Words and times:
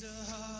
Jesus. 0.00 0.57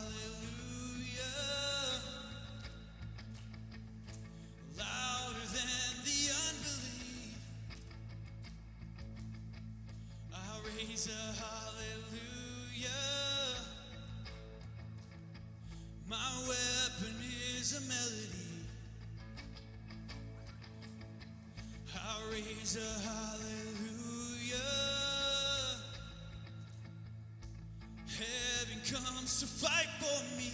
To 29.39 29.47
fight 29.47 29.87
for 30.01 30.37
me. 30.37 30.51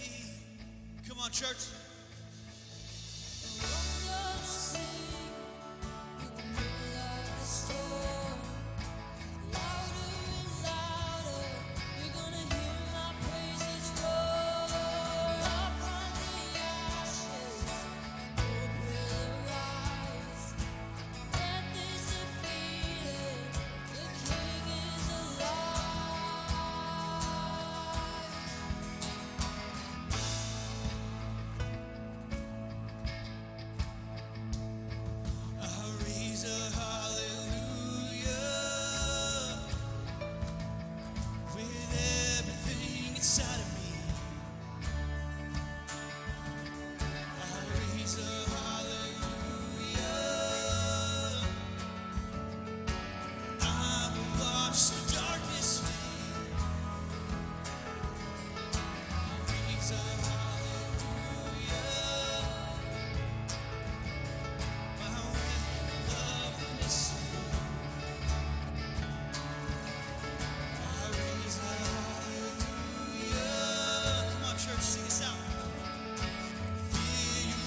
Come 1.07 1.17
on, 1.17 1.31
church. 1.31 1.57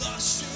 Lost 0.01 0.48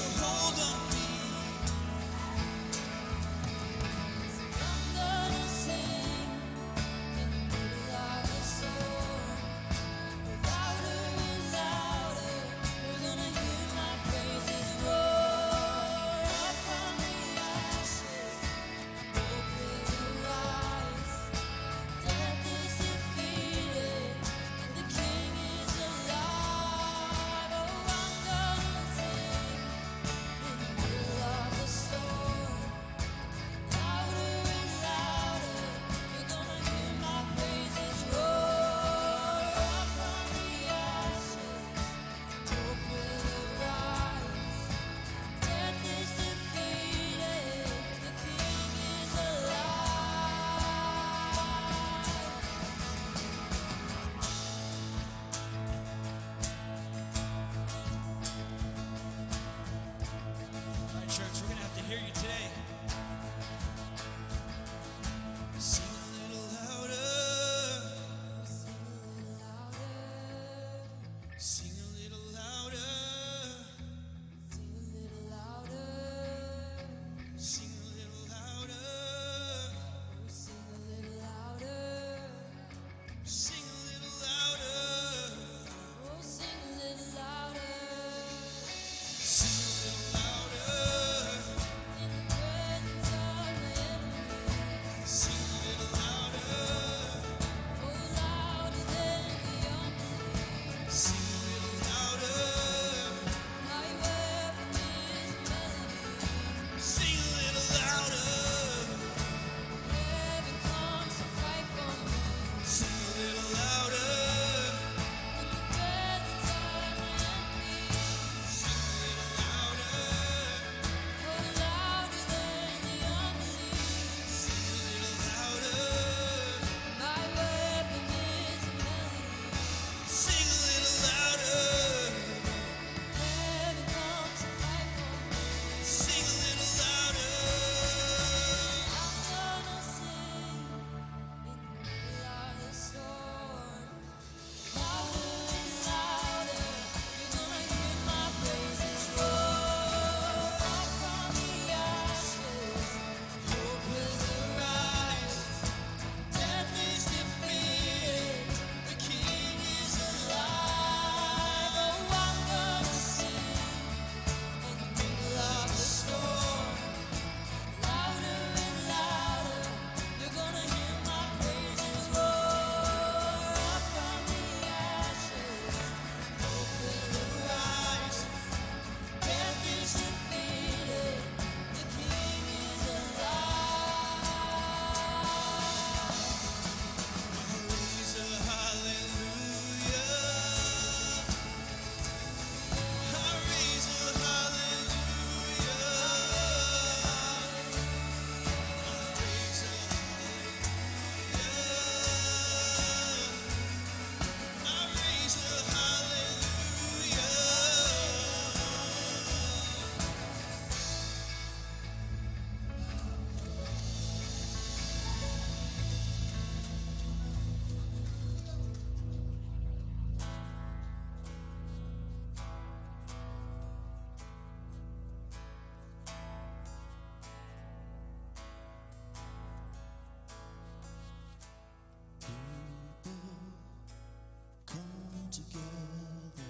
together, 235.32 236.44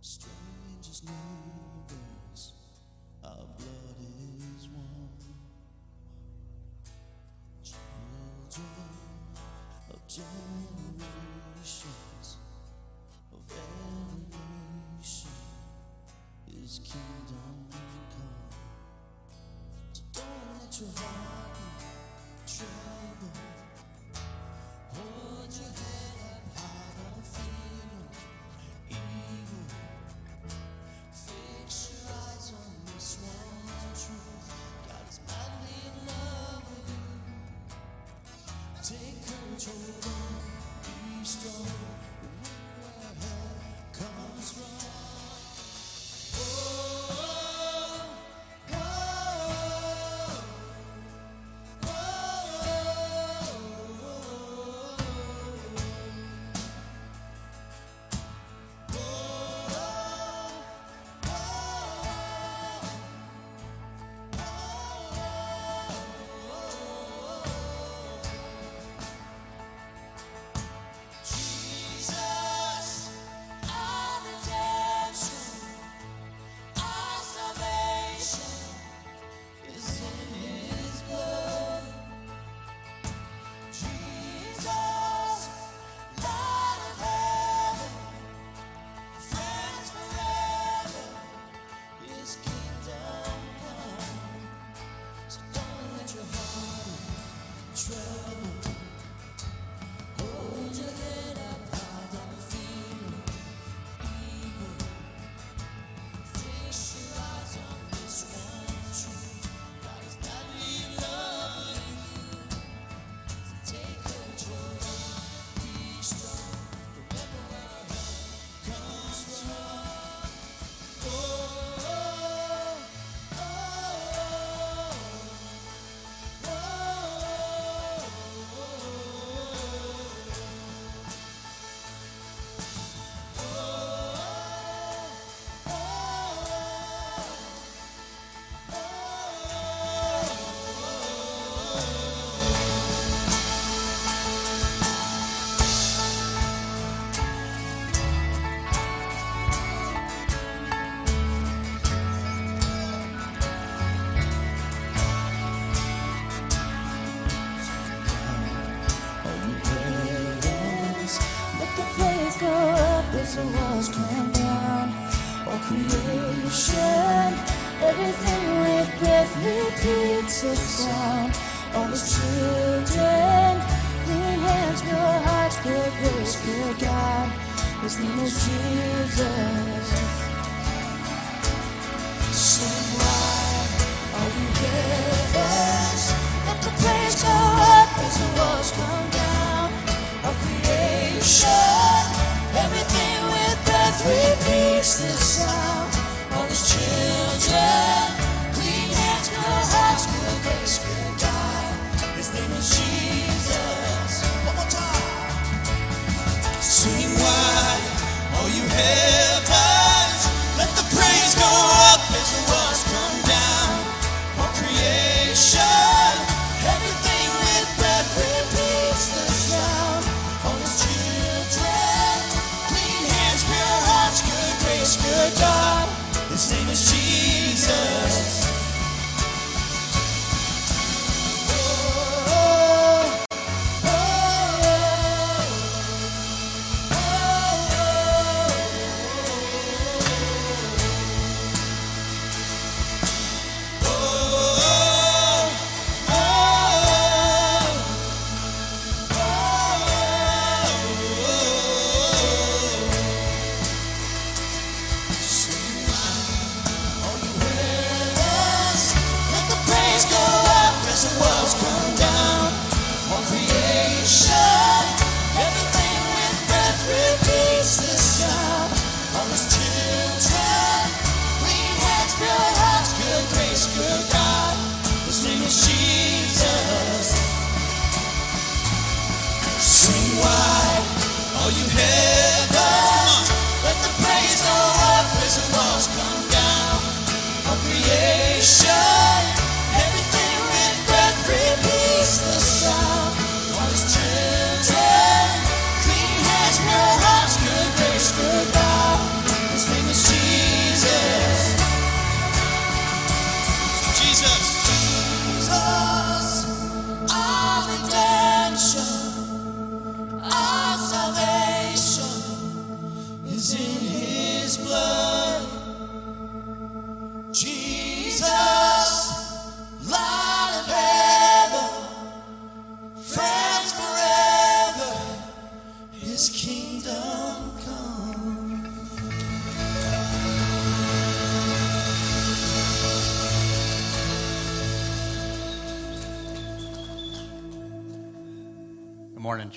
strangers, 0.00 1.02
neighbors, 1.04 2.52
our 3.22 3.44
blood 3.58 4.00
is 4.00 4.68
one. 4.68 5.10
Children 7.62 8.96
of 9.90 10.00
generations 10.08 10.58
of 13.34 13.42
every 13.50 14.24
nation, 14.96 15.36
His 16.46 16.78
kingdom 16.82 17.68
come. 18.08 18.56
So 19.92 20.02
don't 20.14 20.46
let 20.62 20.80
your 20.80 20.92
heart 20.96 21.56
trouble. 22.46 23.53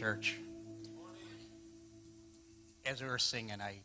Church. 0.08 0.36
As 2.86 3.02
we 3.02 3.10
were 3.10 3.20
singing, 3.20 3.60
I 3.62 3.80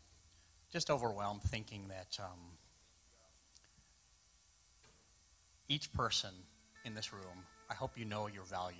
just 0.71 0.89
overwhelmed 0.89 1.41
thinking 1.41 1.89
that 1.89 2.17
um, 2.23 2.39
each 5.67 5.91
person 5.91 6.29
in 6.85 6.95
this 6.95 7.11
room, 7.11 7.43
I 7.69 7.73
hope 7.73 7.91
you 7.97 8.05
know 8.05 8.27
your 8.27 8.45
value 8.45 8.77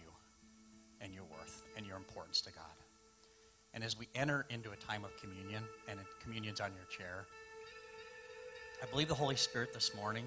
and 1.02 1.14
your 1.14 1.24
worth 1.24 1.64
and 1.76 1.86
your 1.86 1.98
importance 1.98 2.40
to 2.42 2.52
God. 2.54 2.78
And 3.74 3.84
as 3.84 4.00
we 4.00 4.08
enter 4.16 4.46
into 4.50 4.72
a 4.72 4.78
time 4.78 5.04
of 5.04 5.12
communion, 5.20 5.64
and 5.90 6.00
communion's 6.24 6.62
on 6.62 6.72
your 6.74 6.98
chair, 6.98 7.26
I 8.82 8.86
believe 8.86 9.10
the 9.10 9.16
Holy 9.16 9.36
Spirit 9.36 9.74
this 9.74 9.94
morning 9.94 10.24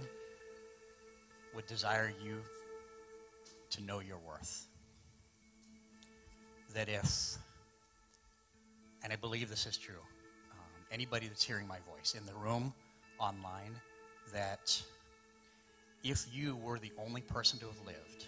would 1.54 1.66
desire 1.66 2.12
you 2.22 2.42
to 3.70 3.82
know 3.84 4.00
your 4.00 4.18
worth. 4.18 4.65
That 6.76 6.90
if, 6.90 7.38
and 9.02 9.10
I 9.10 9.16
believe 9.16 9.48
this 9.48 9.64
is 9.64 9.78
true, 9.78 9.94
um, 10.52 10.58
anybody 10.92 11.26
that's 11.26 11.42
hearing 11.42 11.66
my 11.66 11.78
voice 11.90 12.14
in 12.14 12.26
the 12.26 12.34
room, 12.34 12.74
online, 13.18 13.72
that 14.34 14.78
if 16.04 16.26
you 16.30 16.54
were 16.56 16.78
the 16.78 16.92
only 17.02 17.22
person 17.22 17.58
to 17.60 17.64
have 17.64 17.86
lived, 17.86 18.26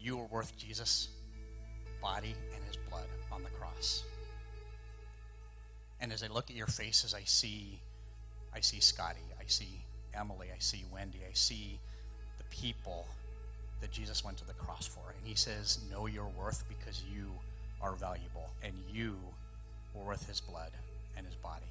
you 0.00 0.16
were 0.16 0.24
worth 0.24 0.58
Jesus' 0.58 1.10
body 2.02 2.34
and 2.52 2.64
his 2.64 2.76
blood 2.88 3.06
on 3.30 3.44
the 3.44 3.50
cross. 3.50 4.02
And 6.00 6.12
as 6.12 6.24
I 6.24 6.26
look 6.26 6.50
at 6.50 6.56
your 6.56 6.66
faces, 6.66 7.14
I 7.14 7.22
see, 7.26 7.78
I 8.52 8.58
see 8.58 8.80
Scotty, 8.80 9.20
I 9.38 9.44
see 9.46 9.84
Emily, 10.14 10.48
I 10.52 10.58
see 10.58 10.84
Wendy, 10.92 11.20
I 11.30 11.32
see 11.32 11.78
the 12.38 12.44
people 12.50 13.06
that 13.80 13.90
Jesus 13.90 14.24
went 14.24 14.36
to 14.38 14.46
the 14.46 14.54
cross 14.54 14.86
for. 14.86 15.14
And 15.16 15.26
he 15.26 15.34
says, 15.34 15.80
Know 15.90 16.06
your 16.06 16.28
worth 16.38 16.64
because 16.68 17.02
you 17.12 17.30
are 17.80 17.94
valuable 17.94 18.50
and 18.62 18.74
you 18.92 19.16
were 19.94 20.04
worth 20.04 20.26
his 20.26 20.40
blood 20.40 20.70
and 21.16 21.26
his 21.26 21.36
body. 21.36 21.66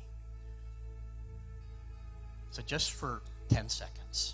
So, 2.51 2.61
just 2.63 2.93
for 2.93 3.21
10 3.49 3.69
seconds, 3.69 4.33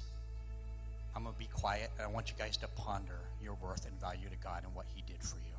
I'm 1.16 1.24
going 1.24 1.34
to 1.34 1.40
be 1.40 1.50
quiet 1.54 1.92
and 1.98 2.08
I 2.08 2.10
want 2.10 2.30
you 2.30 2.36
guys 2.38 2.58
to 2.58 2.68
ponder 2.70 3.20
your 3.44 3.56
worth 3.62 3.86
and 3.86 4.00
value 4.00 4.30
to 4.30 4.38
God 4.44 4.64
and 4.64 4.74
what 4.74 4.86
he 4.94 5.04
did 5.06 5.22
for 5.22 5.38
you. 5.38 5.55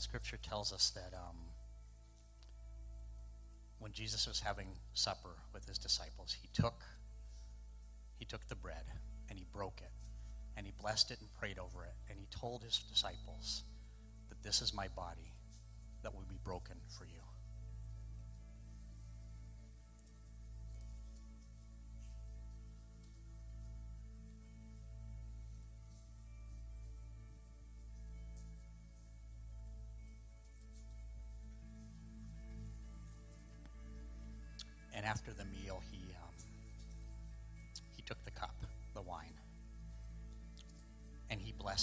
And 0.00 0.04
Scripture 0.04 0.38
tells 0.38 0.72
us 0.72 0.92
that 0.94 1.12
um, 1.14 1.36
when 3.80 3.92
Jesus 3.92 4.26
was 4.26 4.40
having 4.40 4.68
supper 4.94 5.36
with 5.52 5.66
his 5.68 5.76
disciples, 5.76 6.34
he 6.40 6.48
took 6.54 6.82
he 8.18 8.24
took 8.24 8.48
the 8.48 8.54
bread 8.54 8.84
and 9.28 9.38
he 9.38 9.44
broke 9.52 9.82
it 9.82 9.92
and 10.56 10.64
he 10.64 10.72
blessed 10.80 11.10
it 11.10 11.20
and 11.20 11.28
prayed 11.38 11.58
over 11.58 11.84
it 11.84 11.92
and 12.08 12.18
he 12.18 12.26
told 12.30 12.62
his 12.62 12.78
disciples 12.90 13.62
that 14.30 14.42
this 14.42 14.62
is 14.62 14.72
my 14.72 14.88
body 14.96 15.34
that 16.02 16.14
will 16.14 16.24
be 16.30 16.38
broken 16.42 16.76
for 16.98 17.04
you. 17.04 17.20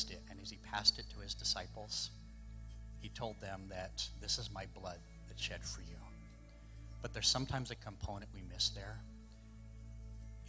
And 0.04 0.12
it. 0.12 0.22
And 0.30 0.40
as 0.42 0.50
he 0.50 0.58
passed 0.58 1.00
it 1.00 1.06
to 1.14 1.20
his 1.20 1.34
disciples, 1.34 2.12
he 3.00 3.10
told 3.10 3.40
them 3.42 3.64
that 3.70 4.08
this 4.22 4.38
is 4.38 4.50
my 4.54 4.66
blood 4.80 5.00
that's 5.28 5.42
shed 5.42 5.64
for 5.64 5.82
you. 5.82 5.98
But 7.02 7.14
there's 7.14 7.28
sometimes 7.28 7.72
a 7.72 7.76
component 7.76 8.30
we 8.34 8.42
miss 8.52 8.70
there. 8.70 9.00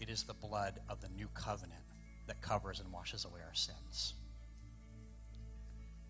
It 0.00 0.08
is 0.08 0.22
the 0.22 0.34
blood 0.34 0.80
of 0.88 1.00
the 1.00 1.08
new 1.16 1.28
covenant 1.34 1.82
that 2.26 2.40
covers 2.40 2.80
and 2.80 2.92
washes 2.92 3.24
away 3.24 3.40
our 3.46 3.54
sins. 3.54 4.14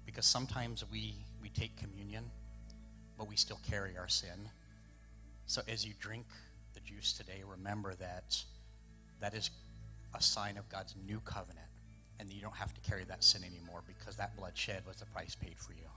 Because 0.04 0.26
sometimes 0.26 0.84
we, 0.90 1.14
we 1.40 1.48
take 1.50 1.76
communion, 1.76 2.24
but 3.16 3.28
we 3.28 3.36
still 3.36 3.60
carry 3.68 3.96
our 3.98 4.08
sin. 4.08 4.48
So 5.46 5.62
as 5.68 5.86
you 5.86 5.94
drink 6.00 6.26
the 6.74 6.80
juice 6.80 7.12
today, 7.12 7.42
remember 7.48 7.94
that 7.94 8.36
that 9.20 9.34
is 9.34 9.50
a 10.14 10.22
sign 10.22 10.56
of 10.56 10.68
God's 10.68 10.94
new 11.06 11.20
covenant, 11.20 11.67
and 12.18 12.32
you 12.32 12.40
don't 12.40 12.56
have 12.56 12.74
to 12.74 12.80
carry 12.80 13.04
that 13.04 13.22
sin 13.22 13.42
anymore 13.44 13.82
because 13.86 14.16
that 14.16 14.36
bloodshed 14.36 14.82
was 14.86 14.96
the 14.96 15.06
price 15.06 15.34
paid 15.34 15.56
for 15.56 15.72
you. 15.72 15.88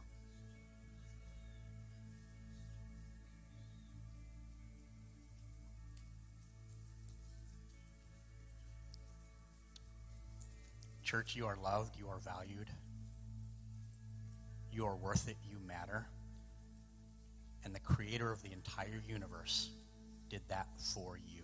Church, 11.03 11.35
you 11.35 11.45
are 11.45 11.57
loved, 11.61 11.97
you 11.99 12.07
are 12.07 12.19
valued, 12.19 12.67
you 14.71 14.85
are 14.85 14.95
worth 14.95 15.27
it, 15.27 15.35
you 15.49 15.57
matter. 15.67 16.05
And 17.65 17.75
the 17.75 17.81
creator 17.81 18.31
of 18.31 18.41
the 18.43 18.51
entire 18.53 19.03
universe 19.07 19.69
did 20.29 20.41
that 20.47 20.67
for 20.77 21.17
you. 21.17 21.40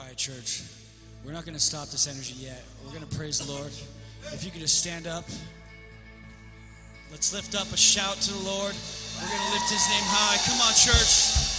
All 0.00 0.06
right, 0.06 0.16
church. 0.16 0.62
We're 1.26 1.32
not 1.32 1.44
going 1.44 1.54
to 1.54 1.60
stop 1.60 1.88
this 1.88 2.06
energy 2.06 2.34
yet. 2.38 2.64
We're 2.82 2.92
going 2.92 3.06
to 3.06 3.16
praise 3.16 3.38
the 3.38 3.52
Lord. 3.52 3.70
If 4.32 4.44
you 4.44 4.50
could 4.50 4.62
just 4.62 4.78
stand 4.78 5.06
up. 5.06 5.24
Let's 7.10 7.34
lift 7.34 7.54
up 7.54 7.70
a 7.70 7.76
shout 7.76 8.16
to 8.16 8.32
the 8.32 8.38
Lord. 8.38 8.74
We're 9.20 9.28
going 9.28 9.46
to 9.46 9.52
lift 9.52 9.68
his 9.68 9.86
name 9.90 10.04
high. 10.06 10.38
Come 10.48 10.60
on, 10.62 10.72
church. 10.72 11.49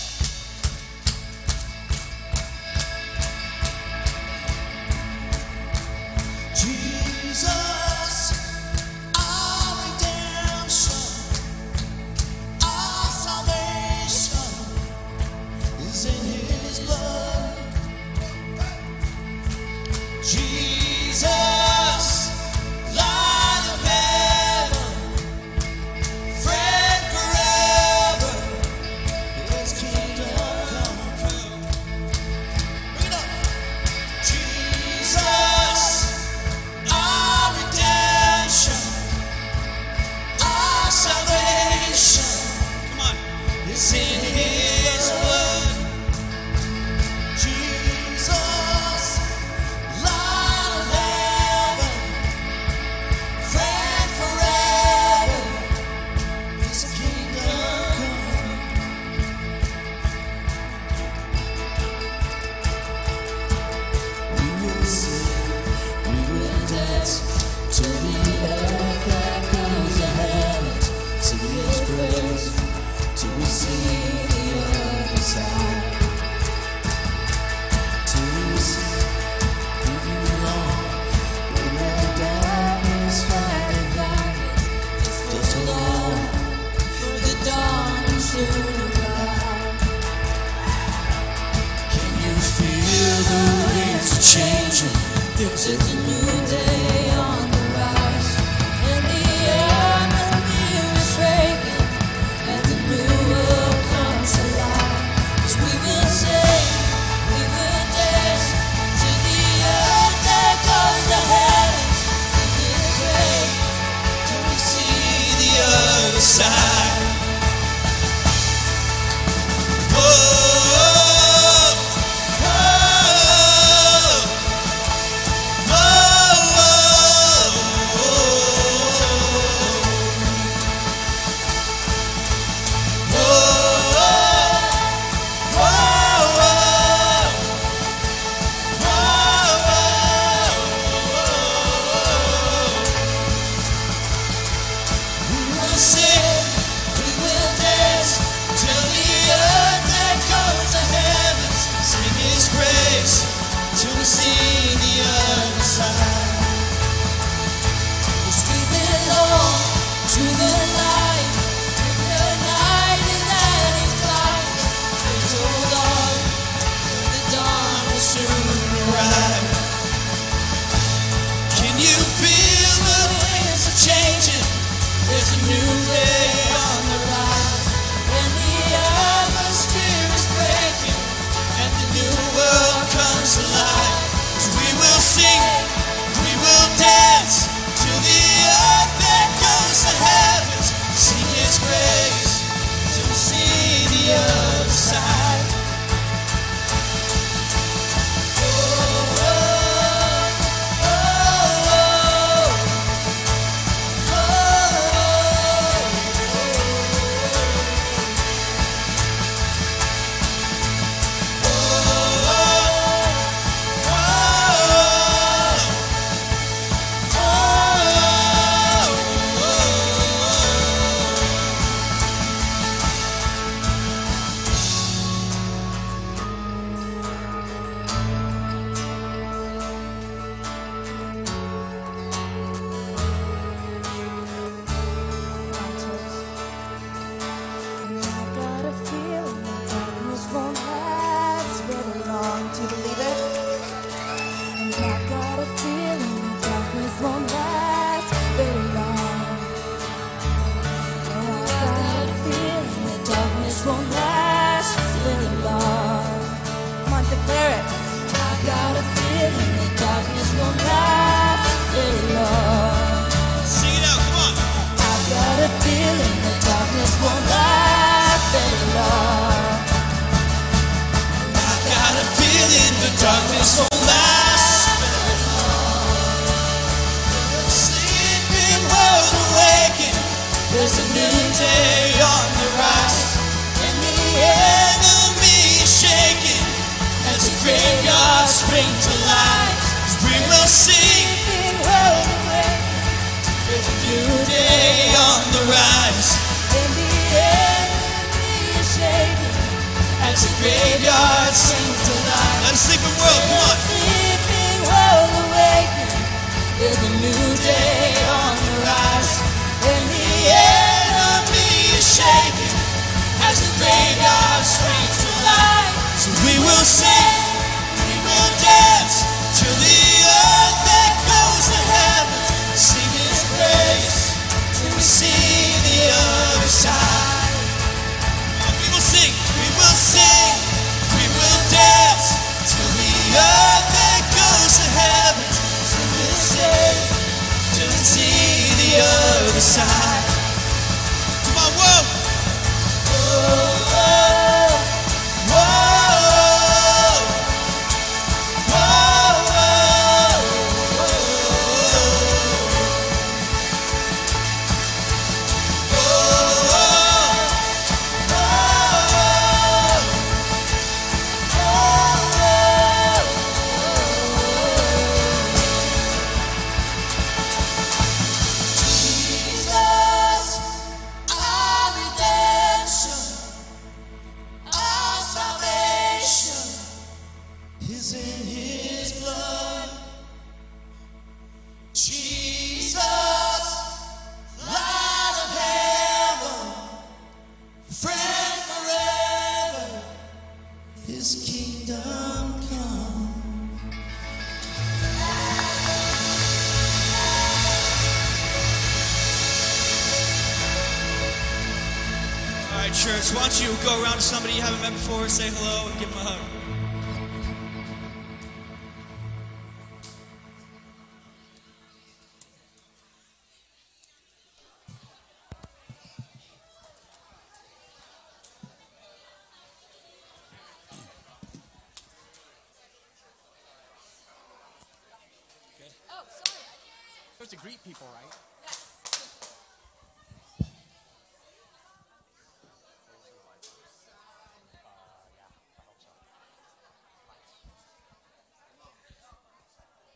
Since 95.41 95.95
you. 95.95 96.30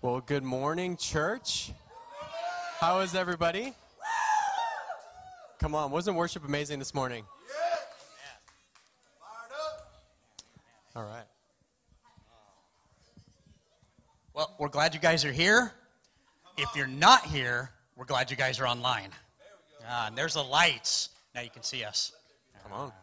Well, 0.06 0.22
good 0.22 0.44
morning, 0.44 0.98
church. 0.98 1.72
How 2.80 3.00
is 3.00 3.16
everybody? 3.16 3.74
Come 5.58 5.74
on, 5.74 5.90
wasn't 5.90 6.16
worship 6.16 6.46
amazing 6.46 6.78
this 6.78 6.94
morning? 6.94 7.26
All 10.96 11.02
right. 11.06 11.26
Well, 14.36 14.56
we're 14.60 14.68
glad 14.68 14.94
you 14.94 15.00
guys 15.00 15.26
are 15.26 15.32
here. 15.32 15.72
If 16.56 16.70
you're 16.76 16.86
not 16.86 17.26
here, 17.26 17.72
we're 17.96 18.06
glad 18.06 18.30
you 18.30 18.38
guys 18.38 18.60
are 18.60 18.68
online. 18.68 19.10
Ah, 19.88 20.06
and 20.06 20.16
there's 20.16 20.36
the 20.36 20.44
lights. 20.44 21.10
Now 21.34 21.42
you 21.42 21.50
can 21.50 21.64
see 21.64 21.84
us. 21.84 22.12
Come 22.62 22.74
on. 22.74 22.92
Ah. 22.94 23.00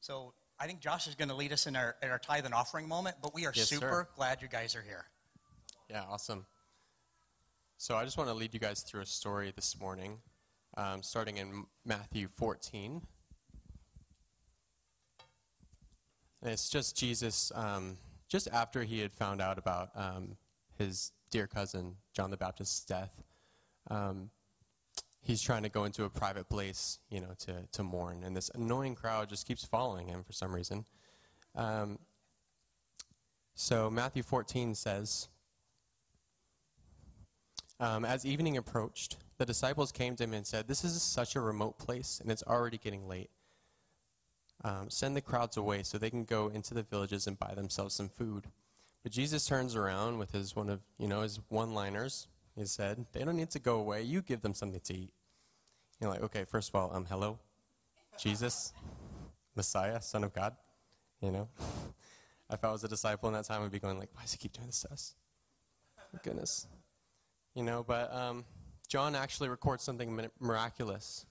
So 0.00 0.32
I 0.58 0.66
think 0.66 0.80
Josh 0.80 1.06
is 1.08 1.14
going 1.14 1.28
to 1.28 1.34
lead 1.34 1.52
us 1.52 1.66
in 1.66 1.76
our, 1.76 1.96
in 2.02 2.10
our 2.10 2.18
tithe 2.18 2.44
and 2.44 2.54
offering 2.54 2.88
moment, 2.88 3.16
but 3.22 3.34
we 3.34 3.46
are 3.46 3.52
yes, 3.54 3.68
super 3.68 3.86
sir. 3.86 4.08
glad 4.16 4.40
you 4.40 4.48
guys 4.48 4.76
are 4.76 4.82
here. 4.82 5.06
Yeah, 5.90 6.04
awesome. 6.08 6.46
So 7.76 7.96
I 7.96 8.04
just 8.04 8.16
want 8.16 8.30
to 8.30 8.34
lead 8.34 8.54
you 8.54 8.60
guys 8.60 8.80
through 8.80 9.02
a 9.02 9.06
story 9.06 9.52
this 9.54 9.78
morning, 9.78 10.18
um, 10.76 11.02
starting 11.02 11.38
in 11.38 11.66
Matthew 11.84 12.28
14. 12.28 13.02
And 16.42 16.52
it's 16.52 16.68
just 16.68 16.96
Jesus, 16.96 17.50
um, 17.54 17.96
just 18.28 18.48
after 18.52 18.84
he 18.84 19.00
had 19.00 19.12
found 19.12 19.40
out 19.40 19.58
about 19.58 19.90
um, 19.96 20.36
his 20.78 21.12
dear 21.30 21.46
cousin, 21.46 21.96
John 22.14 22.30
the 22.30 22.36
Baptist's 22.36 22.84
death. 22.84 23.22
Um, 23.90 24.30
he's 25.24 25.42
trying 25.42 25.62
to 25.62 25.68
go 25.68 25.84
into 25.84 26.04
a 26.04 26.10
private 26.10 26.48
place, 26.48 26.98
you 27.08 27.20
know, 27.20 27.34
to, 27.40 27.64
to 27.72 27.82
mourn, 27.82 28.22
and 28.24 28.36
this 28.36 28.50
annoying 28.54 28.94
crowd 28.94 29.28
just 29.28 29.46
keeps 29.46 29.64
following 29.64 30.06
him 30.06 30.22
for 30.22 30.32
some 30.32 30.54
reason. 30.54 30.84
Um, 31.54 31.98
so 33.54 33.90
Matthew 33.90 34.22
14 34.22 34.74
says, 34.74 35.28
um, 37.80 38.04
As 38.04 38.26
evening 38.26 38.56
approached, 38.56 39.16
the 39.38 39.46
disciples 39.46 39.92
came 39.92 40.14
to 40.16 40.24
him 40.24 40.34
and 40.34 40.46
said, 40.46 40.68
This 40.68 40.84
is 40.84 41.00
such 41.02 41.34
a 41.34 41.40
remote 41.40 41.78
place, 41.78 42.20
and 42.20 42.30
it's 42.30 42.42
already 42.42 42.78
getting 42.78 43.08
late. 43.08 43.30
Um, 44.62 44.88
send 44.88 45.16
the 45.16 45.20
crowds 45.20 45.56
away 45.56 45.82
so 45.82 45.98
they 45.98 46.10
can 46.10 46.24
go 46.24 46.48
into 46.48 46.74
the 46.74 46.82
villages 46.82 47.26
and 47.26 47.38
buy 47.38 47.54
themselves 47.54 47.94
some 47.94 48.08
food. 48.08 48.46
But 49.02 49.12
Jesus 49.12 49.44
turns 49.44 49.76
around 49.76 50.18
with 50.18 50.32
his 50.32 50.56
one 50.56 50.70
of 50.70 50.80
you 50.98 51.06
know 51.06 51.20
his 51.20 51.40
one-liners. 51.48 52.28
He 52.56 52.66
said, 52.66 53.06
"They 53.12 53.24
don't 53.24 53.36
need 53.36 53.50
to 53.50 53.58
go 53.58 53.76
away. 53.76 54.02
You 54.02 54.22
give 54.22 54.42
them 54.42 54.54
something 54.54 54.80
to 54.80 54.94
eat." 54.94 55.12
You're 56.00 56.10
like, 56.10 56.22
okay, 56.22 56.44
first 56.44 56.68
of 56.68 56.74
all, 56.74 56.94
um, 56.94 57.06
hello, 57.06 57.38
Jesus, 58.18 58.72
Messiah, 59.54 60.00
Son 60.00 60.24
of 60.24 60.32
God. 60.32 60.56
You 61.20 61.30
know, 61.30 61.48
if 62.50 62.64
I 62.64 62.70
was 62.70 62.84
a 62.84 62.88
disciple 62.88 63.28
in 63.28 63.34
that 63.34 63.44
time, 63.46 63.62
I'd 63.62 63.70
be 63.70 63.78
going 63.78 63.98
like, 63.98 64.10
"Why 64.14 64.22
does 64.22 64.32
he 64.32 64.38
keep 64.38 64.52
doing 64.52 64.66
this 64.66 64.82
to 64.82 64.92
us?" 64.92 65.14
Goodness, 66.22 66.66
you 67.54 67.62
know. 67.64 67.82
But 67.82 68.12
um, 68.14 68.44
John 68.88 69.14
actually 69.14 69.48
records 69.48 69.82
something 69.82 70.14
mi- 70.14 70.28
miraculous, 70.38 71.26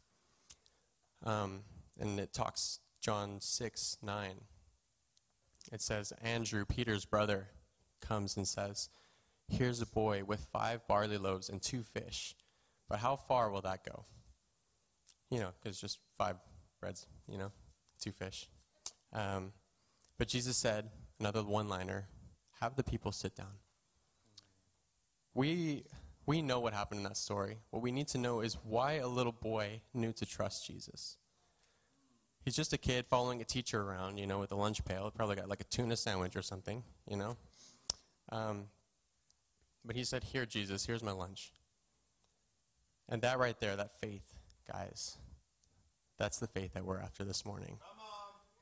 um, 1.24 1.62
and 2.00 2.20
it 2.20 2.34
talks 2.34 2.80
John 3.00 3.40
six 3.40 3.98
nine. 4.02 4.42
It 5.72 5.82
says 5.82 6.12
Andrew, 6.22 6.66
Peter's 6.66 7.06
brother, 7.06 7.50
comes 8.02 8.36
and 8.36 8.48
says, 8.48 8.90
Here's 9.48 9.82
a 9.82 9.86
boy 9.86 10.24
with 10.24 10.40
five 10.52 10.88
barley 10.88 11.18
loaves 11.18 11.50
and 11.50 11.62
two 11.62 11.84
fish. 11.84 12.36
But 12.90 13.00
how 13.00 13.16
far 13.16 13.50
will 13.50 13.62
that 13.62 13.84
go? 13.84 14.06
You 15.30 15.40
know, 15.40 15.50
because 15.62 15.80
just 15.80 16.00
five 16.18 16.36
breads, 16.80 17.08
you 17.28 17.38
know, 17.38 17.52
two 18.00 18.12
fish. 18.12 18.50
Um, 19.12 19.54
but 20.18 20.28
Jesus 20.28 20.58
said, 20.58 20.90
another 21.20 21.44
one 21.44 21.68
liner, 21.68 22.08
have 22.60 22.76
the 22.76 22.84
people 22.84 23.12
sit 23.12 23.36
down. 23.36 23.60
We, 25.34 25.86
we 26.26 26.42
know 26.42 26.60
what 26.60 26.74
happened 26.74 27.00
in 27.00 27.04
that 27.06 27.18
story. 27.18 27.58
What 27.72 27.82
we 27.82 27.92
need 27.92 28.08
to 28.10 28.18
know 28.18 28.42
is 28.42 28.58
why 28.64 28.94
a 28.94 29.08
little 29.08 29.32
boy 29.32 29.82
knew 29.94 30.14
to 30.14 30.26
trust 30.26 30.68
Jesus. 30.68 31.18
He's 32.46 32.56
just 32.56 32.74
a 32.74 32.78
kid 32.78 33.06
following 33.06 33.42
a 33.42 33.46
teacher 33.46 33.82
around, 33.82 34.18
you 34.18 34.28
know, 34.28 34.40
with 34.40 34.52
a 34.52 34.56
lunch 34.56 34.84
pail. 34.84 35.10
Probably 35.12 35.36
got 35.36 35.48
like 35.48 35.62
a 35.62 35.66
tuna 35.66 35.96
sandwich 35.96 36.36
or 36.36 36.42
something, 36.42 36.84
you 37.08 37.16
know. 37.16 37.38
Um, 38.30 38.66
but 39.86 39.96
he 39.96 40.04
said, 40.04 40.24
Here, 40.24 40.46
Jesus, 40.46 40.86
here's 40.86 41.04
my 41.04 41.12
lunch. 41.12 41.52
And 43.10 43.22
that 43.22 43.40
right 43.40 43.60
there, 43.60 43.76
that 43.76 44.00
faith, 44.00 44.36
guys, 44.72 45.18
that's 46.18 46.40
the 46.40 46.48
faith 46.48 46.74
that 46.74 46.86
we're 46.86 47.00
after 47.00 47.24
this 47.24 47.46
morning. 47.46 47.80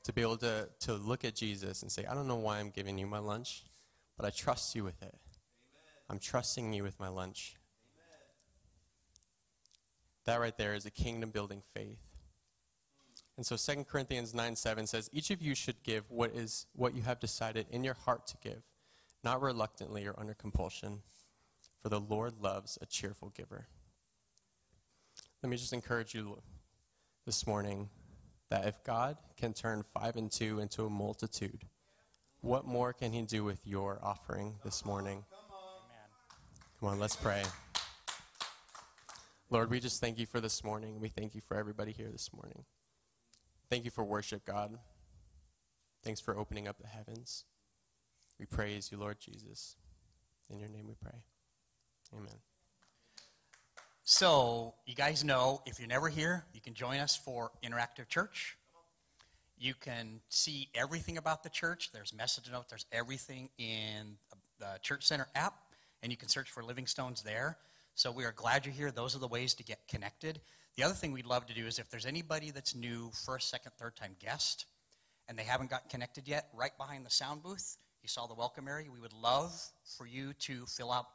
To 0.04 0.12
be 0.12 0.22
able 0.22 0.36
to, 0.38 0.68
to 0.80 0.94
look 0.94 1.24
at 1.24 1.36
Jesus 1.36 1.82
and 1.82 1.92
say, 1.92 2.04
I 2.06 2.14
don't 2.14 2.26
know 2.26 2.36
why 2.36 2.58
I'm 2.58 2.70
giving 2.70 2.98
you 2.98 3.06
my 3.06 3.20
lunch, 3.20 3.62
but 4.16 4.26
I 4.26 4.30
trust 4.30 4.74
you 4.74 4.82
with 4.82 5.00
it. 5.00 5.14
I'm 6.10 6.18
trusting 6.18 6.72
you 6.72 6.82
with 6.82 6.98
my 6.98 7.08
lunch. 7.08 7.56
That 10.24 10.40
right 10.40 10.56
there 10.56 10.74
is 10.74 10.86
a 10.86 10.90
kingdom 10.90 11.30
building 11.30 11.62
faith. 11.72 12.00
And 13.36 13.46
so 13.46 13.56
2 13.56 13.84
Corinthians 13.84 14.34
9 14.34 14.56
7 14.56 14.86
says, 14.86 15.08
Each 15.12 15.30
of 15.30 15.40
you 15.40 15.54
should 15.54 15.82
give 15.82 16.10
what 16.10 16.32
is 16.34 16.66
what 16.74 16.94
you 16.94 17.02
have 17.02 17.18
decided 17.18 17.66
in 17.70 17.82
your 17.82 17.94
heart 17.94 18.26
to 18.28 18.36
give, 18.42 18.62
not 19.24 19.40
reluctantly 19.40 20.06
or 20.06 20.14
under 20.18 20.34
compulsion, 20.34 21.00
for 21.80 21.88
the 21.88 22.00
Lord 22.00 22.34
loves 22.40 22.78
a 22.80 22.86
cheerful 22.86 23.30
giver. 23.30 23.66
Let 25.42 25.50
me 25.50 25.56
just 25.56 25.72
encourage 25.72 26.14
you 26.14 26.40
this 27.26 27.46
morning 27.46 27.88
that 28.48 28.66
if 28.66 28.82
God 28.84 29.16
can 29.36 29.52
turn 29.52 29.82
five 29.82 30.16
and 30.16 30.30
two 30.30 30.60
into 30.60 30.84
a 30.84 30.90
multitude, 30.90 31.64
what 32.40 32.66
more 32.66 32.92
can 32.92 33.12
He 33.12 33.22
do 33.22 33.44
with 33.44 33.66
your 33.66 33.98
offering 34.02 34.56
this 34.64 34.84
morning? 34.84 35.24
Come 36.80 36.88
on, 36.90 36.98
let's 36.98 37.16
pray. 37.16 37.42
Lord, 39.50 39.70
we 39.70 39.80
just 39.80 40.00
thank 40.00 40.18
you 40.18 40.26
for 40.26 40.40
this 40.40 40.64
morning. 40.64 40.98
We 40.98 41.08
thank 41.08 41.34
you 41.34 41.40
for 41.40 41.56
everybody 41.56 41.92
here 41.92 42.08
this 42.10 42.30
morning. 42.32 42.64
Thank 43.70 43.84
you 43.84 43.90
for 43.90 44.02
worship, 44.02 44.44
God. 44.44 44.78
Thanks 46.02 46.20
for 46.20 46.36
opening 46.36 46.66
up 46.66 46.78
the 46.80 46.88
heavens. 46.88 47.44
We 48.42 48.46
praise 48.46 48.90
you, 48.90 48.98
Lord 48.98 49.20
Jesus. 49.20 49.76
In 50.50 50.58
your 50.58 50.68
name 50.68 50.88
we 50.88 50.94
pray. 51.00 51.22
Amen. 52.12 52.34
So, 54.02 54.74
you 54.84 54.96
guys 54.96 55.22
know, 55.22 55.62
if 55.64 55.78
you're 55.78 55.86
never 55.86 56.08
here, 56.08 56.44
you 56.52 56.60
can 56.60 56.74
join 56.74 56.98
us 56.98 57.16
for 57.16 57.52
Interactive 57.62 58.08
Church. 58.08 58.56
You 59.56 59.74
can 59.74 60.18
see 60.28 60.68
everything 60.74 61.18
about 61.18 61.44
the 61.44 61.50
church. 61.50 61.90
There's 61.92 62.12
message 62.12 62.50
notes, 62.50 62.66
there's 62.68 62.86
everything 62.90 63.48
in 63.58 64.16
the 64.58 64.76
Church 64.82 65.06
Center 65.06 65.28
app, 65.36 65.54
and 66.02 66.10
you 66.10 66.18
can 66.18 66.28
search 66.28 66.50
for 66.50 66.64
Living 66.64 66.88
Stones 66.88 67.22
there. 67.22 67.58
So, 67.94 68.10
we 68.10 68.24
are 68.24 68.32
glad 68.32 68.66
you're 68.66 68.74
here. 68.74 68.90
Those 68.90 69.14
are 69.14 69.20
the 69.20 69.28
ways 69.28 69.54
to 69.54 69.62
get 69.62 69.86
connected. 69.86 70.40
The 70.74 70.82
other 70.82 70.94
thing 70.94 71.12
we'd 71.12 71.26
love 71.26 71.46
to 71.46 71.54
do 71.54 71.64
is 71.64 71.78
if 71.78 71.88
there's 71.90 72.06
anybody 72.06 72.50
that's 72.50 72.74
new, 72.74 73.12
first, 73.24 73.50
second, 73.50 73.70
third 73.78 73.94
time 73.94 74.16
guest, 74.18 74.66
and 75.28 75.38
they 75.38 75.44
haven't 75.44 75.70
got 75.70 75.88
connected 75.88 76.26
yet, 76.26 76.48
right 76.52 76.76
behind 76.76 77.06
the 77.06 77.10
sound 77.10 77.44
booth, 77.44 77.76
you 78.02 78.08
saw 78.08 78.26
the 78.26 78.34
welcome 78.34 78.66
area. 78.66 78.88
We 78.92 79.00
would 79.00 79.12
love 79.12 79.52
for 79.96 80.06
you 80.06 80.32
to 80.40 80.66
fill 80.66 80.90
out 80.90 81.06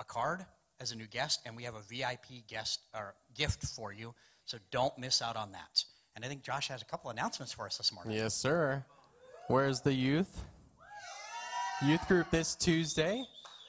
a 0.00 0.04
card 0.04 0.44
as 0.80 0.90
a 0.90 0.96
new 0.96 1.06
guest, 1.06 1.40
and 1.46 1.56
we 1.56 1.62
have 1.62 1.76
a 1.76 1.82
VIP 1.82 2.46
guest 2.48 2.80
or 2.92 3.14
gift 3.34 3.64
for 3.64 3.92
you. 3.92 4.14
So 4.44 4.58
don't 4.72 4.96
miss 4.98 5.22
out 5.22 5.36
on 5.36 5.52
that. 5.52 5.84
And 6.16 6.24
I 6.24 6.28
think 6.28 6.42
Josh 6.42 6.68
has 6.68 6.82
a 6.82 6.84
couple 6.84 7.10
announcements 7.10 7.52
for 7.52 7.66
us 7.66 7.78
this 7.78 7.92
morning. 7.92 8.16
Yes, 8.16 8.34
sir. 8.34 8.84
Where's 9.46 9.80
the 9.80 9.92
youth? 9.92 10.44
Youth 11.82 12.06
group 12.08 12.30
this 12.30 12.56
Tuesday. 12.56 13.24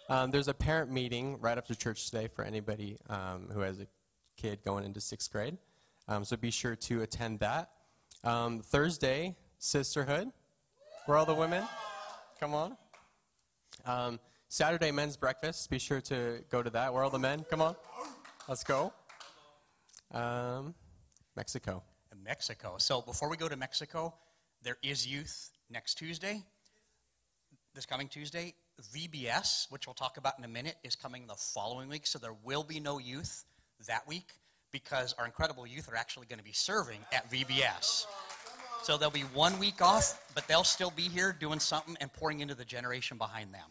Um, 0.09 0.31
there's 0.31 0.47
a 0.47 0.53
parent 0.53 0.91
meeting 0.91 1.39
right 1.39 1.57
after 1.57 1.75
church 1.75 2.09
today 2.09 2.27
for 2.27 2.43
anybody 2.43 2.97
um, 3.09 3.49
who 3.53 3.59
has 3.59 3.79
a 3.79 3.87
kid 4.37 4.63
going 4.63 4.85
into 4.85 5.01
sixth 5.01 5.31
grade. 5.31 5.57
Um, 6.07 6.23
so 6.23 6.35
be 6.35 6.51
sure 6.51 6.75
to 6.75 7.01
attend 7.01 7.39
that. 7.39 7.69
Um, 8.23 8.61
Thursday, 8.61 9.35
sisterhood. 9.59 10.31
Where 11.05 11.17
all 11.17 11.25
the 11.25 11.35
women? 11.35 11.63
Come 12.39 12.53
on. 12.53 12.77
Um, 13.85 14.19
Saturday, 14.49 14.91
men's 14.91 15.17
breakfast. 15.17 15.69
Be 15.69 15.79
sure 15.79 16.01
to 16.01 16.43
go 16.49 16.61
to 16.61 16.69
that. 16.71 16.93
Where 16.93 17.01
are 17.01 17.05
all 17.05 17.09
the 17.09 17.19
men? 17.19 17.45
Come 17.49 17.61
on. 17.61 17.75
Let's 18.47 18.63
go. 18.63 18.93
Um, 20.11 20.75
Mexico. 21.35 21.83
Mexico. 22.23 22.75
So 22.77 23.01
before 23.01 23.29
we 23.29 23.37
go 23.37 23.47
to 23.47 23.55
Mexico, 23.55 24.13
there 24.63 24.77
is 24.83 25.07
youth 25.07 25.51
next 25.69 25.95
Tuesday, 25.95 26.43
this 27.73 27.85
coming 27.85 28.07
Tuesday. 28.07 28.53
VBS, 28.93 29.71
which 29.71 29.87
we'll 29.87 29.93
talk 29.93 30.17
about 30.17 30.37
in 30.37 30.43
a 30.43 30.49
minute, 30.49 30.75
is 30.83 30.95
coming 30.95 31.27
the 31.27 31.35
following 31.35 31.87
week. 31.87 32.05
So 32.05 32.19
there 32.19 32.35
will 32.43 32.63
be 32.63 32.79
no 32.79 32.97
youth 32.97 33.45
that 33.87 34.05
week 34.07 34.33
because 34.71 35.13
our 35.17 35.25
incredible 35.25 35.65
youth 35.65 35.89
are 35.89 35.95
actually 35.95 36.25
going 36.25 36.39
to 36.39 36.43
be 36.43 36.51
serving 36.51 36.99
at 37.13 37.31
VBS. 37.31 38.05
So 38.85 38.99
they'll 38.99 39.09
be 39.09 39.21
one 39.21 39.57
week 39.57 39.81
off, 39.81 40.31
but 40.35 40.47
they'll 40.47 40.63
still 40.63 40.91
be 40.91 41.09
here 41.09 41.35
doing 41.39 41.57
something 41.57 41.97
and 42.01 42.13
pouring 42.13 42.41
into 42.41 42.53
the 42.53 42.63
generation 42.63 43.17
behind 43.17 43.51
them. 43.51 43.67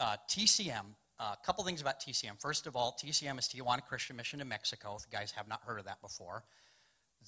Uh, 0.00 0.16
TCM, 0.30 0.86
a 1.20 1.36
couple 1.44 1.62
things 1.62 1.82
about 1.82 2.00
TCM. 2.00 2.40
First 2.40 2.66
of 2.66 2.74
all, 2.74 2.96
TCM 2.98 3.38
is 3.38 3.48
Tijuana 3.48 3.84
Christian 3.84 4.16
Mission 4.16 4.40
in 4.40 4.48
Mexico. 4.48 4.96
If 4.98 5.04
you 5.04 5.18
guys 5.18 5.30
have 5.32 5.46
not 5.46 5.60
heard 5.60 5.78
of 5.78 5.84
that 5.84 6.00
before, 6.00 6.42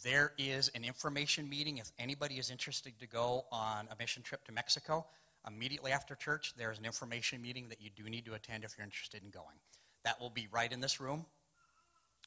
there 0.02 0.32
is 0.38 0.70
an 0.74 0.84
information 0.84 1.50
meeting. 1.50 1.76
If 1.76 1.92
anybody 1.98 2.36
is 2.36 2.50
interested 2.50 2.98
to 2.98 3.06
go 3.06 3.44
on 3.52 3.86
a 3.92 3.96
mission 3.98 4.22
trip 4.22 4.42
to 4.46 4.52
Mexico, 4.52 5.04
immediately 5.46 5.92
after 5.92 6.14
church, 6.14 6.54
there's 6.56 6.78
an 6.78 6.86
information 6.86 7.42
meeting 7.42 7.68
that 7.68 7.82
you 7.82 7.90
do 7.94 8.08
need 8.08 8.24
to 8.24 8.32
attend 8.32 8.64
if 8.64 8.74
you're 8.78 8.86
interested 8.86 9.22
in 9.22 9.28
going. 9.28 9.58
That 10.04 10.18
will 10.18 10.30
be 10.30 10.48
right 10.50 10.72
in 10.72 10.80
this 10.80 10.98
room. 10.98 11.26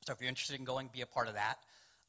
So 0.06 0.14
if 0.14 0.22
you're 0.22 0.30
interested 0.30 0.60
in 0.60 0.64
going, 0.64 0.92
be 0.94 1.02
a 1.02 1.08
part 1.08 1.28
of 1.28 1.34
that. 1.34 1.58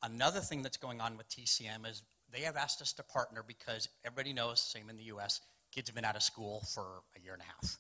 Another 0.03 0.41
thing 0.41 0.63
that's 0.63 0.77
going 0.77 1.01
on 1.01 1.17
with 1.17 1.29
TCM 1.29 1.89
is 1.89 2.03
they 2.33 2.41
have 2.41 2.57
asked 2.57 2.83
us 2.83 2.93
to 2.95 3.05
partner 3.05 3.45
because 3.47 3.89
everybody 4.05 4.33
knows, 4.33 4.61
same 4.61 4.91
in 4.91 4.97
the 4.97 5.05
U.S., 5.05 5.41
kids 5.71 5.89
have 5.89 5.95
been 5.95 6.05
out 6.05 6.17
of 6.17 6.23
school 6.23 6.65
for 6.75 7.03
a 7.17 7.21
year 7.21 7.35
and 7.35 7.43
a 7.43 7.45
half. 7.45 7.79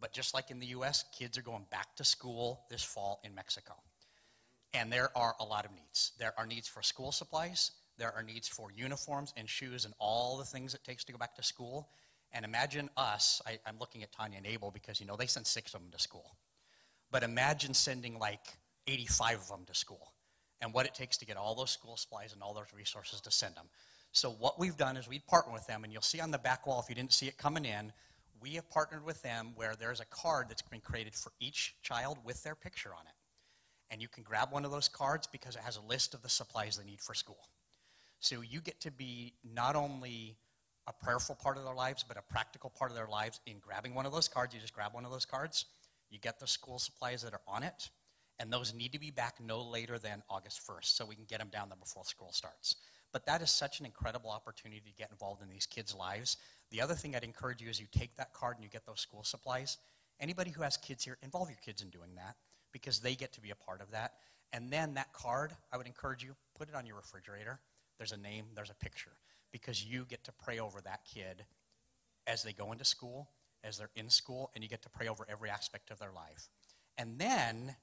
But 0.00 0.12
just 0.12 0.34
like 0.34 0.50
in 0.50 0.58
the 0.58 0.66
U.S., 0.66 1.04
kids 1.16 1.38
are 1.38 1.42
going 1.42 1.66
back 1.70 1.94
to 1.96 2.04
school 2.04 2.62
this 2.68 2.82
fall 2.82 3.20
in 3.22 3.34
Mexico. 3.34 3.74
And 4.74 4.92
there 4.92 5.16
are 5.16 5.34
a 5.38 5.44
lot 5.44 5.64
of 5.64 5.70
needs. 5.72 6.12
There 6.18 6.32
are 6.36 6.46
needs 6.46 6.66
for 6.66 6.82
school 6.82 7.12
supplies, 7.12 7.70
there 7.98 8.12
are 8.12 8.22
needs 8.22 8.48
for 8.48 8.70
uniforms 8.74 9.32
and 9.36 9.48
shoes 9.48 9.84
and 9.84 9.94
all 10.00 10.38
the 10.38 10.44
things 10.44 10.74
it 10.74 10.82
takes 10.82 11.04
to 11.04 11.12
go 11.12 11.18
back 11.18 11.36
to 11.36 11.42
school. 11.42 11.90
And 12.32 12.44
imagine 12.44 12.88
us, 12.96 13.40
I, 13.46 13.58
I'm 13.66 13.78
looking 13.78 14.02
at 14.02 14.10
Tanya 14.10 14.38
and 14.38 14.46
Abel 14.46 14.70
because, 14.72 14.98
you 14.98 15.06
know, 15.06 15.16
they 15.16 15.26
send 15.26 15.46
six 15.46 15.74
of 15.74 15.82
them 15.82 15.90
to 15.92 15.98
school. 15.98 16.36
But 17.10 17.22
imagine 17.22 17.74
sending 17.74 18.18
like 18.18 18.40
85 18.86 19.36
of 19.36 19.48
them 19.48 19.64
to 19.66 19.74
school 19.74 20.12
and 20.62 20.72
what 20.72 20.86
it 20.86 20.94
takes 20.94 21.18
to 21.18 21.26
get 21.26 21.36
all 21.36 21.54
those 21.54 21.70
school 21.70 21.96
supplies 21.96 22.32
and 22.32 22.42
all 22.42 22.54
those 22.54 22.72
resources 22.74 23.20
to 23.20 23.30
send 23.30 23.54
them. 23.56 23.66
So, 24.12 24.30
what 24.30 24.58
we've 24.58 24.76
done 24.76 24.96
is 24.96 25.08
we 25.08 25.18
partner 25.18 25.52
with 25.52 25.66
them, 25.66 25.84
and 25.84 25.92
you'll 25.92 26.02
see 26.02 26.20
on 26.20 26.30
the 26.30 26.38
back 26.38 26.66
wall, 26.66 26.80
if 26.80 26.88
you 26.88 26.94
didn't 26.94 27.12
see 27.12 27.26
it 27.26 27.36
coming 27.36 27.64
in, 27.64 27.92
we 28.40 28.50
have 28.50 28.68
partnered 28.70 29.04
with 29.04 29.22
them 29.22 29.52
where 29.56 29.74
there's 29.74 30.00
a 30.00 30.04
card 30.06 30.46
that's 30.48 30.62
been 30.62 30.80
created 30.80 31.14
for 31.14 31.32
each 31.40 31.74
child 31.82 32.18
with 32.24 32.42
their 32.42 32.54
picture 32.54 32.90
on 32.90 33.06
it. 33.06 33.14
And 33.90 34.00
you 34.00 34.08
can 34.08 34.22
grab 34.22 34.52
one 34.52 34.64
of 34.64 34.70
those 34.70 34.88
cards 34.88 35.26
because 35.26 35.54
it 35.54 35.62
has 35.62 35.76
a 35.76 35.82
list 35.82 36.14
of 36.14 36.22
the 36.22 36.28
supplies 36.28 36.76
they 36.76 36.84
need 36.84 37.00
for 37.00 37.14
school. 37.14 37.48
So 38.20 38.40
you 38.40 38.60
get 38.60 38.80
to 38.80 38.90
be 38.90 39.34
not 39.44 39.76
only 39.76 40.36
a 40.86 40.92
prayerful 40.92 41.36
part 41.36 41.56
of 41.56 41.64
their 41.64 41.74
lives, 41.74 42.04
but 42.06 42.16
a 42.16 42.22
practical 42.22 42.70
part 42.70 42.90
of 42.90 42.96
their 42.96 43.06
lives 43.06 43.40
in 43.46 43.58
grabbing 43.60 43.94
one 43.94 44.06
of 44.06 44.12
those 44.12 44.28
cards. 44.28 44.54
You 44.54 44.60
just 44.60 44.72
grab 44.72 44.94
one 44.94 45.04
of 45.04 45.12
those 45.12 45.24
cards, 45.24 45.66
you 46.10 46.18
get 46.18 46.40
the 46.40 46.46
school 46.46 46.78
supplies 46.78 47.22
that 47.22 47.32
are 47.32 47.40
on 47.46 47.62
it, 47.62 47.90
and 48.42 48.52
those 48.52 48.74
need 48.74 48.90
to 48.90 48.98
be 48.98 49.12
back 49.12 49.36
no 49.40 49.62
later 49.62 50.00
than 50.00 50.20
August 50.28 50.66
1st 50.66 50.96
so 50.96 51.06
we 51.06 51.14
can 51.14 51.26
get 51.26 51.38
them 51.38 51.48
down 51.52 51.68
there 51.68 51.78
before 51.78 52.04
school 52.04 52.32
starts. 52.32 52.74
But 53.12 53.24
that 53.26 53.40
is 53.40 53.52
such 53.52 53.78
an 53.78 53.86
incredible 53.86 54.30
opportunity 54.30 54.82
to 54.84 54.92
get 54.98 55.12
involved 55.12 55.42
in 55.42 55.48
these 55.48 55.64
kids' 55.64 55.94
lives. 55.94 56.38
The 56.72 56.80
other 56.80 56.94
thing 56.94 57.14
I'd 57.14 57.22
encourage 57.22 57.62
you 57.62 57.68
is 57.68 57.78
you 57.78 57.86
take 57.92 58.16
that 58.16 58.34
card 58.34 58.56
and 58.56 58.64
you 58.64 58.68
get 58.68 58.84
those 58.84 58.98
school 59.00 59.22
supplies. 59.22 59.78
Anybody 60.18 60.50
who 60.50 60.62
has 60.62 60.76
kids 60.76 61.04
here, 61.04 61.18
involve 61.22 61.50
your 61.50 61.58
kids 61.64 61.82
in 61.82 61.90
doing 61.90 62.16
that 62.16 62.34
because 62.72 62.98
they 62.98 63.14
get 63.14 63.32
to 63.34 63.40
be 63.40 63.50
a 63.50 63.54
part 63.54 63.80
of 63.80 63.92
that. 63.92 64.14
And 64.52 64.72
then 64.72 64.94
that 64.94 65.12
card, 65.12 65.52
I 65.72 65.76
would 65.76 65.86
encourage 65.86 66.24
you, 66.24 66.34
put 66.58 66.68
it 66.68 66.74
on 66.74 66.84
your 66.84 66.96
refrigerator. 66.96 67.60
There's 67.96 68.12
a 68.12 68.16
name, 68.16 68.46
there's 68.56 68.70
a 68.70 68.74
picture 68.74 69.12
because 69.52 69.84
you 69.84 70.04
get 70.10 70.24
to 70.24 70.32
pray 70.32 70.58
over 70.58 70.80
that 70.80 71.02
kid 71.04 71.44
as 72.26 72.42
they 72.42 72.52
go 72.52 72.72
into 72.72 72.84
school, 72.84 73.28
as 73.62 73.78
they're 73.78 73.90
in 73.94 74.10
school, 74.10 74.50
and 74.56 74.64
you 74.64 74.68
get 74.68 74.82
to 74.82 74.90
pray 74.90 75.06
over 75.06 75.24
every 75.30 75.48
aspect 75.48 75.92
of 75.92 76.00
their 76.00 76.12
life. 76.12 76.48
And 76.98 77.20
then, 77.20 77.76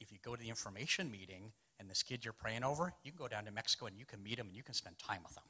if 0.00 0.12
you 0.12 0.18
go 0.24 0.34
to 0.34 0.42
the 0.42 0.48
information 0.48 1.10
meeting 1.10 1.52
and 1.80 1.88
this 1.88 2.02
kid 2.02 2.24
you're 2.24 2.32
praying 2.32 2.64
over, 2.64 2.92
you 3.04 3.10
can 3.10 3.18
go 3.18 3.28
down 3.28 3.44
to 3.44 3.50
Mexico 3.50 3.86
and 3.86 3.98
you 3.98 4.04
can 4.04 4.22
meet 4.22 4.38
him 4.38 4.46
and 4.48 4.56
you 4.56 4.62
can 4.62 4.74
spend 4.74 4.96
time 4.98 5.20
with 5.22 5.34
them. 5.34 5.44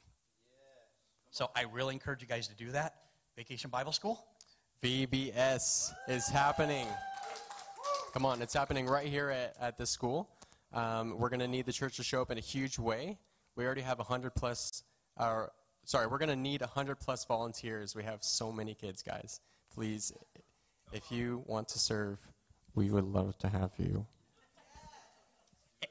So 1.31 1.51
I 1.55 1.65
really 1.71 1.93
encourage 1.93 2.21
you 2.21 2.27
guys 2.27 2.47
to 2.47 2.55
do 2.55 2.71
that. 2.71 2.95
Vacation 3.35 3.69
Bible 3.69 3.91
School. 3.91 4.25
VBS 4.83 5.91
is 6.07 6.27
happening. 6.27 6.87
Come 8.13 8.25
on, 8.25 8.41
it's 8.41 8.53
happening 8.53 8.87
right 8.87 9.07
here 9.07 9.29
at, 9.29 9.55
at 9.59 9.77
the 9.77 9.85
school. 9.85 10.29
Um, 10.73 11.17
we're 11.17 11.29
going 11.29 11.39
to 11.41 11.47
need 11.47 11.65
the 11.65 11.73
church 11.73 11.97
to 11.97 12.03
show 12.03 12.21
up 12.21 12.31
in 12.31 12.37
a 12.37 12.41
huge 12.41 12.79
way. 12.79 13.17
We 13.55 13.65
already 13.65 13.81
have 13.81 13.97
100 13.97 14.33
plus, 14.35 14.83
uh, 15.17 15.47
sorry, 15.83 16.07
we're 16.07 16.17
going 16.17 16.29
to 16.29 16.35
need 16.35 16.61
100 16.61 16.99
plus 16.99 17.25
volunteers. 17.25 17.95
We 17.95 18.03
have 18.03 18.23
so 18.23 18.51
many 18.51 18.73
kids, 18.73 19.03
guys. 19.03 19.41
Please, 19.73 20.11
if 20.91 21.11
you 21.11 21.43
want 21.45 21.67
to 21.69 21.79
serve, 21.79 22.19
we 22.73 22.89
would 22.89 23.05
love 23.05 23.37
to 23.39 23.49
have 23.49 23.71
you. 23.77 24.05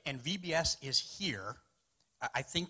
And 0.05 0.23
VBS 0.23 0.77
is 0.83 0.99
here. 0.99 1.57
I- 2.35 2.43
think, 2.43 2.69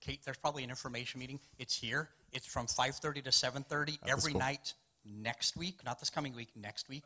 Kate, 0.00 0.22
there's 0.24 0.36
probably 0.36 0.64
an 0.64 0.70
information 0.70 1.18
meeting. 1.18 1.40
It's 1.58 1.74
here. 1.74 2.10
It's 2.32 2.46
from 2.46 2.66
5:30 2.66 3.22
to 3.22 3.32
7:30 3.32 3.96
the 4.02 4.10
every 4.10 4.30
school. 4.32 4.40
night 4.40 4.74
next 5.04 5.56
week, 5.56 5.82
not 5.84 5.98
this 5.98 6.10
coming 6.10 6.34
week, 6.34 6.54
next 6.54 6.88
week. 6.88 7.04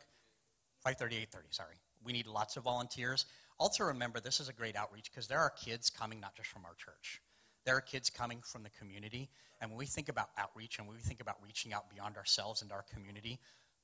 5:30, 0.84 1.16
8:30, 1.16 1.52
sorry. 1.52 1.80
We 2.02 2.12
need 2.12 2.26
lots 2.26 2.56
of 2.56 2.64
volunteers. 2.64 3.26
Also 3.58 3.84
remember, 3.84 4.20
this 4.20 4.40
is 4.40 4.48
a 4.48 4.52
great 4.52 4.74
outreach 4.76 5.10
because 5.10 5.28
there 5.28 5.38
are 5.38 5.50
kids 5.50 5.90
coming 5.90 6.18
not 6.18 6.34
just 6.34 6.48
from 6.48 6.64
our 6.64 6.74
church. 6.74 7.20
There 7.64 7.76
are 7.76 7.82
kids 7.82 8.08
coming 8.08 8.40
from 8.42 8.62
the 8.62 8.70
community. 8.70 9.30
And 9.60 9.70
when 9.70 9.78
we 9.78 9.86
think 9.86 10.08
about 10.08 10.30
outreach 10.38 10.78
and 10.78 10.88
when 10.88 10.96
we 10.96 11.02
think 11.02 11.20
about 11.20 11.42
reaching 11.42 11.74
out 11.74 11.90
beyond 11.90 12.16
ourselves 12.16 12.62
and 12.62 12.72
our 12.72 12.82
community, 12.82 13.38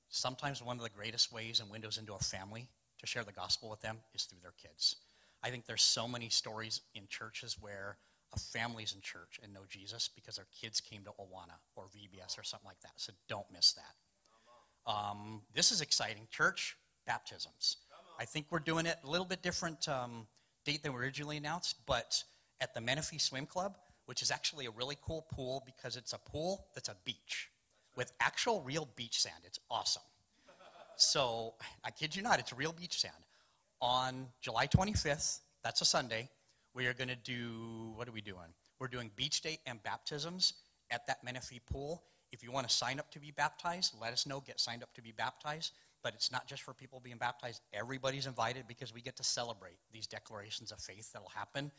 sometimes 0.09 0.63
one 0.63 0.79
of 0.79 0.83
the 0.83 0.89
greatest 0.91 1.31
ways 1.31 1.61
and 1.61 1.71
windows 1.71 1.99
into 1.99 2.15
a 2.15 2.19
family 2.19 2.69
to 2.99 3.07
share 3.07 3.25
the 3.25 3.33
gospel 3.33 3.69
with 3.69 3.83
them 3.83 4.03
is 4.15 4.25
through 4.25 4.41
their 4.41 4.53
kids. 4.53 4.97
I 5.43 5.51
think 5.51 5.67
there's 5.67 5.83
so 5.83 6.09
many 6.09 6.29
stories 6.29 6.81
in 6.95 7.07
churches 7.09 7.57
where 7.61 7.99
a 8.35 8.39
family's 8.39 8.95
in 8.95 9.01
church 9.01 9.39
and 9.43 9.53
know 9.53 9.63
Jesus 9.69 10.09
because 10.15 10.37
their 10.37 10.47
kids 10.61 10.81
came 10.81 11.03
to 11.05 11.11
Awana 11.11 11.57
or 11.77 11.85
VBS 11.85 12.39
or 12.39 12.43
something 12.43 12.67
like 12.67 12.81
that. 12.81 12.93
So 12.97 13.13
don't 13.29 13.47
miss 13.53 13.75
that. 13.75 14.91
Um, 14.91 15.43
this 15.55 15.73
is 15.73 15.81
exciting. 15.81 16.27
Church 16.31 16.77
baptisms. 17.07 17.79
I 18.19 18.25
think 18.25 18.47
we're 18.51 18.59
doing 18.59 18.87
it 18.87 18.97
a 19.05 19.11
little 19.11 19.27
bit 19.27 19.43
different 19.43 19.89
um, 19.89 20.27
date 20.65 20.83
than 20.83 20.93
we 20.93 21.01
originally 21.01 21.37
announced, 21.37 21.77
but 21.87 22.23
at 22.61 22.75
the 22.75 22.81
Menifee 22.81 23.19
Swim 23.19 23.47
Club, 23.47 23.77
which 24.07 24.23
is 24.23 24.31
actually 24.31 24.67
a 24.67 24.71
really 24.71 24.97
cool 25.03 25.27
pool 25.31 25.63
because 25.67 25.97
it's 25.97 26.13
a 26.13 26.19
pool 26.19 26.67
that's 26.75 26.89
a 26.89 26.97
beach 27.05 27.51
with 27.97 28.13
actual 28.21 28.63
real 28.63 28.89
beach 28.97 29.21
sand. 29.21 29.43
It's 29.45 29.59
awesome. 29.71 30.03
So 30.97 31.55
I 31.85 31.91
kid 31.91 32.17
you 32.17 32.23
not, 32.23 32.39
it's 32.39 32.53
real 32.53 32.73
beach 32.73 33.01
sand. 33.01 33.15
On 33.81 34.27
July 34.41 34.67
25th, 34.67 35.41
that's 35.63 35.81
a 35.81 35.85
Sunday, 35.85 36.29
we 36.75 36.87
are 36.87 36.95
going 36.95 37.09
to 37.09 37.17
do, 37.17 37.93
what 37.95 38.09
are 38.09 38.13
we 38.13 38.21
doing? 38.21 38.55
We're 38.79 38.89
doing 38.89 39.11
beach 39.17 39.41
day 39.41 39.59
and 39.67 39.83
baptisms 39.83 40.55
at 40.91 41.07
that 41.07 41.25
Menifee 41.25 41.61
pool. 41.71 42.03
If 42.33 42.43
you 42.43 42.53
want 42.53 42.69
to 42.69 42.75
sign 42.75 42.99
up 42.99 43.11
to 43.13 43.21
be 43.21 43.31
baptized, 43.31 43.95
let 44.01 44.13
us 44.13 44.27
know. 44.27 44.41
Get 44.41 44.61
signed 44.61 44.83
up 44.83 44.93
to 44.95 45.03
be 45.03 45.13
baptized. 45.13 45.73
But 46.03 46.15
it's 46.15 46.31
not 46.31 46.47
just 46.47 46.63
for 46.63 46.75
people 46.75 47.01
being 47.01 47.17
baptized. 47.17 47.63
Everybody's 47.73 48.27
invited 48.27 48.69
because 48.69 48.93
we 48.93 49.01
get 49.01 49.17
to 49.17 49.25
celebrate 49.25 49.79
these 49.93 50.07
declarations 50.07 50.71
of 50.71 50.79
faith 50.79 51.13
that'll 51.13 51.29
happen. 51.31 51.71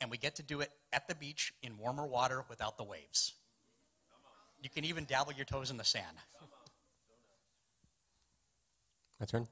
And 0.00 0.10
we 0.10 0.18
get 0.18 0.36
to 0.36 0.42
do 0.42 0.60
it 0.60 0.70
at 0.92 1.06
the 1.06 1.14
beach 1.14 1.52
in 1.62 1.78
warmer 1.78 2.06
water 2.06 2.44
without 2.48 2.76
the 2.76 2.84
waves. 2.84 3.34
You 4.62 4.68
can 4.68 4.84
even 4.84 5.04
dabble 5.04 5.32
your 5.32 5.44
toes 5.44 5.70
in 5.70 5.76
the 5.76 5.84
sand. 5.84 6.16
My 9.18 9.26
turn? 9.26 9.46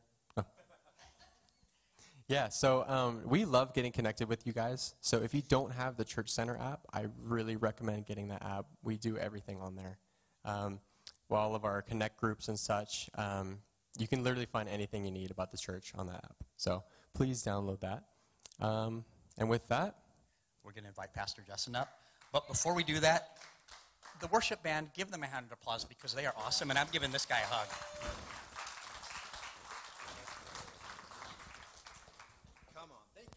Yeah, 2.29 2.51
so 2.51 2.85
um, 2.87 3.23
we 3.25 3.47
love 3.47 3.73
getting 3.73 3.91
connected 3.91 4.29
with 4.29 4.47
you 4.47 4.53
guys. 4.53 4.95
So 5.01 5.23
if 5.23 5.33
you 5.33 5.43
don't 5.49 5.73
have 5.73 5.97
the 5.97 6.05
Church 6.05 6.29
Center 6.31 6.59
app, 6.59 6.81
I 6.93 7.07
really 7.23 7.57
recommend 7.57 8.05
getting 8.05 8.29
that 8.29 8.43
app. 8.45 8.67
We 8.83 8.99
do 8.99 9.17
everything 9.17 9.59
on 9.61 9.77
there. 9.77 9.99
Um, 10.45 10.81
well, 11.31 11.41
all 11.41 11.55
of 11.55 11.65
our 11.65 11.81
connect 11.81 12.19
groups 12.19 12.49
and 12.49 12.59
such, 12.59 13.09
um, 13.15 13.61
you 13.99 14.07
can 14.07 14.23
literally 14.23 14.47
find 14.47 14.69
anything 14.69 15.05
you 15.07 15.11
need 15.11 15.31
about 15.31 15.51
the 15.53 15.59
church 15.59 15.93
on 15.97 16.07
that 16.09 16.17
app. 16.25 16.37
So 16.57 16.85
please 17.15 17.43
download 17.43 17.81
that. 17.81 18.05
Um, 18.61 19.05
and 19.39 19.49
with 19.49 19.67
that, 19.69 19.95
We're 20.65 20.73
going 20.73 20.85
to 20.85 20.89
invite 20.91 21.15
Pastor 21.15 21.43
Justin 21.47 21.77
up. 21.77 21.89
But 22.33 22.47
before 22.47 22.75
we 22.75 22.85
do 22.85 23.01
that, 23.01 23.39
the 24.21 24.27
worship 24.29 24.63
band, 24.63 24.91
give 24.95 25.11
them 25.11 25.23
a 25.23 25.27
hand 25.27 25.47
of 25.47 25.53
applause 25.53 25.85
because 25.85 26.13
they 26.15 26.27
are 26.27 26.35
awesome, 26.37 26.69
and 26.71 26.79
I'm 26.79 26.89
giving 26.93 27.11
this 27.11 27.25
guy 27.25 27.39
a 27.41 27.47
hug. 27.47 27.69
Come 32.75 32.91
on. 32.91 32.99
Thank 33.15 33.29
you. 33.29 33.35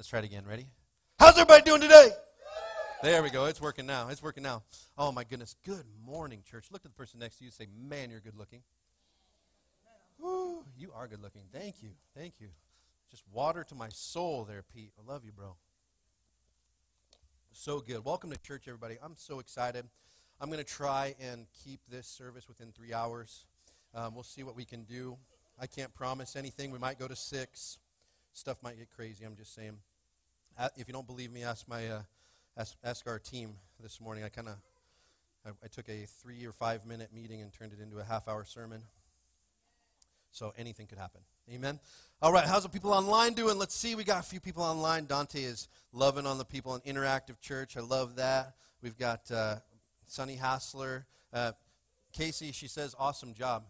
Let's, 0.00 0.08
try 0.08 0.20
it 0.20 0.24
again. 0.24 0.44
Ready? 0.48 0.66
How's 1.18 1.34
everybody 1.34 1.60
doing 1.60 1.82
today? 1.82 2.08
There 3.02 3.22
we 3.22 3.28
go. 3.28 3.44
It's 3.44 3.60
working 3.60 3.84
now. 3.84 4.08
It's 4.08 4.22
working 4.22 4.42
now. 4.42 4.62
Oh 4.96 5.12
my 5.12 5.24
goodness. 5.24 5.56
Good 5.62 5.84
morning, 6.02 6.42
church. 6.50 6.68
Look 6.72 6.86
at 6.86 6.90
the 6.90 6.96
person 6.96 7.20
next 7.20 7.36
to 7.36 7.44
you 7.44 7.48
and 7.48 7.52
say, 7.52 7.66
Man, 7.70 8.08
you're 8.08 8.20
good 8.20 8.38
looking. 8.38 8.62
Woo, 10.18 10.64
you 10.78 10.90
are 10.96 11.06
good 11.06 11.20
looking. 11.20 11.42
Thank 11.52 11.82
you. 11.82 11.90
Thank 12.16 12.40
you. 12.40 12.48
Just 13.10 13.24
water 13.30 13.62
to 13.62 13.74
my 13.74 13.90
soul 13.90 14.46
there, 14.48 14.62
Pete. 14.74 14.94
I 14.98 15.06
love 15.06 15.22
you, 15.22 15.32
bro. 15.32 15.56
So 17.52 17.80
good. 17.80 18.02
Welcome 18.02 18.30
to 18.30 18.38
church, 18.38 18.68
everybody. 18.68 18.96
I'm 19.04 19.16
so 19.18 19.38
excited. 19.38 19.84
I'm 20.40 20.48
going 20.48 20.64
to 20.64 20.72
try 20.72 21.14
and 21.20 21.44
keep 21.62 21.80
this 21.90 22.06
service 22.06 22.48
within 22.48 22.72
three 22.72 22.94
hours. 22.94 23.44
Um, 23.94 24.14
we'll 24.14 24.22
see 24.22 24.44
what 24.44 24.56
we 24.56 24.64
can 24.64 24.84
do. 24.84 25.18
I 25.60 25.66
can't 25.66 25.92
promise 25.92 26.36
anything. 26.36 26.70
We 26.70 26.78
might 26.78 26.98
go 26.98 27.06
to 27.06 27.16
six. 27.16 27.76
Stuff 28.32 28.62
might 28.62 28.78
get 28.78 28.88
crazy. 28.88 29.26
I'm 29.26 29.36
just 29.36 29.54
saying. 29.54 29.76
If 30.76 30.88
you 30.88 30.92
don't 30.92 31.06
believe 31.06 31.32
me, 31.32 31.42
ask 31.42 31.66
my 31.66 31.88
uh, 31.88 32.02
ask, 32.56 32.76
ask 32.84 33.08
our 33.08 33.18
team 33.18 33.54
this 33.80 34.00
morning. 34.00 34.24
I 34.24 34.28
kind 34.28 34.48
of 34.48 34.56
I, 35.46 35.50
I 35.64 35.68
took 35.68 35.88
a 35.88 36.04
three 36.22 36.44
or 36.44 36.52
five 36.52 36.84
minute 36.84 37.10
meeting 37.14 37.40
and 37.40 37.52
turned 37.52 37.72
it 37.72 37.80
into 37.80 37.98
a 37.98 38.04
half 38.04 38.28
hour 38.28 38.44
sermon. 38.44 38.82
So 40.32 40.52
anything 40.58 40.86
could 40.86 40.98
happen. 40.98 41.22
Amen. 41.52 41.80
All 42.22 42.32
right, 42.32 42.44
how's 42.44 42.62
the 42.62 42.68
people 42.68 42.92
online 42.92 43.32
doing? 43.32 43.58
Let's 43.58 43.74
see. 43.74 43.94
We 43.94 44.04
got 44.04 44.20
a 44.20 44.26
few 44.28 44.38
people 44.38 44.62
online. 44.62 45.06
Dante 45.06 45.42
is 45.42 45.68
loving 45.92 46.26
on 46.26 46.38
the 46.38 46.44
people 46.44 46.74
in 46.74 46.94
Interactive 46.94 47.40
Church. 47.40 47.76
I 47.76 47.80
love 47.80 48.16
that. 48.16 48.54
We've 48.82 48.96
got 48.96 49.30
uh, 49.30 49.56
Sunny 50.06 50.36
Hassler. 50.36 51.06
Uh, 51.32 51.52
Casey, 52.12 52.52
she 52.52 52.68
says, 52.68 52.94
awesome 52.98 53.34
job, 53.34 53.64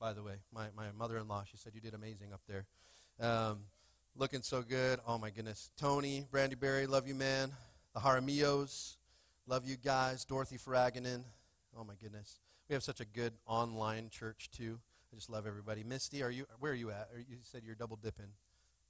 by 0.00 0.12
the 0.12 0.22
way. 0.22 0.34
My, 0.54 0.68
my 0.76 0.86
mother 0.96 1.18
in 1.18 1.26
law, 1.26 1.42
she 1.50 1.56
said, 1.56 1.72
you 1.74 1.80
did 1.80 1.94
amazing 1.94 2.32
up 2.32 2.40
there. 2.48 2.64
Um, 3.20 3.64
looking 4.18 4.42
so 4.42 4.62
good. 4.62 4.98
Oh, 5.06 5.16
my 5.16 5.30
goodness. 5.30 5.70
Tony, 5.78 6.26
Brandy 6.30 6.56
Berry, 6.56 6.86
love 6.86 7.06
you, 7.06 7.14
man. 7.14 7.52
The 7.94 8.00
Jaramillos, 8.00 8.96
love 9.46 9.64
you 9.64 9.76
guys. 9.76 10.24
Dorothy 10.24 10.58
Faraganen. 10.58 11.22
Oh, 11.76 11.84
my 11.84 11.94
goodness. 11.94 12.40
We 12.68 12.74
have 12.74 12.82
such 12.82 13.00
a 13.00 13.04
good 13.04 13.32
online 13.46 14.10
church, 14.10 14.50
too. 14.50 14.80
I 15.12 15.16
just 15.16 15.30
love 15.30 15.46
everybody. 15.46 15.84
Misty, 15.84 16.22
are 16.22 16.30
you 16.30 16.46
where 16.58 16.72
are 16.72 16.74
you 16.74 16.90
at? 16.90 17.08
Are 17.14 17.18
you 17.18 17.38
said 17.42 17.62
you're 17.64 17.76
double 17.76 17.96
dipping. 17.96 18.32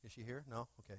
Is 0.02 0.12
she 0.12 0.22
here? 0.22 0.44
No? 0.50 0.66
Okay. 0.80 0.98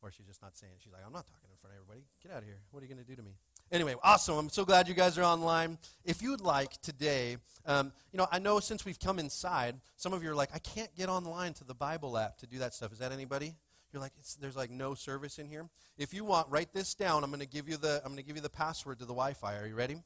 Or 0.00 0.10
she's 0.10 0.26
just 0.26 0.42
not 0.42 0.56
saying 0.56 0.72
it. 0.74 0.80
She's 0.82 0.92
like, 0.92 1.02
I'm 1.06 1.12
not 1.12 1.26
talking 1.26 1.50
in 1.50 1.56
front 1.58 1.76
of 1.76 1.82
everybody. 1.82 2.06
Get 2.22 2.32
out 2.32 2.38
of 2.38 2.44
here. 2.44 2.60
What 2.70 2.80
are 2.80 2.86
you 2.86 2.92
going 2.92 3.04
to 3.04 3.08
do 3.08 3.14
to 3.14 3.22
me? 3.22 3.36
Anyway, 3.72 3.94
awesome. 4.02 4.36
I'm 4.36 4.50
so 4.50 4.66
glad 4.66 4.86
you 4.86 4.92
guys 4.92 5.16
are 5.16 5.22
online. 5.22 5.78
If 6.04 6.20
you 6.20 6.30
would 6.30 6.42
like 6.42 6.78
today, 6.82 7.38
um, 7.64 7.90
you 8.12 8.18
know, 8.18 8.28
I 8.30 8.38
know 8.38 8.60
since 8.60 8.84
we've 8.84 9.00
come 9.00 9.18
inside, 9.18 9.76
some 9.96 10.12
of 10.12 10.22
you 10.22 10.30
are 10.30 10.34
like, 10.34 10.50
I 10.54 10.58
can't 10.58 10.94
get 10.94 11.08
online 11.08 11.54
to 11.54 11.64
the 11.64 11.72
Bible 11.72 12.18
app 12.18 12.36
to 12.38 12.46
do 12.46 12.58
that 12.58 12.74
stuff. 12.74 12.92
Is 12.92 12.98
that 12.98 13.12
anybody? 13.12 13.54
You're 13.90 14.02
like, 14.02 14.12
there's 14.40 14.56
like 14.56 14.70
no 14.70 14.92
service 14.92 15.38
in 15.38 15.48
here. 15.48 15.70
If 15.96 16.12
you 16.12 16.22
want, 16.22 16.48
write 16.50 16.74
this 16.74 16.94
down. 16.94 17.24
I'm 17.24 17.30
going 17.30 17.40
to 17.40 17.46
give 17.46 17.66
you 17.66 17.78
the 17.78 18.02
I'm 18.04 18.10
going 18.10 18.18
to 18.18 18.22
give 18.22 18.36
you 18.36 18.42
the 18.42 18.50
password 18.50 18.98
to 18.98 19.06
the 19.06 19.14
Wi-Fi. 19.14 19.56
Are 19.56 19.66
you 19.66 19.74
ready? 19.74 19.94
I'm 19.94 20.02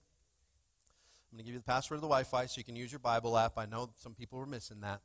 going 1.33 1.39
to 1.39 1.45
give 1.45 1.55
you 1.55 1.59
the 1.59 1.65
password 1.65 1.99
to 1.99 2.03
the 2.03 2.07
Wi-Fi 2.07 2.47
so 2.47 2.59
you 2.59 2.65
can 2.65 2.77
use 2.77 2.93
your 2.93 3.01
Bible 3.01 3.37
app. 3.37 3.59
I 3.59 3.67
know 3.67 3.91
some 4.01 4.15
people 4.15 4.39
were 4.39 4.47
missing 4.47 4.81
that. 4.83 5.01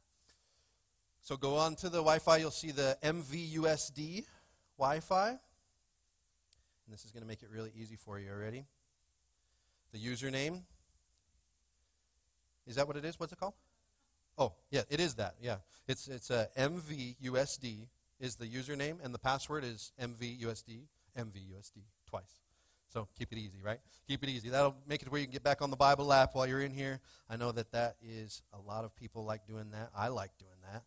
So 1.24 1.36
go 1.36 1.56
on 1.56 1.76
to 1.78 1.90
the 1.90 1.98
Wi-Fi. 1.98 2.38
You'll 2.38 2.52
see 2.52 2.70
the 2.70 2.96
MVUSD 3.04 4.26
Wi-Fi. 4.78 5.40
And 6.92 6.98
this 6.98 7.06
is 7.06 7.14
going 7.14 7.22
to 7.22 7.28
make 7.28 7.42
it 7.42 7.48
really 7.50 7.72
easy 7.74 7.96
for 7.96 8.20
you. 8.20 8.34
Ready? 8.34 8.66
The 9.94 9.98
username. 9.98 10.64
Is 12.68 12.76
that 12.76 12.86
what 12.86 12.98
it 12.98 13.06
is? 13.06 13.18
What's 13.18 13.32
it 13.32 13.40
called? 13.40 13.54
Oh, 14.38 14.52
yeah, 14.72 14.82
it 14.90 15.00
is 15.00 15.14
that. 15.16 15.36
Yeah. 15.42 15.60
It's 15.88 16.10
it's 16.10 16.30
uh, 16.30 16.48
MVUSD 16.58 17.88
is 18.20 18.36
the 18.36 18.46
username 18.46 18.98
and 19.02 19.14
the 19.14 19.20
password 19.20 19.64
is 19.64 19.94
MVUSD, 20.02 20.82
MVUSD 21.18 21.84
twice. 22.10 22.42
So 22.90 23.08
keep 23.18 23.32
it 23.32 23.38
easy, 23.38 23.62
right? 23.64 23.80
Keep 24.06 24.24
it 24.24 24.30
easy. 24.30 24.50
That'll 24.50 24.76
make 24.86 25.02
it 25.02 25.10
where 25.10 25.22
you 25.22 25.28
can 25.28 25.32
get 25.32 25.44
back 25.44 25.62
on 25.62 25.70
the 25.70 25.78
Bible 25.78 26.12
app 26.12 26.36
while 26.36 26.46
you're 26.46 26.60
in 26.60 26.74
here. 26.74 27.00
I 27.30 27.38
know 27.38 27.54
that 27.54 27.72
that 27.72 27.96
is 28.06 28.42
a 28.52 28.60
lot 28.60 28.84
of 28.84 28.94
people 28.98 29.24
like 29.24 29.48
doing 29.48 29.72
that. 29.72 29.92
I 29.96 30.10
like 30.10 30.32
doing 30.38 30.60
that. 30.74 30.84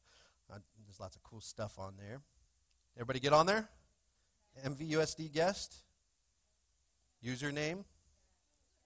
Uh, 0.53 0.59
there's 0.85 1.01
lots 1.01 1.17
of 1.17 1.23
cool 1.23 1.41
stuff 1.41 1.79
on 1.79 1.95
there. 1.99 2.21
Everybody 2.95 3.21
get 3.21 3.33
on 3.33 3.47
there? 3.47 3.71
MVUSD 4.67 5.33
guest? 5.33 5.84
Username? 7.25 7.85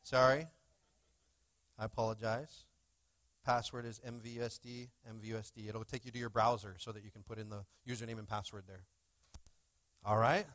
Sorry. 0.03 0.47
I 1.79 1.85
apologize. 1.85 2.65
Password 3.45 3.87
is 3.87 4.01
MVUSD, 4.01 4.89
MVUSD. 5.11 5.69
It'll 5.69 5.85
take 5.85 6.05
you 6.05 6.11
to 6.11 6.19
your 6.19 6.29
browser 6.29 6.77
so 6.79 6.93
that 6.93 7.03
you 7.05 7.11
can 7.11 7.23
put 7.23 7.39
in 7.39 7.49
the 7.49 7.65
username 7.89 8.19
and 8.19 8.29
password 8.29 8.65
there. 8.67 8.83
All 10.05 10.19
right? 10.19 10.47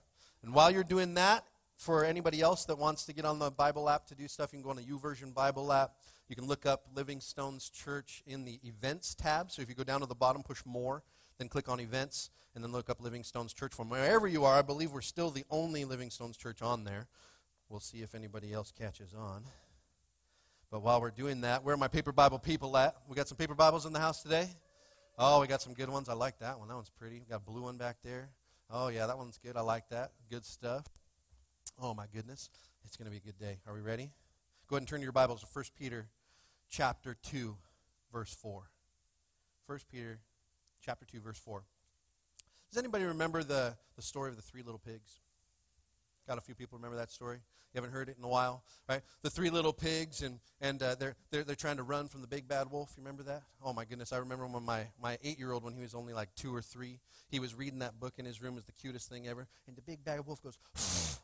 And 0.44 0.54
while 0.54 0.70
you're 0.70 0.84
doing 0.84 1.16
that, 1.16 1.46
for 1.76 2.06
anybody 2.06 2.42
else 2.42 2.66
that 2.66 2.78
wants 2.78 3.06
to 3.06 3.14
get 3.14 3.26
on 3.26 3.40
the 3.40 3.52
Bible 3.52 3.90
app 3.90 4.06
to 4.08 4.16
do 4.16 4.28
stuff, 4.28 4.54
you 4.54 4.58
can 4.58 4.64
go 4.64 4.70
on 4.70 4.76
the 4.76 4.84
YouVersion 4.84 5.34
Bible 5.34 5.72
app. 5.74 5.94
You 6.30 6.36
can 6.36 6.48
look 6.48 6.66
up 6.66 6.86
Living 6.96 7.20
Stones 7.20 7.70
Church 7.70 8.24
in 8.26 8.46
the 8.46 8.60
Events 8.64 9.16
tab. 9.16 9.52
So 9.52 9.62
if 9.62 9.70
you 9.70 9.76
go 9.76 9.84
down 9.84 10.02
to 10.02 10.06
the 10.06 10.16
bottom, 10.16 10.44
push 10.44 10.62
More, 10.66 11.04
then 11.38 11.50
click 11.50 11.68
on 11.68 11.80
Events, 11.80 12.30
and 12.56 12.64
then 12.64 12.72
look 12.72 12.90
up 12.90 13.02
Living 13.02 13.24
Stones 13.24 13.54
Church. 13.54 13.74
From 13.74 13.90
wherever 13.90 14.28
you 14.28 14.46
are, 14.46 14.58
I 14.58 14.62
believe 14.62 14.92
we're 14.92 15.02
still 15.02 15.32
the 15.32 15.46
only 15.50 15.84
Living 15.84 16.10
Stones 16.10 16.38
Church 16.38 16.62
on 16.62 16.84
there. 16.84 17.08
We'll 17.70 17.80
see 17.80 18.02
if 18.02 18.14
anybody 18.16 18.54
else 18.54 18.72
catches 18.72 19.14
on. 19.14 19.44
But 20.70 20.82
while 20.82 21.02
we're 21.02 21.12
doing 21.12 21.42
that, 21.42 21.64
where 21.64 21.76
are 21.76 21.78
my 21.78 21.88
paper 21.88 22.12
Bible 22.12 22.40
people 22.40 22.76
at? 22.78 22.96
We 23.08 23.16
got 23.16 23.28
some 23.28 23.38
paper 23.38 23.56
Bibles 23.56 23.86
in 23.86 23.94
the 23.94 24.00
house 24.00 24.24
today? 24.24 24.50
Oh, 25.18 25.42
we 25.42 25.48
got 25.48 25.62
some 25.62 25.74
good 25.74 25.90
ones. 25.90 26.10
I 26.10 26.14
like 26.14 26.40
that 26.40 26.58
one. 26.58 26.68
That 26.68 26.76
one's 26.76 26.90
pretty. 26.90 27.20
We 27.20 27.26
got 27.26 27.38
a 27.38 27.40
blue 27.40 27.64
one 27.64 27.78
back 27.78 27.98
there. 28.04 28.30
Oh, 28.70 28.88
yeah, 28.88 29.06
that 29.06 29.18
one's 29.18 29.38
good. 29.38 29.56
I 29.56 29.62
like 29.62 29.90
that. 29.90 30.12
Good 30.30 30.46
stuff. 30.46 30.86
Oh, 31.80 31.94
my 31.94 32.06
goodness. 32.12 32.50
It's 32.86 32.98
going 32.98 33.06
to 33.06 33.12
be 33.12 33.18
a 33.18 33.20
good 33.20 33.38
day. 33.38 33.60
Are 33.68 33.74
we 33.74 33.82
ready? 33.82 34.12
Go 34.68 34.76
ahead 34.76 34.82
and 34.82 34.88
turn 34.88 35.02
your 35.02 35.12
Bibles 35.12 35.42
to 35.42 35.48
1 35.52 35.66
Peter 35.78 36.08
chapter 36.70 37.16
2, 37.22 37.56
verse 38.12 38.34
4. 38.34 38.64
1 39.68 39.80
Peter 39.92 40.20
chapter 40.84 41.06
2, 41.06 41.20
verse 41.20 41.38
4. 41.38 41.64
Does 42.72 42.80
anybody 42.80 43.04
remember 43.06 43.44
the, 43.44 43.76
the 43.96 44.02
story 44.02 44.32
of 44.32 44.36
the 44.36 44.42
three 44.42 44.64
little 44.64 44.80
pigs? 44.80 45.20
Got 46.28 46.38
a 46.38 46.42
few 46.42 46.56
people 46.56 46.78
remember 46.78 46.98
that 46.98 47.12
story. 47.12 47.40
You 47.74 47.82
haven't 47.82 47.92
heard 47.92 48.08
it 48.08 48.18
in 48.18 48.24
a 48.24 48.28
while, 48.28 48.64
right? 48.88 49.02
The 49.24 49.32
three 49.32 49.50
little 49.50 49.74
pigs, 49.74 50.22
and, 50.22 50.40
and 50.62 50.82
uh, 50.82 50.96
they're, 50.96 51.16
they're, 51.32 51.44
they're 51.44 51.56
trying 51.56 51.78
to 51.78 51.84
run 51.84 52.08
from 52.08 52.22
the 52.22 52.28
big 52.28 52.48
bad 52.48 52.70
wolf. 52.72 52.94
You 52.96 53.02
remember 53.02 53.24
that? 53.24 53.42
Oh, 53.64 53.74
my 53.74 53.84
goodness. 53.84 54.14
I 54.14 54.18
remember 54.18 54.46
when 54.46 54.64
my, 54.64 54.86
my 55.02 55.18
eight 55.24 55.40
year 55.40 55.52
old, 55.52 55.64
when 55.64 55.74
he 55.76 55.82
was 55.82 55.96
only 55.96 56.14
like 56.14 56.30
two 56.36 56.56
or 56.56 56.62
three, 56.62 57.00
he 57.30 57.40
was 57.40 57.56
reading 57.56 57.80
that 57.80 58.00
book 58.00 58.14
in 58.18 58.26
his 58.26 58.42
room. 58.42 58.54
It 58.54 58.58
was 58.58 58.66
the 58.66 58.74
cutest 58.74 59.10
thing 59.10 59.28
ever. 59.28 59.48
And 59.68 59.76
the 59.76 59.82
big 59.82 60.06
bad 60.06 60.26
wolf 60.26 60.42
goes, 60.44 60.60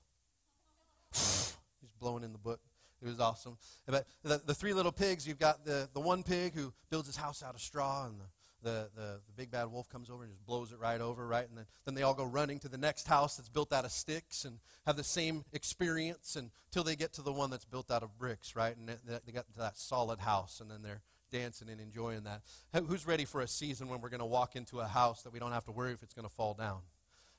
he's 1.81 1.93
blowing 1.99 2.23
in 2.23 2.31
the 2.31 2.39
book. 2.39 2.59
It 3.01 3.07
was 3.07 3.19
awesome. 3.19 3.57
But 3.85 4.07
the, 4.23 4.41
the 4.45 4.55
three 4.55 4.73
little 4.73 4.91
pigs, 4.91 5.27
you've 5.27 5.39
got 5.39 5.63
the, 5.63 5.87
the 5.93 6.01
one 6.01 6.23
pig 6.23 6.53
who 6.53 6.73
builds 6.89 7.07
his 7.07 7.15
house 7.15 7.43
out 7.43 7.55
of 7.55 7.61
straw, 7.61 8.05
and 8.07 8.19
the, 8.19 8.25
the, 8.63 8.89
the, 8.95 9.21
the 9.25 9.33
big 9.35 9.51
bad 9.51 9.71
wolf 9.71 9.89
comes 9.89 10.09
over 10.09 10.23
and 10.23 10.31
just 10.31 10.45
blows 10.45 10.71
it 10.71 10.79
right 10.79 11.01
over, 11.01 11.25
right? 11.27 11.47
And 11.47 11.57
then, 11.57 11.65
then 11.85 11.95
they 11.95 12.03
all 12.03 12.13
go 12.13 12.25
running 12.25 12.59
to 12.59 12.69
the 12.69 12.77
next 12.77 13.07
house 13.07 13.37
that's 13.37 13.49
built 13.49 13.71
out 13.71 13.85
of 13.85 13.91
sticks 13.91 14.45
and 14.45 14.59
have 14.85 14.97
the 14.97 15.03
same 15.03 15.45
experience 15.53 16.35
until 16.35 16.83
they 16.83 16.95
get 16.95 17.13
to 17.13 17.21
the 17.21 17.33
one 17.33 17.49
that's 17.49 17.65
built 17.65 17.91
out 17.91 18.03
of 18.03 18.17
bricks, 18.17 18.55
right? 18.55 18.75
And 18.75 18.89
they, 18.89 19.19
they 19.25 19.31
got 19.31 19.47
to 19.53 19.59
that 19.59 19.77
solid 19.77 20.19
house, 20.19 20.59
and 20.59 20.69
then 20.69 20.81
they're 20.81 21.01
dancing 21.31 21.69
and 21.69 21.79
enjoying 21.79 22.23
that. 22.23 22.41
Who's 22.87 23.05
ready 23.07 23.25
for 23.25 23.41
a 23.41 23.47
season 23.47 23.87
when 23.87 24.01
we're 24.01 24.09
going 24.09 24.19
to 24.19 24.25
walk 24.25 24.55
into 24.55 24.79
a 24.79 24.87
house 24.87 25.23
that 25.23 25.33
we 25.33 25.39
don't 25.39 25.51
have 25.51 25.65
to 25.65 25.71
worry 25.71 25.93
if 25.93 26.03
it's 26.03 26.13
going 26.13 26.27
to 26.27 26.33
fall 26.33 26.53
down? 26.53 26.79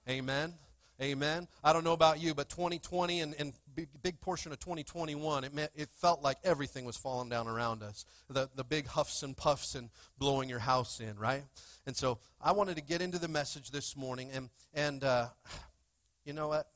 Amen. 0.08 0.54
Amen. 1.02 1.48
I 1.64 1.72
don't 1.72 1.82
know 1.82 1.94
about 1.94 2.20
you, 2.20 2.34
but 2.34 2.50
2020 2.50 3.20
and, 3.20 3.34
and 3.38 3.54
big, 3.74 3.88
big 4.02 4.20
portion 4.20 4.52
of 4.52 4.58
2021, 4.58 5.44
it, 5.44 5.54
meant, 5.54 5.70
it 5.74 5.88
felt 5.94 6.22
like 6.22 6.36
everything 6.44 6.84
was 6.84 6.96
falling 6.96 7.30
down 7.30 7.48
around 7.48 7.82
us. 7.82 8.04
The, 8.28 8.50
the 8.54 8.64
big 8.64 8.86
huffs 8.86 9.22
and 9.22 9.34
puffs 9.34 9.74
and 9.74 9.88
blowing 10.18 10.50
your 10.50 10.58
house 10.58 11.00
in, 11.00 11.18
right? 11.18 11.42
And 11.86 11.96
so 11.96 12.18
I 12.38 12.52
wanted 12.52 12.76
to 12.76 12.82
get 12.82 13.00
into 13.00 13.18
the 13.18 13.28
message 13.28 13.70
this 13.70 13.96
morning, 13.96 14.28
and, 14.34 14.50
and 14.74 15.02
uh, 15.02 15.28
you 16.26 16.34
know 16.34 16.48
what? 16.48 16.66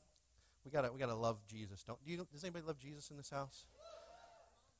We 0.65 0.71
gotta, 0.71 0.91
we 0.91 0.99
gotta 0.99 1.13
love 1.13 1.37
Jesus. 1.47 1.83
Don't, 1.83 2.03
do 2.03 2.11
you, 2.11 2.27
does 2.33 2.43
anybody 2.43 2.65
love 2.65 2.79
Jesus 2.79 3.11
in 3.11 3.17
this 3.17 3.29
house? 3.29 3.65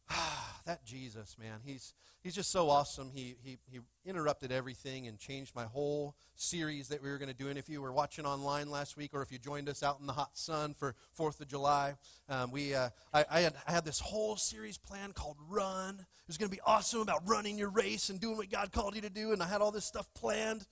that 0.65 0.85
Jesus, 0.85 1.35
man, 1.39 1.59
he's 1.63 1.93
he's 2.21 2.35
just 2.35 2.51
so 2.51 2.69
awesome. 2.69 3.11
He 3.13 3.35
he 3.43 3.57
he 3.65 3.79
interrupted 4.05 4.51
everything 4.51 5.07
and 5.07 5.17
changed 5.17 5.55
my 5.55 5.65
whole 5.65 6.15
series 6.35 6.89
that 6.89 7.01
we 7.01 7.09
were 7.09 7.17
going 7.17 7.29
to 7.29 7.35
do. 7.35 7.49
And 7.49 7.57
if 7.57 7.69
you 7.69 7.81
were 7.81 7.91
watching 7.91 8.25
online 8.25 8.69
last 8.69 8.97
week, 8.97 9.11
or 9.13 9.21
if 9.21 9.31
you 9.31 9.37
joined 9.37 9.69
us 9.69 9.83
out 9.83 9.99
in 9.99 10.05
the 10.05 10.13
hot 10.13 10.37
sun 10.37 10.73
for 10.73 10.95
Fourth 11.11 11.39
of 11.41 11.47
July, 11.47 11.95
um, 12.29 12.51
we 12.51 12.73
uh, 12.73 12.89
I, 13.13 13.25
I, 13.29 13.39
had 13.41 13.53
I 13.67 13.71
had 13.71 13.85
this 13.85 13.99
whole 13.99 14.35
series 14.35 14.77
plan 14.77 15.11
called 15.11 15.37
Run. 15.47 15.95
It 15.99 16.27
was 16.27 16.37
going 16.37 16.49
to 16.49 16.55
be 16.55 16.61
awesome 16.65 17.01
about 17.01 17.21
running 17.25 17.57
your 17.57 17.69
race 17.69 18.09
and 18.09 18.19
doing 18.19 18.37
what 18.37 18.49
God 18.49 18.71
called 18.71 18.95
you 18.95 19.01
to 19.01 19.09
do. 19.09 19.31
And 19.31 19.41
I 19.41 19.47
had 19.47 19.61
all 19.61 19.71
this 19.71 19.85
stuff 19.85 20.07
planned. 20.13 20.65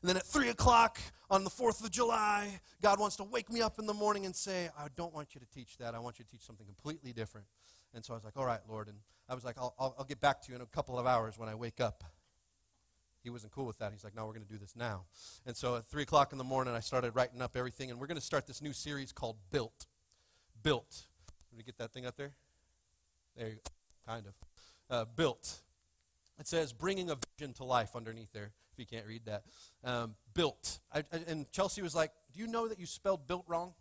And 0.00 0.08
then 0.08 0.16
at 0.16 0.24
3 0.24 0.48
o'clock 0.50 1.00
on 1.28 1.42
the 1.42 1.50
4th 1.50 1.84
of 1.84 1.90
July, 1.90 2.60
God 2.80 3.00
wants 3.00 3.16
to 3.16 3.24
wake 3.24 3.50
me 3.50 3.62
up 3.62 3.80
in 3.80 3.86
the 3.86 3.94
morning 3.94 4.26
and 4.26 4.36
say, 4.36 4.68
I 4.78 4.86
don't 4.94 5.12
want 5.12 5.34
you 5.34 5.40
to 5.40 5.46
teach 5.48 5.76
that. 5.78 5.94
I 5.94 5.98
want 5.98 6.20
you 6.20 6.24
to 6.24 6.30
teach 6.30 6.42
something 6.42 6.66
completely 6.66 7.12
different. 7.12 7.48
And 7.94 8.04
so 8.04 8.12
I 8.12 8.16
was 8.16 8.24
like, 8.24 8.36
all 8.36 8.44
right, 8.44 8.60
Lord. 8.68 8.88
And 8.88 8.98
I 9.28 9.34
was 9.34 9.44
like, 9.44 9.56
I'll, 9.58 9.74
I'll, 9.78 9.94
I'll 9.98 10.04
get 10.04 10.20
back 10.20 10.42
to 10.42 10.50
you 10.50 10.56
in 10.56 10.62
a 10.62 10.66
couple 10.66 10.98
of 10.98 11.06
hours 11.06 11.38
when 11.38 11.48
I 11.48 11.54
wake 11.54 11.80
up. 11.80 12.04
He 13.22 13.30
wasn't 13.30 13.52
cool 13.52 13.66
with 13.66 13.78
that. 13.78 13.92
He's 13.92 14.04
like, 14.04 14.14
no, 14.14 14.26
we're 14.26 14.32
going 14.32 14.46
to 14.46 14.52
do 14.52 14.58
this 14.58 14.74
now. 14.76 15.04
And 15.44 15.56
so 15.56 15.76
at 15.76 15.86
3 15.86 16.02
o'clock 16.02 16.32
in 16.32 16.38
the 16.38 16.44
morning, 16.44 16.74
I 16.74 16.80
started 16.80 17.14
writing 17.14 17.42
up 17.42 17.56
everything. 17.56 17.90
And 17.90 17.98
we're 17.98 18.06
going 18.06 18.18
to 18.18 18.24
start 18.24 18.46
this 18.46 18.62
new 18.62 18.72
series 18.72 19.12
called 19.12 19.36
Built. 19.50 19.86
Built. 20.62 21.06
Did 21.50 21.56
we 21.56 21.62
get 21.62 21.78
that 21.78 21.92
thing 21.92 22.06
up 22.06 22.16
there? 22.16 22.32
There 23.36 23.48
you 23.48 23.54
go. 23.54 23.60
Kind 24.06 24.26
of. 24.26 24.34
Uh, 24.90 25.04
built. 25.16 25.60
It 26.38 26.46
says 26.46 26.72
bringing 26.72 27.10
a 27.10 27.16
vision 27.36 27.52
to 27.54 27.64
life 27.64 27.96
underneath 27.96 28.32
there, 28.32 28.52
if 28.72 28.78
you 28.78 28.86
can't 28.86 29.06
read 29.06 29.26
that. 29.26 29.42
Um, 29.84 30.14
built. 30.34 30.78
I, 30.92 31.00
I, 31.00 31.20
and 31.26 31.50
Chelsea 31.50 31.82
was 31.82 31.94
like, 31.94 32.12
do 32.32 32.40
you 32.40 32.46
know 32.46 32.68
that 32.68 32.78
you 32.78 32.86
spelled 32.86 33.26
built 33.26 33.44
wrong? 33.48 33.74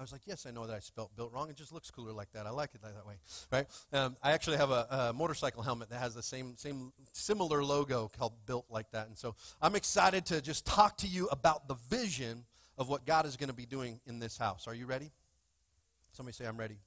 I 0.00 0.02
was 0.02 0.12
like, 0.12 0.22
yes, 0.24 0.46
I 0.46 0.50
know 0.50 0.66
that 0.66 0.74
I 0.74 0.78
spelled 0.78 1.10
built 1.14 1.30
wrong. 1.30 1.50
It 1.50 1.56
just 1.56 1.72
looks 1.72 1.90
cooler 1.90 2.12
like 2.12 2.32
that. 2.32 2.46
I 2.46 2.50
like 2.50 2.70
it 2.74 2.80
that 2.80 3.06
way, 3.06 3.16
right? 3.52 3.66
Um, 3.92 4.16
I 4.22 4.32
actually 4.32 4.56
have 4.56 4.70
a, 4.70 4.86
a, 4.90 5.12
motorcycle 5.12 5.62
helmet 5.62 5.90
that 5.90 5.98
has 5.98 6.14
the 6.14 6.22
same, 6.22 6.54
same 6.56 6.94
similar 7.12 7.62
logo 7.62 8.10
called 8.18 8.32
built 8.46 8.64
like 8.70 8.90
that. 8.92 9.08
And 9.08 9.18
so 9.18 9.34
I'm 9.60 9.76
excited 9.76 10.24
to 10.26 10.40
just 10.40 10.64
talk 10.64 10.96
to 10.98 11.06
you 11.06 11.26
about 11.26 11.68
the 11.68 11.74
vision 11.90 12.44
of 12.78 12.88
what 12.88 13.04
God 13.04 13.26
is 13.26 13.36
going 13.36 13.50
to 13.50 13.54
be 13.54 13.66
doing 13.66 14.00
in 14.06 14.20
this 14.20 14.38
house. 14.38 14.66
Are 14.66 14.74
you 14.74 14.86
ready? 14.86 15.10
Somebody 16.12 16.34
say, 16.34 16.46
I'm 16.46 16.56
ready. 16.56 16.78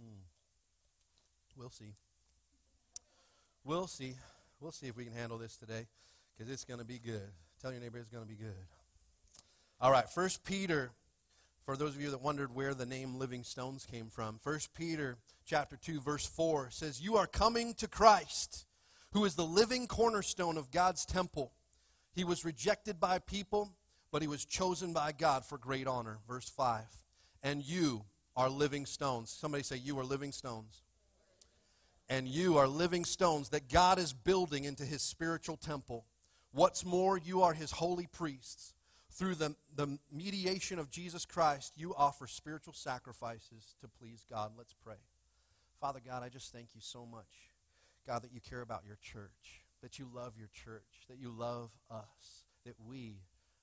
Hmm. 0.00 0.20
We'll 1.54 1.68
see. 1.68 1.92
We'll 3.62 3.88
see. 3.88 4.14
We'll 4.58 4.72
see 4.72 4.86
if 4.86 4.96
we 4.96 5.04
can 5.04 5.12
handle 5.12 5.36
this 5.36 5.58
today 5.58 5.86
because 6.34 6.50
it's 6.50 6.64
going 6.64 6.80
to 6.80 6.86
be 6.86 6.98
good. 6.98 7.28
Tell 7.60 7.72
your 7.72 7.82
neighbor 7.82 7.98
it's 7.98 8.08
going 8.08 8.24
to 8.24 8.28
be 8.28 8.36
good. 8.36 8.56
All 9.82 9.92
right, 9.92 10.08
First 10.08 10.44
Peter 10.44 10.92
for 11.68 11.76
those 11.76 11.94
of 11.94 12.00
you 12.00 12.10
that 12.12 12.22
wondered 12.22 12.54
where 12.54 12.72
the 12.72 12.86
name 12.86 13.18
living 13.18 13.44
stones 13.44 13.84
came 13.84 14.08
from 14.08 14.40
1 14.42 14.58
peter 14.72 15.18
chapter 15.44 15.76
2 15.76 16.00
verse 16.00 16.24
4 16.24 16.70
says 16.70 17.02
you 17.02 17.18
are 17.18 17.26
coming 17.26 17.74
to 17.74 17.86
christ 17.86 18.64
who 19.10 19.22
is 19.26 19.34
the 19.34 19.44
living 19.44 19.86
cornerstone 19.86 20.56
of 20.56 20.70
god's 20.70 21.04
temple. 21.04 21.52
He 22.14 22.24
was 22.24 22.42
rejected 22.42 22.98
by 22.98 23.18
people 23.18 23.74
but 24.10 24.22
he 24.22 24.28
was 24.28 24.46
chosen 24.46 24.94
by 24.94 25.12
god 25.12 25.44
for 25.44 25.58
great 25.58 25.86
honor. 25.86 26.20
Verse 26.26 26.48
5 26.48 26.86
and 27.42 27.62
you 27.62 28.06
are 28.34 28.48
living 28.48 28.86
stones. 28.86 29.28
Somebody 29.30 29.62
say 29.62 29.76
you 29.76 29.98
are 29.98 30.04
living 30.04 30.32
stones. 30.32 30.80
And 32.08 32.26
you 32.26 32.56
are 32.56 32.66
living 32.66 33.04
stones 33.04 33.50
that 33.50 33.68
god 33.68 33.98
is 33.98 34.14
building 34.14 34.64
into 34.64 34.86
his 34.86 35.02
spiritual 35.02 35.58
temple. 35.58 36.06
What's 36.50 36.86
more 36.86 37.18
you 37.18 37.42
are 37.42 37.52
his 37.52 37.72
holy 37.72 38.06
priests 38.06 38.72
through 39.18 39.34
the, 39.34 39.56
the 39.74 39.98
mediation 40.12 40.78
of 40.78 40.90
Jesus 40.90 41.24
Christ, 41.24 41.72
you 41.76 41.92
offer 41.96 42.28
spiritual 42.28 42.72
sacrifices 42.72 43.74
to 43.80 43.88
please 43.88 44.24
God. 44.30 44.52
Let's 44.56 44.74
pray. 44.74 44.94
Father 45.80 46.00
God, 46.04 46.22
I 46.22 46.28
just 46.28 46.52
thank 46.52 46.68
you 46.74 46.80
so 46.80 47.04
much, 47.04 47.50
God, 48.06 48.22
that 48.22 48.32
you 48.32 48.40
care 48.40 48.60
about 48.60 48.82
your 48.86 48.96
church, 49.02 49.64
that 49.82 49.98
you 49.98 50.08
love 50.14 50.34
your 50.38 50.48
church, 50.52 51.06
that 51.08 51.18
you 51.18 51.30
love 51.36 51.72
us, 51.90 52.44
that 52.64 52.76
we 52.86 53.16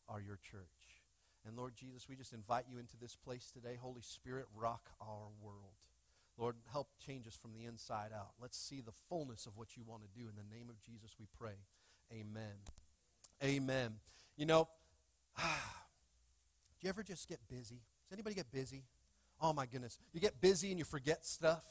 are 0.09 0.19
your 0.19 0.37
church. 0.37 1.01
And 1.47 1.55
Lord 1.55 1.73
Jesus, 1.75 2.09
we 2.09 2.17
just 2.17 2.33
invite 2.33 2.65
you 2.69 2.77
into 2.77 2.97
this 2.97 3.15
place 3.15 3.49
today. 3.53 3.77
Holy 3.79 4.01
Spirit, 4.01 4.47
rock 4.53 4.89
our 4.99 5.29
world. 5.41 5.75
Lord, 6.37 6.55
help 6.69 6.89
change 7.05 7.27
us 7.27 7.35
from 7.35 7.53
the 7.53 7.63
inside 7.63 8.09
out. 8.13 8.31
Let's 8.41 8.57
see 8.57 8.81
the 8.81 8.91
fullness 9.07 9.45
of 9.45 9.57
what 9.57 9.77
you 9.77 9.83
want 9.87 10.01
to 10.01 10.19
do. 10.19 10.27
In 10.27 10.35
the 10.35 10.55
name 10.55 10.69
of 10.69 10.81
Jesus, 10.81 11.15
we 11.17 11.27
pray. 11.39 11.55
Amen. 12.11 12.55
Amen. 13.41 13.93
You 14.35 14.45
know, 14.45 14.67
do 15.37 16.81
you 16.81 16.89
ever 16.89 17.03
just 17.03 17.27
get 17.27 17.39
busy? 17.49 17.81
Does 18.03 18.13
anybody 18.13 18.35
get 18.35 18.51
busy? 18.51 18.83
Oh 19.41 19.53
my 19.53 19.65
goodness. 19.65 19.97
You 20.13 20.19
get 20.19 20.39
busy 20.39 20.69
and 20.69 20.79
you 20.79 20.85
forget 20.85 21.25
stuff. 21.25 21.63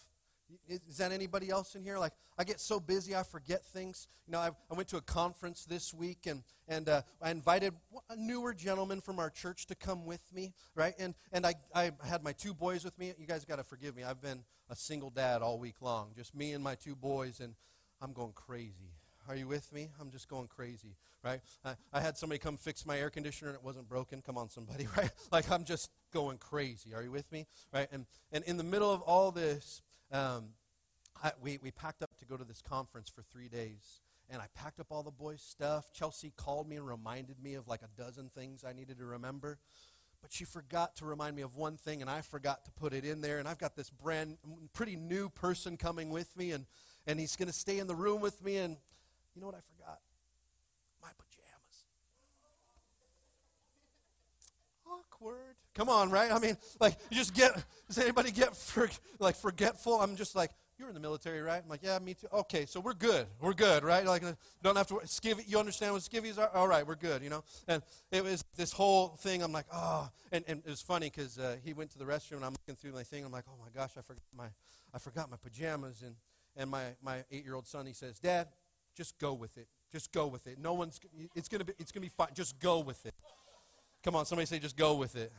Is 0.68 0.98
that 0.98 1.10
anybody 1.10 1.48
else 1.48 1.74
in 1.74 1.82
here? 1.82 1.98
Like, 1.98 2.12
I 2.36 2.44
get 2.44 2.60
so 2.60 2.78
busy, 2.78 3.16
I 3.16 3.22
forget 3.22 3.64
things. 3.64 4.06
You 4.26 4.32
know, 4.32 4.38
I, 4.40 4.50
I 4.70 4.74
went 4.74 4.88
to 4.88 4.98
a 4.98 5.00
conference 5.00 5.64
this 5.64 5.94
week, 5.94 6.26
and, 6.26 6.42
and 6.68 6.88
uh, 6.88 7.02
I 7.22 7.30
invited 7.30 7.72
a 8.10 8.16
newer 8.16 8.52
gentleman 8.52 9.00
from 9.00 9.18
our 9.18 9.30
church 9.30 9.66
to 9.68 9.74
come 9.74 10.04
with 10.04 10.20
me, 10.34 10.52
right? 10.74 10.94
And, 10.98 11.14
and 11.32 11.46
I, 11.46 11.54
I 11.74 11.92
had 12.04 12.22
my 12.22 12.32
two 12.32 12.52
boys 12.52 12.84
with 12.84 12.98
me. 12.98 13.12
You 13.18 13.26
guys 13.26 13.44
got 13.46 13.56
to 13.56 13.64
forgive 13.64 13.96
me. 13.96 14.04
I've 14.04 14.20
been 14.20 14.44
a 14.68 14.76
single 14.76 15.10
dad 15.10 15.40
all 15.40 15.58
week 15.58 15.80
long, 15.80 16.10
just 16.14 16.34
me 16.34 16.52
and 16.52 16.62
my 16.62 16.74
two 16.74 16.94
boys, 16.94 17.40
and 17.40 17.54
I'm 18.02 18.12
going 18.12 18.32
crazy. 18.34 18.92
Are 19.28 19.36
you 19.36 19.48
with 19.48 19.72
me? 19.72 19.90
I'm 20.00 20.10
just 20.10 20.28
going 20.28 20.48
crazy, 20.48 20.96
right? 21.22 21.40
I, 21.64 21.74
I 21.92 22.00
had 22.00 22.18
somebody 22.18 22.38
come 22.38 22.56
fix 22.56 22.84
my 22.84 22.98
air 22.98 23.08
conditioner 23.08 23.50
and 23.50 23.56
it 23.56 23.64
wasn't 23.64 23.88
broken. 23.88 24.20
Come 24.20 24.36
on, 24.36 24.50
somebody, 24.50 24.86
right? 24.96 25.10
Like 25.32 25.50
I'm 25.50 25.64
just 25.64 25.90
going 26.12 26.38
crazy. 26.38 26.94
Are 26.94 27.02
you 27.02 27.10
with 27.10 27.30
me? 27.32 27.46
Right? 27.72 27.88
And 27.90 28.06
and 28.32 28.44
in 28.44 28.56
the 28.56 28.64
middle 28.64 28.92
of 28.92 29.00
all 29.02 29.30
this, 29.30 29.82
um, 30.12 30.50
I, 31.22 31.32
we 31.40 31.58
we 31.62 31.70
packed 31.70 32.02
up 32.02 32.16
to 32.18 32.26
go 32.26 32.36
to 32.36 32.44
this 32.44 32.60
conference 32.60 33.08
for 33.08 33.22
three 33.22 33.48
days, 33.48 34.00
and 34.28 34.42
I 34.42 34.46
packed 34.54 34.78
up 34.78 34.88
all 34.90 35.02
the 35.02 35.10
boys' 35.10 35.42
stuff. 35.42 35.92
Chelsea 35.92 36.32
called 36.36 36.68
me 36.68 36.76
and 36.76 36.86
reminded 36.86 37.42
me 37.42 37.54
of 37.54 37.66
like 37.66 37.80
a 37.82 38.00
dozen 38.00 38.28
things 38.28 38.62
I 38.62 38.72
needed 38.72 38.98
to 38.98 39.04
remember. 39.04 39.58
But 40.24 40.32
she 40.32 40.46
forgot 40.46 40.96
to 40.96 41.04
remind 41.04 41.36
me 41.36 41.42
of 41.42 41.54
one 41.54 41.76
thing, 41.76 42.00
and 42.00 42.10
I 42.10 42.22
forgot 42.22 42.64
to 42.64 42.70
put 42.70 42.94
it 42.94 43.04
in 43.04 43.20
there. 43.20 43.38
And 43.38 43.46
I've 43.46 43.58
got 43.58 43.76
this 43.76 43.90
brand, 43.90 44.38
pretty 44.72 44.96
new 44.96 45.28
person 45.28 45.76
coming 45.76 46.08
with 46.08 46.34
me, 46.34 46.52
and, 46.52 46.64
and 47.06 47.20
he's 47.20 47.36
going 47.36 47.48
to 47.48 47.54
stay 47.54 47.78
in 47.78 47.86
the 47.86 47.94
room 47.94 48.22
with 48.22 48.42
me. 48.42 48.56
And 48.56 48.78
you 49.34 49.40
know 49.40 49.46
what 49.46 49.56
I 49.56 49.60
forgot? 49.60 50.00
My 51.02 51.08
pajamas. 51.18 51.84
Awkward. 54.86 55.56
Come 55.74 55.88
on, 55.88 56.10
right? 56.10 56.30
I 56.30 56.38
mean, 56.38 56.56
like, 56.80 56.96
you 57.10 57.16
just 57.16 57.34
get, 57.34 57.52
does 57.88 57.98
anybody 57.98 58.30
get, 58.30 58.56
for, 58.56 58.88
like, 59.18 59.36
forgetful? 59.36 60.00
I'm 60.00 60.16
just 60.16 60.36
like, 60.36 60.50
you're 60.78 60.88
in 60.88 60.94
the 60.94 61.00
military, 61.00 61.40
right? 61.40 61.62
I'm 61.62 61.68
like, 61.68 61.82
yeah, 61.82 61.98
me 62.00 62.14
too. 62.14 62.26
Okay, 62.32 62.66
so 62.66 62.80
we're 62.80 62.94
good. 62.94 63.26
We're 63.40 63.54
good, 63.54 63.84
right? 63.84 64.04
Like, 64.04 64.22
don't 64.62 64.76
have 64.76 64.88
to, 64.88 64.94
skivvy, 65.04 65.48
you 65.48 65.58
understand 65.58 65.92
what 65.92 66.02
skivvies 66.02 66.38
are? 66.38 66.50
All 66.54 66.66
right, 66.66 66.86
we're 66.86 66.96
good, 66.96 67.22
you 67.22 67.30
know? 67.30 67.44
And 67.68 67.82
it 68.10 68.24
was 68.24 68.44
this 68.56 68.72
whole 68.72 69.10
thing, 69.18 69.42
I'm 69.42 69.52
like, 69.52 69.66
oh, 69.72 70.10
and, 70.32 70.44
and 70.48 70.62
it 70.64 70.70
was 70.70 70.80
funny 70.80 71.10
because 71.10 71.38
uh, 71.38 71.56
he 71.64 71.72
went 71.74 71.90
to 71.92 71.98
the 71.98 72.04
restroom 72.04 72.36
and 72.36 72.44
I'm 72.44 72.52
looking 72.52 72.74
through 72.74 72.92
my 72.92 73.04
thing. 73.04 73.24
I'm 73.24 73.30
like, 73.32 73.44
oh 73.48 73.56
my 73.60 73.68
gosh, 73.74 73.92
I 73.96 74.00
forgot 74.00 74.22
my, 74.36 74.46
I 74.92 74.98
forgot 74.98 75.30
my 75.30 75.36
pajamas. 75.36 76.02
And, 76.02 76.16
and 76.56 76.70
my, 76.70 76.84
my 77.02 77.24
eight-year-old 77.30 77.66
son, 77.66 77.86
he 77.86 77.92
says, 77.92 78.18
Dad, 78.18 78.48
just 78.96 79.18
go 79.18 79.32
with 79.32 79.56
it. 79.58 79.66
Just 79.90 80.12
go 80.12 80.26
with 80.26 80.46
it. 80.46 80.58
No 80.58 80.74
one's, 80.74 81.00
it's 81.34 81.48
going 81.48 81.60
to 81.60 81.64
be, 81.64 81.72
it's 81.78 81.92
going 81.92 82.02
to 82.02 82.06
be 82.06 82.14
fine. 82.16 82.28
Just 82.34 82.58
go 82.58 82.80
with 82.80 83.04
it. 83.06 83.14
Come 84.02 84.16
on, 84.16 84.26
somebody 84.26 84.46
say, 84.46 84.58
just 84.58 84.76
go 84.76 84.94
with 84.94 85.16
it. 85.16 85.32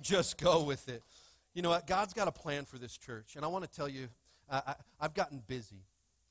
Just 0.00 0.38
go 0.38 0.62
with 0.62 0.88
it. 0.88 1.02
You 1.54 1.62
know 1.62 1.70
what? 1.70 1.86
God's 1.86 2.14
got 2.14 2.28
a 2.28 2.32
plan 2.32 2.64
for 2.64 2.78
this 2.78 2.96
church. 2.96 3.36
And 3.36 3.44
I 3.44 3.48
want 3.48 3.64
to 3.64 3.70
tell 3.70 3.88
you, 3.88 4.08
I, 4.50 4.62
I, 4.66 4.74
I've 5.00 5.14
gotten 5.14 5.42
busy 5.46 5.82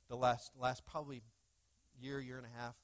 the 0.09 0.15
last, 0.15 0.51
last 0.59 0.85
probably 0.85 1.21
year, 2.01 2.19
year 2.19 2.37
and 2.37 2.45
a 2.45 2.59
half. 2.59 2.75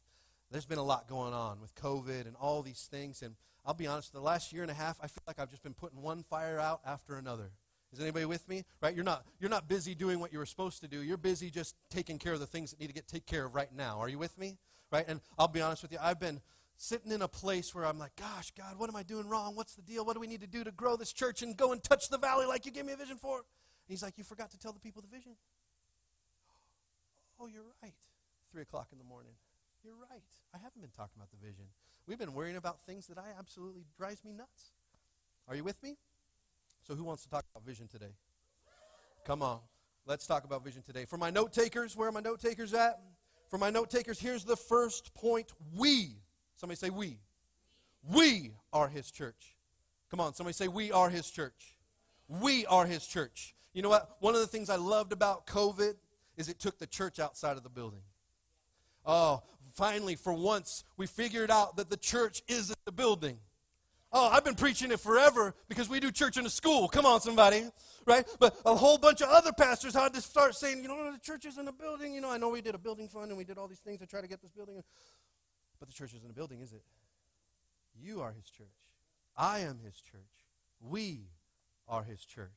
There's 0.52 0.66
been 0.66 0.78
a 0.78 0.84
lot 0.84 1.08
going 1.08 1.34
on 1.34 1.62
with 1.62 1.74
COVID 1.76 2.28
and 2.28 2.36
all 2.40 2.62
these 2.62 2.88
things. 2.92 3.22
And 3.22 3.36
I'll 3.66 3.74
be 3.74 3.88
honest, 3.88 4.14
the 4.14 4.20
last 4.20 4.54
year 4.54 4.62
and 4.62 4.72
a 4.72 4.76
half, 4.76 4.98
I 5.02 5.08
feel 5.08 5.24
like 5.26 5.40
I've 5.40 5.50
just 5.50 5.64
been 5.64 5.74
putting 5.74 6.02
one 6.02 6.22
fire 6.22 6.60
out 6.60 6.82
after 6.86 7.16
another. 7.16 7.52
Is 7.94 8.00
anybody 8.00 8.26
with 8.26 8.48
me? 8.50 8.64
Right? 8.82 8.96
You're 8.96 9.06
not, 9.06 9.24
you're 9.40 9.52
not 9.52 9.68
busy 9.68 9.94
doing 9.94 10.20
what 10.20 10.34
you 10.34 10.40
were 10.40 10.48
supposed 10.48 10.82
to 10.82 10.88
do. 10.88 11.04
You're 11.04 11.18
busy 11.18 11.52
just 11.52 11.76
taking 11.90 12.18
care 12.18 12.34
of 12.34 12.40
the 12.40 12.48
things 12.48 12.72
that 12.72 12.80
need 12.80 12.88
to 12.88 12.94
get 12.94 13.08
taken 13.08 13.26
care 13.28 13.46
of 13.46 13.54
right 13.54 13.70
now. 13.76 14.00
Are 14.00 14.10
you 14.10 14.18
with 14.18 14.38
me? 14.38 14.58
Right? 14.92 15.06
And 15.08 15.22
I'll 15.38 15.48
be 15.48 15.62
honest 15.62 15.84
with 15.84 15.92
you, 15.92 16.00
I've 16.02 16.20
been 16.20 16.42
sitting 16.76 17.12
in 17.12 17.22
a 17.22 17.28
place 17.28 17.74
where 17.76 17.86
I'm 17.86 18.00
like, 18.00 18.16
gosh, 18.16 18.52
God, 18.58 18.80
what 18.80 18.90
am 18.90 18.96
I 18.96 19.04
doing 19.04 19.30
wrong? 19.30 19.56
What's 19.56 19.76
the 19.76 19.84
deal? 19.84 20.06
What 20.06 20.16
do 20.16 20.20
we 20.20 20.28
need 20.28 20.42
to 20.42 20.48
do 20.48 20.64
to 20.64 20.72
grow 20.72 20.96
this 20.96 21.14
church 21.14 21.44
and 21.44 21.56
go 21.56 21.72
and 21.72 21.84
touch 21.84 22.10
the 22.10 22.18
valley 22.18 22.48
like 22.48 22.66
you 22.66 22.72
gave 22.72 22.86
me 22.86 22.94
a 22.94 22.98
vision 22.98 23.18
for? 23.18 23.38
And 23.38 23.46
he's 23.88 24.02
like, 24.02 24.18
you 24.18 24.24
forgot 24.24 24.50
to 24.52 24.58
tell 24.58 24.74
the 24.74 24.80
people 24.80 25.02
the 25.02 25.16
vision. 25.16 25.34
Oh, 27.40 27.48
you're 27.48 27.64
right. 27.84 27.94
Three 28.52 28.64
o'clock 28.64 28.88
in 28.92 28.98
the 28.98 29.04
morning. 29.04 29.34
You're 29.84 29.96
right. 29.96 30.24
I 30.54 30.58
haven't 30.58 30.82
been 30.82 30.92
talking 30.96 31.14
about 31.18 31.30
the 31.32 31.46
vision. 31.46 31.66
We've 32.08 32.20
been 32.20 32.34
worrying 32.34 32.56
about 32.56 32.82
things 32.82 33.08
that 33.08 33.18
I 33.18 33.38
absolutely 33.38 33.86
drives 33.98 34.24
me 34.24 34.34
nuts. 34.34 34.72
Are 35.48 35.56
you 35.56 35.64
with 35.64 35.82
me? 35.84 35.98
So 36.88 36.96
who 36.96 37.04
wants 37.04 37.24
to 37.24 37.30
talk 37.30 37.46
about 37.54 37.66
vision 37.66 37.88
today? 37.88 38.14
Come 39.26 39.42
on. 39.42 39.60
Let's 40.06 40.28
talk 40.28 40.44
about 40.44 40.64
vision 40.64 40.82
today. 40.82 41.06
For 41.06 41.18
my 41.18 41.30
note 41.30 41.54
takers, 41.54 41.96
where 41.96 42.10
are 42.10 42.12
my 42.12 42.20
note 42.20 42.42
takers 42.42 42.74
at? 42.74 43.00
For 43.50 43.58
my 43.58 43.70
note 43.70 43.90
takers, 43.90 44.20
here's 44.20 44.44
the 44.44 44.58
first 44.58 45.14
point. 45.14 45.54
We. 45.78 46.18
Somebody 46.56 46.78
say 46.78 46.90
we. 46.90 47.20
We 48.04 48.52
are 48.74 48.90
his 48.90 49.12
church. 49.12 49.56
Come 50.12 50.20
on, 50.20 50.34
somebody 50.34 50.54
say 50.54 50.68
we 50.68 50.92
are 50.92 51.10
his 51.10 51.30
church. 51.32 51.78
We 52.28 52.66
are 52.66 52.86
his 52.86 53.08
church. 53.08 53.56
You 53.74 53.82
know 53.82 53.90
what? 53.90 54.18
One 54.20 54.36
of 54.36 54.42
the 54.42 54.48
things 54.48 54.70
I 54.70 54.76
loved 54.76 55.14
about 55.14 55.48
COVID 55.48 55.94
is 56.36 56.50
it 56.50 56.60
took 56.60 56.80
the 56.80 56.88
church 56.88 57.20
outside 57.20 57.56
of 57.58 57.64
the 57.64 57.70
building. 57.70 58.02
Oh, 59.06 59.42
finally, 59.74 60.16
for 60.16 60.34
once, 60.34 60.84
we 60.98 61.08
figured 61.08 61.50
out 61.50 61.78
that 61.78 61.90
the 61.90 61.98
church 61.98 62.42
isn't 62.48 62.80
the 62.86 62.92
building. 62.92 63.38
Oh, 64.16 64.30
I've 64.32 64.46
been 64.46 64.54
preaching 64.54 64.92
it 64.92 65.00
forever 65.00 65.56
because 65.68 65.90
we 65.90 66.00
do 66.00 66.12
church 66.12 66.38
in 66.38 66.46
a 66.46 66.50
school. 66.50 66.88
Come 66.88 67.06
on, 67.06 67.20
somebody. 67.20 67.64
Right? 68.06 68.26
But 68.40 68.56
a 68.64 68.76
whole 68.76 69.00
bunch 69.00 69.22
of 69.22 69.30
other 69.30 69.52
pastors 69.52 69.96
had 69.96 70.14
to 70.14 70.22
start 70.22 70.54
saying, 70.56 70.84
you 70.84 70.88
know, 70.88 71.12
the 71.12 71.20
church 71.20 71.46
is 71.46 71.58
in 71.58 71.68
a 71.68 71.72
building. 71.72 72.14
You 72.14 72.22
know, 72.22 72.30
I 72.30 72.38
know 72.38 72.50
we 72.50 72.62
did 72.62 72.76
a 72.76 72.78
building 72.78 73.08
fund 73.08 73.30
and 73.30 73.38
we 73.38 73.44
did 73.44 73.58
all 73.58 73.68
these 73.68 73.80
things 73.80 74.00
to 74.02 74.06
try 74.06 74.22
to 74.22 74.28
get 74.28 74.40
this 74.42 74.52
building. 74.52 74.84
But 75.80 75.90
the 75.90 75.96
church 75.96 76.14
isn't 76.14 76.30
a 76.30 76.34
building, 76.34 76.62
is 76.62 76.74
it? 76.74 76.84
You 78.00 78.22
are 78.22 78.32
his 78.32 78.50
church. 78.50 78.68
I 79.36 79.60
am 79.60 79.80
his 79.84 80.00
church. 80.00 80.22
We 80.80 81.30
are 81.88 82.04
his 82.04 82.24
church. 82.24 82.52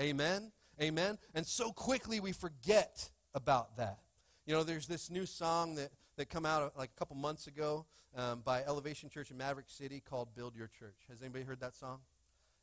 Amen? 0.00 0.50
Amen? 0.80 1.18
And 1.34 1.46
so 1.46 1.72
quickly 1.72 2.20
we 2.20 2.32
forget 2.32 3.10
about 3.34 3.76
that. 3.76 3.98
You 4.46 4.54
know, 4.54 4.62
there's 4.62 4.86
this 4.86 5.10
new 5.10 5.26
song 5.26 5.74
that, 5.74 5.90
that 6.16 6.28
come 6.28 6.46
out 6.46 6.72
like 6.76 6.90
a 6.94 6.98
couple 6.98 7.16
months 7.16 7.46
ago 7.46 7.86
um, 8.16 8.40
by 8.44 8.62
Elevation 8.62 9.08
Church 9.08 9.30
in 9.30 9.36
Maverick 9.36 9.66
City 9.68 10.00
called 10.00 10.34
Build 10.34 10.56
Your 10.56 10.68
Church. 10.68 10.96
Has 11.10 11.22
anybody 11.22 11.44
heard 11.44 11.60
that 11.60 11.74
song? 11.74 11.98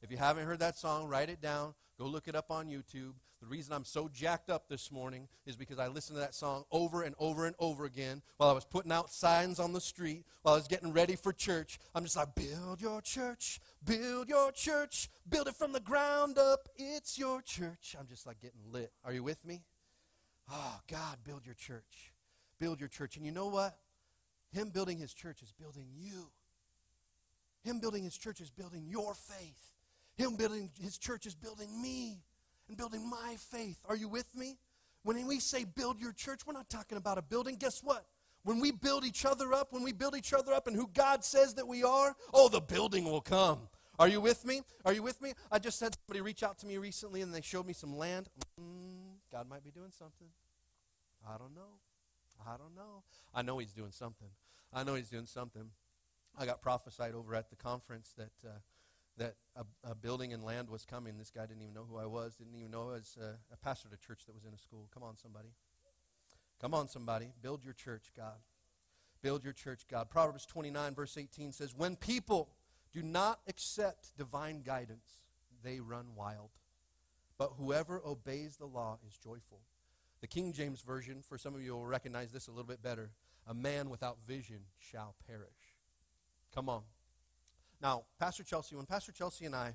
If 0.02 0.12
you 0.12 0.18
haven't 0.18 0.46
heard 0.46 0.60
that 0.60 0.78
song, 0.78 1.08
write 1.08 1.30
it 1.30 1.42
down. 1.42 1.74
Go 1.98 2.06
look 2.06 2.28
it 2.28 2.36
up 2.36 2.52
on 2.52 2.68
YouTube. 2.68 3.14
The 3.40 3.48
reason 3.48 3.74
I'm 3.74 3.84
so 3.84 4.10
jacked 4.12 4.50
up 4.50 4.70
this 4.70 4.92
morning 4.92 5.28
is 5.46 5.56
because 5.56 5.78
I 5.78 5.88
listened 5.88 6.16
to 6.16 6.22
that 6.22 6.34
song 6.34 6.64
over 6.72 7.04
and 7.04 7.14
over 7.20 7.46
and 7.46 7.56
over 7.60 7.84
again 7.86 8.22
while 8.38 8.50
I 8.50 8.54
was 8.54 8.64
putting 8.64 8.92
out 8.92 9.12
signs 9.12 9.60
on 9.60 9.74
the 9.74 9.82
street, 9.82 10.26
while 10.42 10.54
I 10.54 10.58
was 10.58 10.68
getting 10.68 10.94
ready 10.94 11.18
for 11.18 11.34
church. 11.34 11.78
I'm 11.94 12.06
just 12.06 12.16
like, 12.16 12.36
build 12.36 12.82
your 12.82 13.02
church, 13.02 13.60
build 13.84 14.30
your 14.30 14.52
church, 14.54 15.10
build 15.28 15.48
it 15.48 15.56
from 15.56 15.74
the 15.74 15.82
ground 15.82 16.38
up. 16.38 16.70
It's 16.78 17.20
your 17.20 17.42
church. 17.42 17.96
I'm 18.00 18.08
just 18.08 18.26
like 18.26 18.40
getting 18.40 18.62
lit. 18.72 18.94
Are 19.04 19.14
you 19.14 19.24
with 19.24 19.46
me? 19.46 19.64
Oh, 20.50 20.80
God, 20.90 21.18
build 21.26 21.46
your 21.46 21.56
church. 21.56 22.13
Build 22.64 22.80
your 22.80 22.88
church. 22.88 23.18
And 23.18 23.26
you 23.26 23.34
know 23.34 23.48
what? 23.48 23.76
Him 24.54 24.70
building 24.70 24.98
his 24.98 25.14
church 25.14 25.42
is 25.42 25.52
building 25.52 25.88
you. 25.94 26.32
Him 27.66 27.82
building 27.82 28.06
his 28.06 28.18
church 28.18 28.40
is 28.40 28.50
building 28.50 28.86
your 28.88 29.14
faith. 29.14 29.74
Him 30.16 30.38
building 30.38 30.70
his 30.80 30.98
church 30.98 31.26
is 31.26 31.36
building 31.36 31.82
me 31.82 32.22
and 32.70 32.78
building 32.78 33.10
my 33.10 33.36
faith. 33.38 33.80
Are 33.90 33.98
you 33.98 34.08
with 34.08 34.34
me? 34.34 34.60
When 35.04 35.28
we 35.28 35.42
say 35.42 35.66
build 35.66 36.00
your 36.00 36.14
church, 36.14 36.48
we're 36.48 36.54
not 36.54 36.70
talking 36.70 36.98
about 36.98 37.18
a 37.18 37.22
building. 37.22 37.58
Guess 37.58 37.84
what? 37.84 38.06
When 38.44 38.62
we 38.62 38.72
build 38.72 39.04
each 39.04 39.26
other 39.26 39.54
up, 39.54 39.74
when 39.74 39.84
we 39.84 39.92
build 39.92 40.16
each 40.16 40.32
other 40.32 40.54
up 40.54 40.66
and 40.66 40.74
who 40.74 40.90
God 40.94 41.26
says 41.26 41.56
that 41.56 41.68
we 41.68 41.84
are, 41.84 42.16
oh, 42.34 42.48
the 42.48 42.62
building 42.62 43.04
will 43.04 43.20
come. 43.20 43.68
Are 44.00 44.08
you 44.08 44.22
with 44.22 44.46
me? 44.46 44.62
Are 44.86 44.94
you 44.94 45.04
with 45.04 45.22
me? 45.22 45.34
I 45.52 45.60
just 45.60 45.82
had 45.82 45.98
somebody 46.08 46.22
reach 46.22 46.44
out 46.44 46.60
to 46.60 46.66
me 46.66 46.78
recently 46.78 47.20
and 47.24 47.34
they 47.34 47.42
showed 47.42 47.68
me 47.68 47.74
some 47.74 47.98
land. 47.98 48.30
Mm, 48.58 49.20
God 49.34 49.50
might 49.50 49.66
be 49.66 49.72
doing 49.72 49.92
something. 49.92 50.30
I 51.30 51.38
don't 51.38 51.54
know. 51.54 51.80
I 52.48 52.58
don't 52.58 52.76
know. 52.76 53.04
I 53.34 53.42
know 53.42 53.58
He's 53.60 53.74
doing 53.74 53.92
something. 53.92 54.30
I 54.74 54.84
know 54.84 54.96
He's 54.96 55.10
doing 55.10 55.26
something. 55.26 55.70
I 56.38 56.46
got 56.46 56.62
prophesied 56.62 57.14
over 57.14 57.36
at 57.36 57.50
the 57.50 57.56
conference 57.56 58.14
that 58.18 58.32
uh, 58.46 58.60
that 59.18 59.36
a, 59.56 59.92
a, 59.92 59.96
building 59.96 60.34
and 60.34 60.44
land 60.44 60.70
was 60.70 60.86
coming. 60.86 61.18
This 61.18 61.30
guy 61.30 61.46
didn't 61.46 61.62
even 61.62 61.74
know 61.74 61.86
who 61.88 61.98
I 61.98 62.08
was. 62.08 62.36
Didn't 62.36 62.56
even 62.56 62.72
know 62.72 62.90
I 62.90 62.94
was 62.94 63.16
uh, 63.22 63.36
a 63.52 63.58
pastor 63.58 63.90
at 63.92 63.98
a 63.98 64.02
church 64.02 64.26
that 64.26 64.34
was 64.34 64.44
in 64.44 64.54
a 64.54 64.58
school. 64.58 64.90
Come 64.92 65.04
on, 65.04 65.18
somebody. 65.18 65.50
Come 66.60 66.74
on, 66.74 66.88
somebody. 66.88 67.34
Build 67.42 67.64
your 67.64 67.74
church, 67.74 68.12
God. 68.16 68.38
Build 69.22 69.44
your 69.44 69.54
church, 69.54 69.86
God. 69.90 70.10
Proverbs 70.10 70.46
29, 70.46 70.96
verse 70.96 71.18
18 71.18 71.52
says, 71.52 71.76
When 71.76 71.96
people 71.96 72.50
do 72.92 73.02
not 73.02 73.40
accept 73.48 74.18
divine 74.18 74.64
guidance, 74.64 75.26
they 75.64 75.80
run 75.80 76.16
wild. 76.16 76.50
But 77.38 77.54
whoever 77.58 78.02
obeys 78.06 78.58
the 78.58 78.66
law 78.66 79.00
is 79.08 79.18
joyful. 79.18 79.62
The 80.24 80.28
King 80.28 80.54
James 80.54 80.80
Version, 80.80 81.22
for 81.22 81.38
some 81.38 81.54
of 81.54 81.62
you 81.62 81.74
will 81.74 81.86
recognize 81.86 82.32
this 82.32 82.48
a 82.48 82.52
little 82.52 82.64
bit 82.64 82.82
better. 82.82 83.10
A 83.46 83.54
man 83.54 83.90
without 83.90 84.20
vision 84.26 84.62
shall 84.80 85.16
perish. 85.28 85.76
Come 86.56 86.70
on. 86.70 86.84
Now, 87.82 88.06
Pastor 88.22 88.42
Chelsea, 88.42 88.78
when 88.78 88.86
Pastor 88.86 89.12
Chelsea 89.12 89.44
and 89.44 89.54
I 89.54 89.74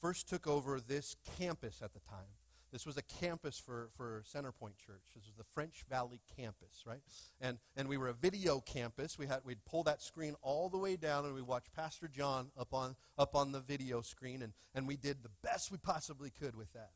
first 0.00 0.28
took 0.28 0.46
over 0.46 0.78
this 0.78 1.16
campus 1.36 1.82
at 1.82 1.92
the 1.92 1.98
time, 1.98 2.36
this 2.70 2.86
was 2.86 2.96
a 2.96 3.02
campus 3.02 3.58
for, 3.58 3.88
for 3.96 4.22
Centerpoint 4.32 4.76
Church. 4.76 5.02
This 5.12 5.26
was 5.26 5.34
the 5.36 5.42
French 5.42 5.84
Valley 5.90 6.20
campus, 6.36 6.84
right? 6.86 7.00
And, 7.40 7.58
and 7.76 7.88
we 7.88 7.96
were 7.96 8.06
a 8.06 8.14
video 8.14 8.60
campus. 8.60 9.18
We 9.18 9.26
had, 9.26 9.40
we'd 9.42 9.64
pull 9.64 9.82
that 9.82 10.00
screen 10.00 10.36
all 10.40 10.68
the 10.68 10.78
way 10.78 10.94
down 10.94 11.24
and 11.24 11.34
we 11.34 11.42
watched 11.42 11.72
Pastor 11.74 12.06
John 12.06 12.52
up 12.56 12.72
on, 12.74 12.94
up 13.18 13.34
on 13.34 13.50
the 13.50 13.60
video 13.60 14.02
screen, 14.02 14.40
and, 14.40 14.52
and 14.72 14.86
we 14.86 14.96
did 14.96 15.24
the 15.24 15.30
best 15.42 15.72
we 15.72 15.78
possibly 15.78 16.30
could 16.30 16.54
with 16.54 16.72
that. 16.74 16.92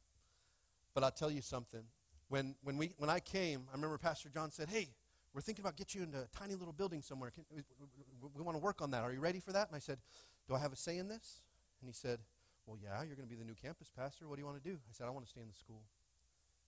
But 0.94 1.02
I'll 1.02 1.10
tell 1.10 1.30
you 1.32 1.42
something. 1.42 1.82
When, 2.28 2.54
when, 2.62 2.76
we, 2.76 2.92
when 2.98 3.10
I 3.10 3.20
came, 3.20 3.64
I 3.70 3.74
remember 3.74 3.98
Pastor 3.98 4.28
John 4.28 4.50
said, 4.50 4.68
Hey, 4.68 4.88
we're 5.34 5.40
thinking 5.40 5.62
about 5.62 5.76
get 5.76 5.94
you 5.94 6.02
into 6.02 6.18
a 6.18 6.26
tiny 6.36 6.54
little 6.54 6.72
building 6.72 7.02
somewhere. 7.02 7.30
Can, 7.30 7.44
we, 7.54 7.62
we, 7.80 8.28
we 8.34 8.42
want 8.42 8.56
to 8.56 8.62
work 8.62 8.80
on 8.82 8.90
that. 8.90 9.02
Are 9.02 9.12
you 9.12 9.20
ready 9.20 9.40
for 9.40 9.52
that? 9.52 9.68
And 9.68 9.76
I 9.76 9.78
said, 9.78 9.98
Do 10.48 10.54
I 10.54 10.58
have 10.58 10.72
a 10.72 10.76
say 10.76 10.98
in 10.98 11.08
this? 11.08 11.44
And 11.80 11.88
he 11.88 11.94
said, 11.94 12.20
Well, 12.66 12.76
yeah, 12.82 13.02
you're 13.02 13.16
going 13.16 13.28
to 13.28 13.34
be 13.34 13.40
the 13.40 13.44
new 13.44 13.54
campus 13.54 13.90
pastor. 13.94 14.28
What 14.28 14.36
do 14.36 14.42
you 14.42 14.46
want 14.46 14.62
to 14.62 14.68
do? 14.68 14.76
I 14.76 14.92
said, 14.92 15.06
I 15.06 15.10
want 15.10 15.24
to 15.24 15.30
stay 15.30 15.40
in 15.40 15.48
the 15.48 15.54
school. 15.54 15.82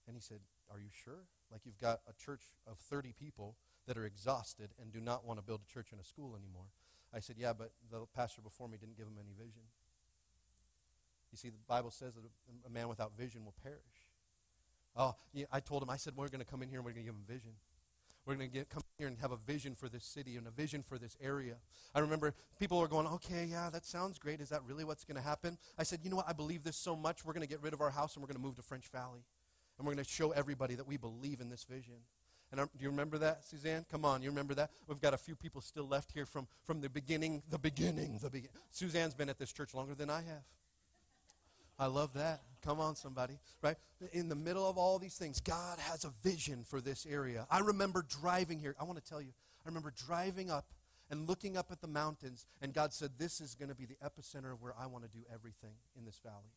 And 0.07 0.15
he 0.15 0.21
said, 0.21 0.39
Are 0.71 0.79
you 0.79 0.89
sure? 0.91 1.25
Like 1.51 1.61
you've 1.65 1.79
got 1.79 1.99
a 2.09 2.13
church 2.13 2.53
of 2.65 2.77
30 2.77 3.13
people 3.13 3.55
that 3.87 3.97
are 3.97 4.05
exhausted 4.05 4.69
and 4.81 4.91
do 4.91 5.01
not 5.01 5.25
want 5.25 5.39
to 5.39 5.45
build 5.45 5.61
a 5.67 5.71
church 5.71 5.89
in 5.91 5.99
a 5.99 6.03
school 6.03 6.35
anymore. 6.35 6.71
I 7.13 7.19
said, 7.19 7.35
Yeah, 7.37 7.53
but 7.53 7.71
the 7.91 8.05
pastor 8.15 8.41
before 8.41 8.67
me 8.67 8.77
didn't 8.77 8.97
give 8.97 9.07
him 9.07 9.17
any 9.19 9.33
vision. 9.37 9.63
You 11.31 11.37
see, 11.37 11.49
the 11.49 11.57
Bible 11.67 11.91
says 11.91 12.15
that 12.15 12.23
a- 12.25 12.67
a 12.67 12.69
man 12.69 12.87
without 12.89 13.15
vision 13.15 13.45
will 13.45 13.55
perish. 13.63 13.90
Oh, 14.95 15.15
yeah, 15.33 15.45
I 15.51 15.59
told 15.59 15.83
him, 15.83 15.89
I 15.89 15.97
said, 15.97 16.13
we're 16.15 16.29
going 16.29 16.43
to 16.43 16.45
come 16.45 16.61
in 16.61 16.69
here 16.69 16.79
and 16.79 16.85
we're 16.85 16.91
going 16.91 17.05
to 17.05 17.11
give 17.11 17.15
him 17.15 17.23
vision. 17.27 17.51
We're 18.25 18.35
going 18.35 18.51
to 18.51 18.65
come 18.65 18.83
here 18.97 19.07
and 19.07 19.17
have 19.19 19.31
a 19.31 19.37
vision 19.37 19.73
for 19.73 19.89
this 19.89 20.03
city 20.03 20.35
and 20.35 20.45
a 20.45 20.51
vision 20.51 20.83
for 20.83 20.99
this 20.99 21.17
area. 21.21 21.55
I 21.95 21.99
remember 21.99 22.35
people 22.59 22.79
were 22.79 22.87
going, 22.87 23.07
okay, 23.07 23.45
yeah, 23.49 23.69
that 23.71 23.85
sounds 23.85 24.19
great. 24.19 24.41
Is 24.41 24.49
that 24.49 24.61
really 24.67 24.83
what's 24.83 25.03
going 25.03 25.15
to 25.15 25.27
happen? 25.27 25.57
I 25.77 25.83
said, 25.83 25.99
you 26.03 26.09
know 26.11 26.17
what? 26.17 26.29
I 26.29 26.33
believe 26.33 26.63
this 26.63 26.77
so 26.77 26.95
much. 26.95 27.25
We're 27.25 27.33
going 27.33 27.45
to 27.45 27.49
get 27.49 27.63
rid 27.63 27.73
of 27.73 27.81
our 27.81 27.89
house 27.89 28.15
and 28.15 28.21
we're 28.21 28.27
going 28.27 28.39
to 28.39 28.41
move 28.41 28.57
to 28.57 28.61
French 28.61 28.89
Valley. 28.89 29.23
And 29.77 29.87
we're 29.87 29.93
going 29.93 30.05
to 30.05 30.09
show 30.09 30.31
everybody 30.31 30.75
that 30.75 30.87
we 30.87 30.97
believe 30.97 31.41
in 31.41 31.49
this 31.49 31.63
vision. 31.63 31.95
And 32.51 32.59
do 32.59 32.83
you 32.83 32.89
remember 32.89 33.17
that, 33.19 33.45
Suzanne? 33.45 33.85
Come 33.89 34.03
on, 34.03 34.21
you 34.21 34.29
remember 34.29 34.53
that? 34.55 34.71
We've 34.85 34.99
got 34.99 35.13
a 35.13 35.17
few 35.17 35.35
people 35.35 35.61
still 35.61 35.87
left 35.87 36.11
here 36.11 36.25
from, 36.25 36.47
from 36.63 36.81
the 36.81 36.89
beginning, 36.89 37.43
the 37.49 37.57
beginning, 37.57 38.19
the 38.21 38.29
beginning. 38.29 38.51
Suzanne's 38.71 39.15
been 39.15 39.29
at 39.29 39.39
this 39.39 39.53
church 39.53 39.73
longer 39.73 39.95
than 39.95 40.09
I 40.09 40.17
have. 40.17 40.43
I 41.81 41.87
love 41.87 42.13
that. 42.13 42.41
Come 42.63 42.79
on, 42.79 42.95
somebody. 42.95 43.39
Right? 43.63 43.75
In 44.13 44.29
the 44.29 44.35
middle 44.35 44.69
of 44.69 44.77
all 44.77 44.99
these 44.99 45.15
things, 45.15 45.41
God 45.41 45.79
has 45.79 46.05
a 46.05 46.11
vision 46.23 46.63
for 46.63 46.79
this 46.79 47.07
area. 47.09 47.47
I 47.49 47.59
remember 47.59 48.05
driving 48.07 48.59
here. 48.59 48.75
I 48.79 48.83
want 48.83 49.03
to 49.03 49.09
tell 49.09 49.19
you, 49.19 49.31
I 49.65 49.67
remember 49.67 49.91
driving 50.07 50.51
up 50.51 50.65
and 51.09 51.27
looking 51.27 51.57
up 51.57 51.71
at 51.71 51.81
the 51.81 51.87
mountains, 51.87 52.45
and 52.61 52.71
God 52.71 52.93
said, 52.93 53.09
This 53.17 53.41
is 53.41 53.55
going 53.55 53.69
to 53.69 53.75
be 53.75 53.87
the 53.87 53.95
epicenter 53.95 54.53
of 54.53 54.61
where 54.61 54.73
I 54.79 54.85
want 54.85 55.05
to 55.05 55.09
do 55.09 55.25
everything 55.33 55.73
in 55.97 56.05
this 56.05 56.19
valley. 56.23 56.53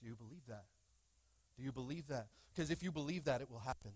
Do 0.00 0.06
you 0.06 0.14
believe 0.14 0.46
that? 0.46 0.64
Do 1.56 1.64
you 1.64 1.72
believe 1.72 2.06
that? 2.06 2.28
Because 2.54 2.70
if 2.70 2.84
you 2.84 2.92
believe 2.92 3.24
that, 3.24 3.40
it 3.40 3.50
will 3.50 3.58
happen. 3.58 3.90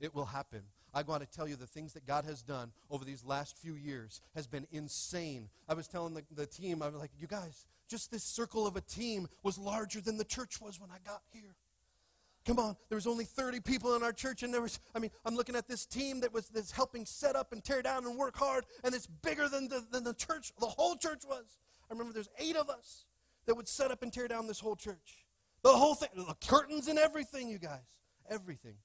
It 0.00 0.14
will 0.14 0.26
happen. 0.26 0.62
I 0.94 1.02
want 1.02 1.22
to 1.22 1.28
tell 1.28 1.46
you 1.46 1.56
the 1.56 1.66
things 1.66 1.92
that 1.92 2.06
God 2.06 2.24
has 2.24 2.42
done 2.42 2.72
over 2.90 3.04
these 3.04 3.24
last 3.24 3.58
few 3.58 3.74
years 3.74 4.22
has 4.34 4.46
been 4.46 4.66
insane. 4.70 5.50
I 5.68 5.74
was 5.74 5.88
telling 5.88 6.14
the, 6.14 6.22
the 6.34 6.46
team, 6.46 6.82
I 6.82 6.88
was 6.88 7.00
like, 7.00 7.10
you 7.18 7.26
guys, 7.26 7.66
just 7.88 8.10
this 8.10 8.24
circle 8.24 8.66
of 8.66 8.76
a 8.76 8.80
team 8.80 9.28
was 9.42 9.58
larger 9.58 10.00
than 10.00 10.16
the 10.16 10.24
church 10.24 10.60
was 10.60 10.80
when 10.80 10.90
I 10.90 10.96
got 11.06 11.22
here. 11.32 11.54
Come 12.46 12.58
on, 12.60 12.76
there 12.88 12.96
was 12.96 13.08
only 13.08 13.24
30 13.24 13.60
people 13.60 13.96
in 13.96 14.04
our 14.04 14.12
church, 14.12 14.44
and 14.44 14.54
there 14.54 14.62
was, 14.62 14.78
I 14.94 15.00
mean, 15.00 15.10
I'm 15.24 15.34
looking 15.34 15.56
at 15.56 15.66
this 15.66 15.84
team 15.84 16.20
that 16.20 16.32
was 16.32 16.48
that's 16.48 16.70
helping 16.70 17.04
set 17.04 17.34
up 17.34 17.52
and 17.52 17.62
tear 17.62 17.82
down 17.82 18.06
and 18.06 18.16
work 18.16 18.36
hard, 18.36 18.64
and 18.84 18.94
it's 18.94 19.08
bigger 19.08 19.48
than 19.48 19.68
the, 19.68 19.84
than 19.90 20.04
the 20.04 20.14
church, 20.14 20.52
the 20.60 20.66
whole 20.66 20.94
church 20.94 21.22
was. 21.28 21.58
I 21.90 21.92
remember 21.92 22.12
there's 22.12 22.30
eight 22.38 22.56
of 22.56 22.70
us 22.70 23.04
that 23.46 23.56
would 23.56 23.66
set 23.66 23.90
up 23.90 24.02
and 24.02 24.12
tear 24.12 24.28
down 24.28 24.46
this 24.46 24.60
whole 24.60 24.76
church. 24.76 25.26
The 25.62 25.70
whole 25.70 25.94
thing, 25.94 26.08
the 26.14 26.36
curtains 26.46 26.86
and 26.86 26.98
everything, 26.98 27.48
you 27.48 27.58
guys. 27.58 27.98
Everything. 28.30 28.76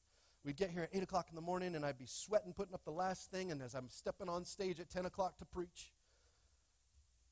We'd 0.43 0.57
get 0.57 0.71
here 0.71 0.83
at 0.83 0.89
8 0.91 1.03
o'clock 1.03 1.27
in 1.29 1.35
the 1.35 1.41
morning, 1.41 1.75
and 1.75 1.85
I'd 1.85 1.99
be 1.99 2.07
sweating 2.07 2.53
putting 2.53 2.73
up 2.73 2.83
the 2.83 2.91
last 2.91 3.29
thing, 3.29 3.51
and 3.51 3.61
as 3.61 3.75
I'm 3.75 3.89
stepping 3.89 4.27
on 4.27 4.43
stage 4.43 4.79
at 4.79 4.89
10 4.89 5.05
o'clock 5.05 5.37
to 5.37 5.45
preach, 5.45 5.91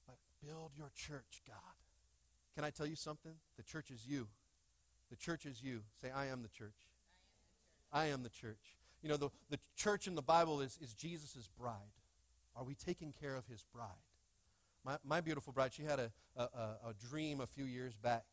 but 0.05 0.17
build 0.45 0.71
your 0.77 0.91
church, 0.95 1.41
God. 1.47 1.57
Can 2.55 2.63
I 2.63 2.69
tell 2.69 2.85
you 2.85 2.95
something? 2.95 3.33
The 3.57 3.63
church 3.63 3.89
is 3.89 4.05
you. 4.05 4.27
The 5.09 5.15
church 5.15 5.47
is 5.47 5.63
you. 5.63 5.81
Say, 5.99 6.11
I 6.11 6.27
am 6.27 6.43
the 6.43 6.49
church. 6.49 6.75
I 7.91 8.07
am 8.07 8.21
the 8.21 8.29
church. 8.29 8.75
You 9.01 9.09
know, 9.09 9.17
the, 9.17 9.29
the 9.49 9.59
church 9.75 10.05
in 10.05 10.13
the 10.13 10.21
Bible 10.21 10.61
is, 10.61 10.77
is 10.79 10.93
Jesus' 10.93 11.49
bride. 11.57 11.95
Are 12.55 12.63
we 12.63 12.75
taking 12.75 13.11
care 13.19 13.35
of 13.35 13.47
his 13.47 13.63
bride? 13.73 13.87
My, 14.85 14.97
my 15.03 15.21
beautiful 15.21 15.51
bride, 15.51 15.73
she 15.73 15.83
had 15.83 15.99
a, 15.99 16.11
a, 16.35 16.43
a 16.89 16.93
dream 17.09 17.41
a 17.41 17.47
few 17.47 17.65
years 17.65 17.97
back 17.97 18.25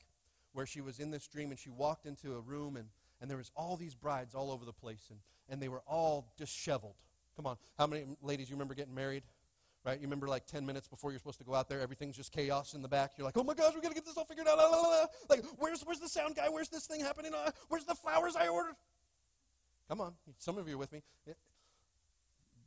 where 0.53 0.67
she 0.67 0.81
was 0.81 0.99
in 0.99 1.11
this 1.11 1.27
dream 1.29 1.51
and 1.51 1.59
she 1.59 1.71
walked 1.71 2.05
into 2.05 2.35
a 2.35 2.41
room 2.41 2.77
and, 2.77 2.89
and 3.21 3.31
there 3.31 3.37
was 3.37 3.51
all 3.57 3.77
these 3.77 3.95
brides 3.95 4.35
all 4.35 4.51
over 4.51 4.65
the 4.65 4.73
place 4.73 5.07
and, 5.11 5.21
and 5.49 5.61
they 5.61 5.69
were 5.69 5.83
all 5.87 6.33
disheveled. 6.37 6.97
Come 7.37 7.47
on. 7.47 7.57
How 7.79 7.87
many 7.87 8.05
ladies 8.23 8.49
you 8.49 8.57
remember 8.57 8.75
getting 8.75 8.95
married? 8.95 9.23
Right? 9.85 9.99
You 9.99 10.07
remember 10.07 10.27
like 10.27 10.47
10 10.47 10.67
minutes 10.67 10.89
before 10.89 11.13
you're 11.13 11.21
supposed 11.21 11.39
to 11.39 11.45
go 11.45 11.55
out 11.55 11.69
there, 11.69 11.81
everything's 11.81 12.17
just 12.17 12.33
chaos 12.33 12.75
in 12.75 12.83
the 12.83 12.89
back. 12.89 13.13
You're 13.17 13.25
like, 13.25 13.37
oh 13.37 13.45
my 13.45 13.55
gosh, 13.55 13.73
we 13.75 13.81
got 13.81 13.89
to 13.89 13.95
get 13.95 14.05
this 14.05 14.17
all 14.17 14.25
figured 14.25 14.49
out. 14.49 14.59
Like, 15.29 15.45
where's, 15.59 15.83
where's 15.83 16.01
the 16.01 16.09
sound 16.09 16.35
guy? 16.35 16.49
Where's 16.49 16.69
this 16.69 16.87
thing 16.87 17.01
happening? 17.01 17.33
Uh, 17.35 17.53
where's 17.69 17.85
the 17.85 17.95
flowers 17.95 18.35
I 18.35 18.49
ordered? 18.49 18.75
Come 19.89 20.01
on. 20.01 20.15
Some 20.39 20.59
of 20.59 20.69
you 20.69 20.75
are 20.75 20.79
with 20.79 20.93
me. 20.93 21.03
It, 21.27 21.37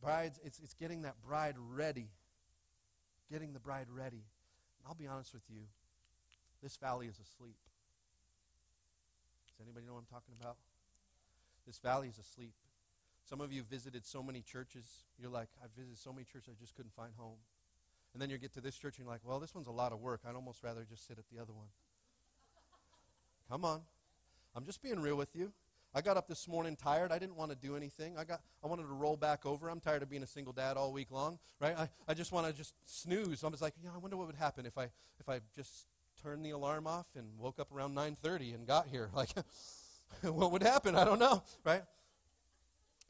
brides, 0.01 0.39
it's, 0.43 0.59
it's 0.59 0.73
getting 0.73 1.01
that 1.01 1.15
bride 1.21 1.55
ready. 1.57 2.07
Getting 3.29 3.51
the 3.51 3.59
bride 3.59 3.87
ready. 3.93 4.23
I'll 4.87 4.95
be 4.95 5.07
honest 5.07 5.33
with 5.33 5.43
you. 5.49 5.63
This 6.63 6.77
valley 6.77 7.07
is 7.07 7.19
asleep. 7.19 7.57
Anybody 9.61 9.85
know 9.85 9.93
what 9.93 9.99
I'm 9.99 10.13
talking 10.13 10.33
about? 10.39 10.57
This 11.67 11.79
valley 11.79 12.07
is 12.07 12.17
asleep. 12.17 12.53
Some 13.29 13.41
of 13.41 13.51
you 13.51 13.61
visited 13.61 14.05
so 14.05 14.23
many 14.23 14.41
churches. 14.41 15.03
You're 15.19 15.29
like, 15.29 15.49
I 15.61 15.67
visited 15.75 15.97
so 15.97 16.11
many 16.11 16.25
churches, 16.25 16.55
I 16.57 16.59
just 16.59 16.75
couldn't 16.75 16.93
find 16.93 17.11
home. 17.17 17.37
And 18.13 18.21
then 18.21 18.29
you 18.29 18.37
get 18.37 18.53
to 18.53 18.61
this 18.61 18.75
church 18.75 18.97
and 18.97 19.05
you're 19.05 19.13
like, 19.13 19.21
well, 19.23 19.39
this 19.39 19.53
one's 19.53 19.67
a 19.67 19.71
lot 19.71 19.91
of 19.91 19.99
work. 19.99 20.21
I'd 20.27 20.35
almost 20.35 20.63
rather 20.63 20.85
just 20.89 21.07
sit 21.07 21.19
at 21.19 21.25
the 21.31 21.39
other 21.41 21.53
one. 21.53 21.67
Come 23.49 23.65
on. 23.65 23.81
I'm 24.55 24.65
just 24.65 24.81
being 24.81 24.99
real 24.99 25.15
with 25.15 25.35
you. 25.35 25.51
I 25.93 26.01
got 26.01 26.17
up 26.17 26.27
this 26.27 26.47
morning 26.47 26.75
tired. 26.75 27.11
I 27.11 27.17
didn't 27.17 27.35
want 27.35 27.51
to 27.51 27.57
do 27.57 27.75
anything. 27.75 28.15
I 28.17 28.23
got 28.23 28.41
I 28.63 28.67
wanted 28.67 28.83
to 28.83 28.93
roll 28.93 29.17
back 29.17 29.45
over. 29.45 29.69
I'm 29.69 29.79
tired 29.79 30.03
of 30.03 30.09
being 30.09 30.21
a 30.21 30.27
single 30.27 30.53
dad 30.53 30.77
all 30.77 30.93
week 30.93 31.09
long, 31.09 31.39
right? 31.59 31.75
I, 31.75 31.89
I 32.07 32.13
just 32.13 32.31
want 32.31 32.45
to 32.45 32.53
just 32.53 32.75
snooze. 32.85 33.43
I 33.43 33.47
was 33.47 33.61
like, 33.61 33.73
know, 33.83 33.91
I 33.95 33.97
wonder 33.97 34.15
what 34.15 34.27
would 34.27 34.35
happen 34.35 34.67
if 34.67 34.77
I 34.77 34.89
if 35.19 35.27
I 35.27 35.39
just 35.55 35.87
turned 36.21 36.45
the 36.45 36.51
alarm 36.51 36.87
off 36.87 37.07
and 37.15 37.27
woke 37.37 37.59
up 37.59 37.71
around 37.71 37.95
9:30 37.95 38.55
and 38.55 38.67
got 38.67 38.87
here. 38.87 39.09
Like 39.15 39.29
what 40.23 40.51
would 40.51 40.63
happen? 40.63 40.95
I 40.95 41.05
don't 41.05 41.19
know, 41.19 41.43
right? 41.63 41.83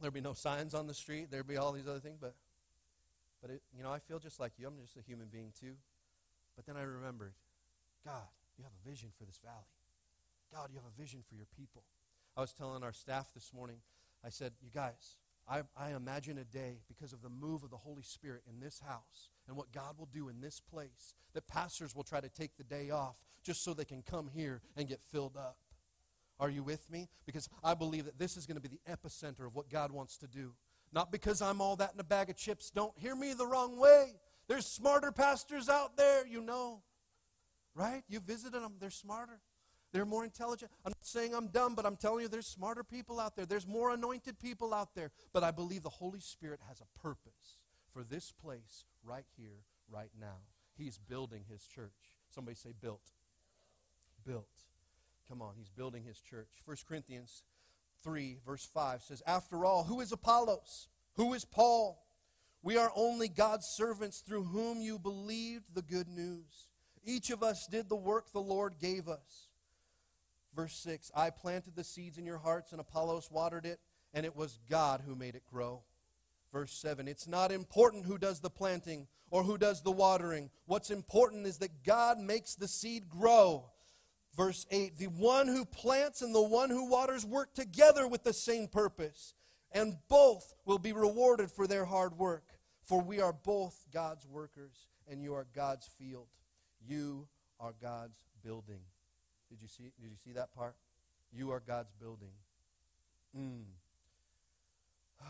There'd 0.02 0.14
be 0.14 0.20
no 0.22 0.34
signs 0.34 0.74
on 0.74 0.86
the 0.86 0.94
street. 0.94 1.32
There'd 1.32 1.48
be 1.48 1.56
all 1.56 1.72
these 1.72 1.88
other 1.88 2.00
things, 2.00 2.18
but 2.20 2.36
but 3.42 3.52
it, 3.52 3.62
you 3.76 3.84
know, 3.84 3.92
I 3.92 4.00
feel 4.00 4.20
just 4.20 4.40
like 4.40 4.54
you. 4.58 4.68
I'm 4.68 4.78
just 4.82 4.98
a 4.98 5.02
human 5.02 5.28
being 5.28 5.54
too. 5.58 5.76
But 6.56 6.66
then 6.66 6.76
I 6.76 6.82
remembered, 6.82 7.34
God, 8.06 8.28
you 8.58 8.64
have 8.66 8.74
a 8.74 8.90
vision 8.90 9.10
for 9.18 9.24
this 9.24 9.40
valley. 9.44 9.72
God, 10.54 10.70
you 10.72 10.76
have 10.76 10.86
a 10.86 11.02
vision 11.02 11.22
for 11.28 11.36
your 11.36 11.48
people. 11.58 11.84
I 12.36 12.42
was 12.42 12.54
telling 12.54 12.84
our 12.84 12.92
staff 12.92 13.34
this 13.34 13.54
morning, 13.54 13.78
I 14.26 14.30
said, 14.30 14.54
you 14.62 14.70
guys, 14.74 15.18
I, 15.50 15.62
I 15.78 15.92
imagine 15.96 16.38
a 16.38 16.44
day 16.44 16.80
because 16.88 17.14
of 17.14 17.22
the 17.22 17.30
move 17.30 17.64
of 17.64 17.70
the 17.70 17.78
Holy 17.78 18.04
Spirit 18.04 18.44
in 18.50 18.60
this 18.60 18.82
house 18.86 19.30
and 19.50 19.58
what 19.58 19.74
God 19.74 19.98
will 19.98 20.08
do 20.14 20.30
in 20.30 20.40
this 20.40 20.62
place 20.62 21.16
that 21.34 21.48
pastors 21.48 21.96
will 21.96 22.04
try 22.04 22.22
to 22.22 22.30
take 22.30 22.56
the 22.56 22.64
day 22.64 22.92
off 22.92 23.26
just 23.44 23.64
so 23.64 23.74
they 23.74 23.84
can 23.84 24.04
come 24.04 24.30
here 24.34 24.62
and 24.78 24.88
get 24.88 25.02
filled 25.02 25.36
up. 25.36 25.58
Are 26.40 26.50
you 26.50 26.64
with 26.64 26.90
me? 26.90 27.10
Because 27.26 27.50
I 27.64 27.74
believe 27.74 28.06
that 28.06 28.18
this 28.18 28.38
is 28.38 28.46
going 28.46 28.56
to 28.56 28.62
be 28.62 28.70
the 28.70 28.92
epicenter 28.92 29.46
of 29.46 29.56
what 29.56 29.70
God 29.70 29.92
wants 29.92 30.18
to 30.18 30.28
do. 30.28 30.54
Not 30.94 31.12
because 31.12 31.42
I'm 31.42 31.62
all 31.62 31.76
that 31.78 31.92
in 31.94 32.00
a 32.00 32.04
bag 32.04 32.30
of 32.30 32.38
chips. 32.38 32.70
Don't 32.70 32.98
hear 32.98 33.16
me 33.16 33.34
the 33.34 33.46
wrong 33.46 33.78
way. 33.78 34.14
There's 34.48 34.66
smarter 34.66 35.12
pastors 35.12 35.68
out 35.68 35.98
there, 35.98 36.26
you 36.26 36.42
know. 36.42 36.82
Right? 37.76 38.04
You 38.08 38.20
visited 38.20 38.62
them, 38.62 38.76
they're 38.80 38.90
smarter. 38.90 39.42
They're 39.92 40.06
more 40.06 40.24
intelligent. 40.24 40.72
I'm 40.86 40.92
not 40.92 41.06
saying 41.06 41.34
I'm 41.34 41.48
dumb, 41.48 41.74
but 41.74 41.86
I'm 41.86 41.96
telling 41.96 42.22
you 42.22 42.28
there's 42.28 42.46
smarter 42.46 42.84
people 42.84 43.20
out 43.20 43.36
there. 43.36 43.48
There's 43.48 43.68
more 43.68 43.92
anointed 43.92 44.40
people 44.40 44.74
out 44.74 44.94
there. 44.94 45.12
But 45.34 45.44
I 45.44 45.50
believe 45.50 45.82
the 45.82 45.90
Holy 45.90 46.20
Spirit 46.20 46.60
has 46.68 46.80
a 46.80 47.00
purpose 47.00 47.64
for 47.92 48.04
this 48.04 48.32
place 48.32 48.86
right 49.10 49.26
here, 49.38 49.64
right 49.90 50.12
now. 50.20 50.38
He's 50.78 50.98
building 50.98 51.44
his 51.50 51.66
church. 51.66 52.18
Somebody 52.30 52.56
say 52.56 52.74
built. 52.80 53.12
Built. 54.26 54.48
Come 55.28 55.42
on, 55.42 55.54
he's 55.58 55.70
building 55.70 56.04
his 56.04 56.20
church. 56.20 56.50
1 56.66 56.78
Corinthians 56.88 57.44
3, 58.04 58.38
verse 58.46 58.68
5 58.74 59.02
says, 59.02 59.24
After 59.26 59.66
all, 59.66 59.84
who 59.84 60.00
is 60.02 60.12
Apollos? 60.12 60.90
Who 61.16 61.34
is 61.34 61.46
Paul? 61.46 62.04
We 62.62 62.78
are 62.78 62.92
only 62.96 63.28
God's 63.28 63.66
servants 63.76 64.20
through 64.20 64.46
whom 64.46 64.82
you 64.82 65.00
believed 65.00 65.76
the 65.76 65.82
good 65.82 66.08
news. 66.08 66.70
Each 67.04 67.30
of 67.30 67.42
us 67.42 67.68
did 67.70 67.90
the 67.90 67.96
work 67.96 68.32
the 68.32 68.40
Lord 68.40 68.76
gave 68.80 69.08
us. 69.08 69.50
Verse 70.56 70.76
6 70.84 71.12
I 71.16 71.30
planted 71.30 71.76
the 71.76 71.84
seeds 71.84 72.18
in 72.18 72.26
your 72.26 72.38
hearts, 72.38 72.72
and 72.72 72.82
Apollos 72.82 73.30
watered 73.32 73.66
it, 73.66 73.80
and 74.14 74.26
it 74.26 74.36
was 74.36 74.60
God 74.70 75.04
who 75.06 75.16
made 75.16 75.36
it 75.36 75.48
grow. 75.48 75.84
Verse 76.52 76.74
7 76.74 77.08
It's 77.08 77.28
not 77.28 77.52
important 77.52 78.06
who 78.06 78.18
does 78.18 78.40
the 78.40 78.50
planting 78.50 79.08
or 79.32 79.44
who 79.44 79.58
does 79.58 79.82
the 79.84 79.92
watering. 79.92 80.50
What's 80.66 80.90
important 80.90 81.46
is 81.46 81.58
that 81.60 81.84
God 81.84 82.18
makes 82.18 82.56
the 82.56 82.68
seed 82.68 83.10
grow. 83.10 83.70
Verse 84.36 84.66
8 84.72 84.98
The 84.98 85.08
one 85.08 85.48
who 85.48 85.66
plants 85.66 86.22
and 86.22 86.34
the 86.34 86.42
one 86.42 86.70
who 86.70 86.90
waters 86.90 87.26
work 87.26 87.54
together 87.54 88.08
with 88.08 88.24
the 88.24 88.34
same 88.34 88.68
purpose, 88.68 89.34
and 89.72 89.98
both 90.08 90.54
will 90.66 90.80
be 90.80 90.94
rewarded 90.94 91.52
for 91.52 91.68
their 91.68 91.86
hard 91.86 92.18
work. 92.18 92.44
For 92.84 93.02
we 93.02 93.22
are 93.22 93.34
both 93.34 93.86
God's 93.94 94.26
workers, 94.26 94.88
and 95.08 95.22
you 95.22 95.36
are 95.36 95.46
God's 95.54 95.88
field. 96.00 96.28
You 96.88 97.28
are 97.60 97.76
God's 97.80 98.24
building. 98.44 98.82
Did 99.50 99.62
you 99.62 99.68
see, 99.68 99.92
did 100.02 100.10
you 100.10 100.18
see 100.24 100.32
that 100.32 100.54
part? 100.56 100.76
You 101.32 101.52
are 101.52 101.60
God's 101.60 101.92
building. 101.94 102.32
Mm. 103.38 103.66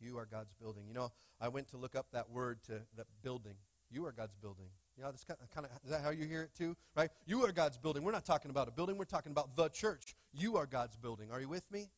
You 0.00 0.18
are 0.18 0.26
God's 0.26 0.52
building. 0.52 0.84
You 0.86 0.94
know, 0.94 1.12
I 1.40 1.48
went 1.48 1.68
to 1.70 1.76
look 1.76 1.94
up 1.94 2.06
that 2.12 2.30
word 2.30 2.62
to 2.64 2.80
that 2.96 3.06
building. 3.22 3.54
You 3.90 4.04
are 4.06 4.12
God's 4.12 4.36
building. 4.36 4.66
You 4.96 5.04
know, 5.04 5.12
this 5.12 5.24
uh, 5.28 5.34
kind 5.34 5.38
of, 5.42 5.50
kind 5.50 5.66
of 5.66 5.72
is 5.84 5.90
that 5.90 6.02
how 6.02 6.10
you 6.10 6.26
hear 6.26 6.42
it 6.42 6.54
too, 6.56 6.76
right? 6.96 7.10
You 7.26 7.44
are 7.44 7.52
God's 7.52 7.78
building. 7.78 8.02
We're 8.02 8.12
not 8.12 8.24
talking 8.24 8.50
about 8.50 8.68
a 8.68 8.70
building. 8.70 8.96
We're 8.96 9.04
talking 9.04 9.32
about 9.32 9.54
the 9.54 9.68
church. 9.68 10.16
You 10.32 10.56
are 10.56 10.66
God's 10.66 10.96
building. 10.96 11.30
Are 11.30 11.40
you 11.40 11.48
with 11.48 11.70
me? 11.70 11.90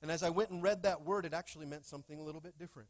And 0.00 0.10
as 0.10 0.22
I 0.22 0.30
went 0.30 0.50
and 0.50 0.62
read 0.62 0.82
that 0.84 1.02
word, 1.02 1.24
it 1.24 1.34
actually 1.34 1.66
meant 1.66 1.84
something 1.84 2.18
a 2.18 2.22
little 2.22 2.40
bit 2.40 2.58
different. 2.58 2.88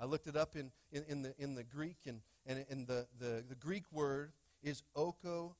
I 0.00 0.04
looked 0.04 0.26
it 0.26 0.36
up 0.36 0.56
in, 0.56 0.70
in, 0.92 1.04
in 1.08 1.22
the, 1.22 1.34
in 1.38 1.54
the 1.54 1.64
Greek, 1.64 1.98
and, 2.06 2.20
and, 2.46 2.64
and 2.70 2.86
the, 2.86 3.06
the, 3.18 3.44
the 3.48 3.54
Greek 3.54 3.84
word 3.92 4.32
is 4.62 4.82
oikodome. 4.96 5.54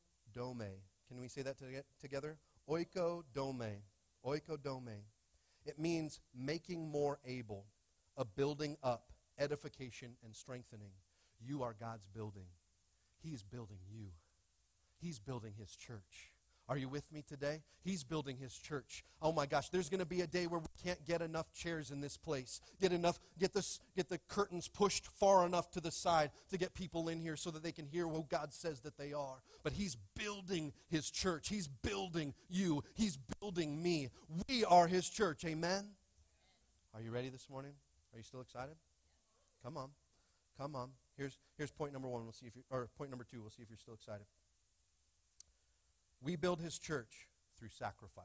Can 1.09 1.21
we 1.21 1.29
say 1.29 1.43
that 1.43 1.59
to, 1.59 1.65
together? 2.01 2.39
Oikodome. 2.69 3.83
Oikodome. 4.25 4.99
It 5.67 5.79
means 5.79 6.21
making 6.35 6.91
more 6.91 7.19
able, 7.27 7.67
a 8.19 8.25
building 8.25 8.77
up, 8.83 9.13
edification, 9.39 10.17
and 10.25 10.35
strengthening. 10.37 10.91
You 11.41 11.63
are 11.63 11.75
God's 11.79 12.07
building. 12.07 12.49
He's 13.23 13.43
building 13.43 13.79
you. 13.91 14.09
He's 15.01 15.21
building 15.21 15.55
his 15.57 15.75
church. 15.75 16.33
Are 16.69 16.77
you 16.77 16.89
with 16.89 17.11
me 17.13 17.25
today? 17.27 17.63
He's 17.83 18.05
building 18.05 18.37
his 18.37 18.55
church. 18.55 19.03
Oh 19.23 19.33
my 19.33 19.47
gosh, 19.47 19.71
there's 19.71 19.89
going 19.89 20.01
to 20.01 20.07
be 20.07 20.21
a 20.21 20.27
day 20.27 20.47
where 20.47 20.61
we 20.61 20.67
can't 20.85 21.03
get 21.07 21.23
enough 21.23 21.51
chairs 21.55 21.91
in 21.91 22.03
this 22.03 22.19
place. 22.19 22.61
Get 22.79 22.93
enough 22.93 23.19
get 23.39 23.55
this 23.55 23.81
get 23.97 24.11
the 24.11 24.19
curtains 24.29 24.69
pushed 24.69 25.07
far 25.07 25.47
enough 25.47 25.71
to 25.71 25.81
the 25.81 25.91
side 25.91 26.31
to 26.51 26.59
get 26.59 26.75
people 26.75 27.09
in 27.09 27.21
here 27.21 27.37
so 27.37 27.51
that 27.53 27.63
they 27.63 27.73
can 27.73 27.87
hear 27.87 28.07
what 28.07 28.29
God 28.29 28.53
says 28.53 28.81
that 28.81 28.99
they 28.99 29.15
are. 29.15 29.43
But 29.63 29.73
he's 29.73 29.97
building 30.15 30.75
his 30.89 31.11
church. 31.11 31.49
He's 31.49 31.69
building 31.69 32.35
you. 32.51 32.85
He's 32.95 33.17
building 33.41 33.83
me. 33.83 34.09
We 34.47 34.67
are 34.67 34.87
his 34.87 35.09
church. 35.09 35.47
Amen. 35.47 35.87
Are 36.93 37.01
you 37.01 37.11
ready 37.11 37.31
this 37.31 37.49
morning? 37.49 37.73
Are 38.13 38.19
you 38.19 38.25
still 38.25 38.41
excited? 38.41 38.77
Come 39.63 39.77
on. 39.77 39.91
Come 40.57 40.75
on. 40.75 40.91
Here's 41.17 41.39
here's 41.57 41.71
point 41.71 41.93
number 41.93 42.09
1. 42.09 42.23
We'll 42.23 42.33
see 42.33 42.47
if 42.47 42.55
you're, 42.57 42.65
or 42.71 42.89
point 42.97 43.11
number 43.11 43.25
2. 43.25 43.41
We'll 43.41 43.51
see 43.51 43.63
if 43.63 43.71
you're 43.71 43.79
still 43.79 43.95
excited. 43.95 44.27
We 46.21 46.37
build 46.37 46.61
his 46.61 46.79
church 46.79 47.29
through 47.59 47.69
sacrifice. 47.71 48.25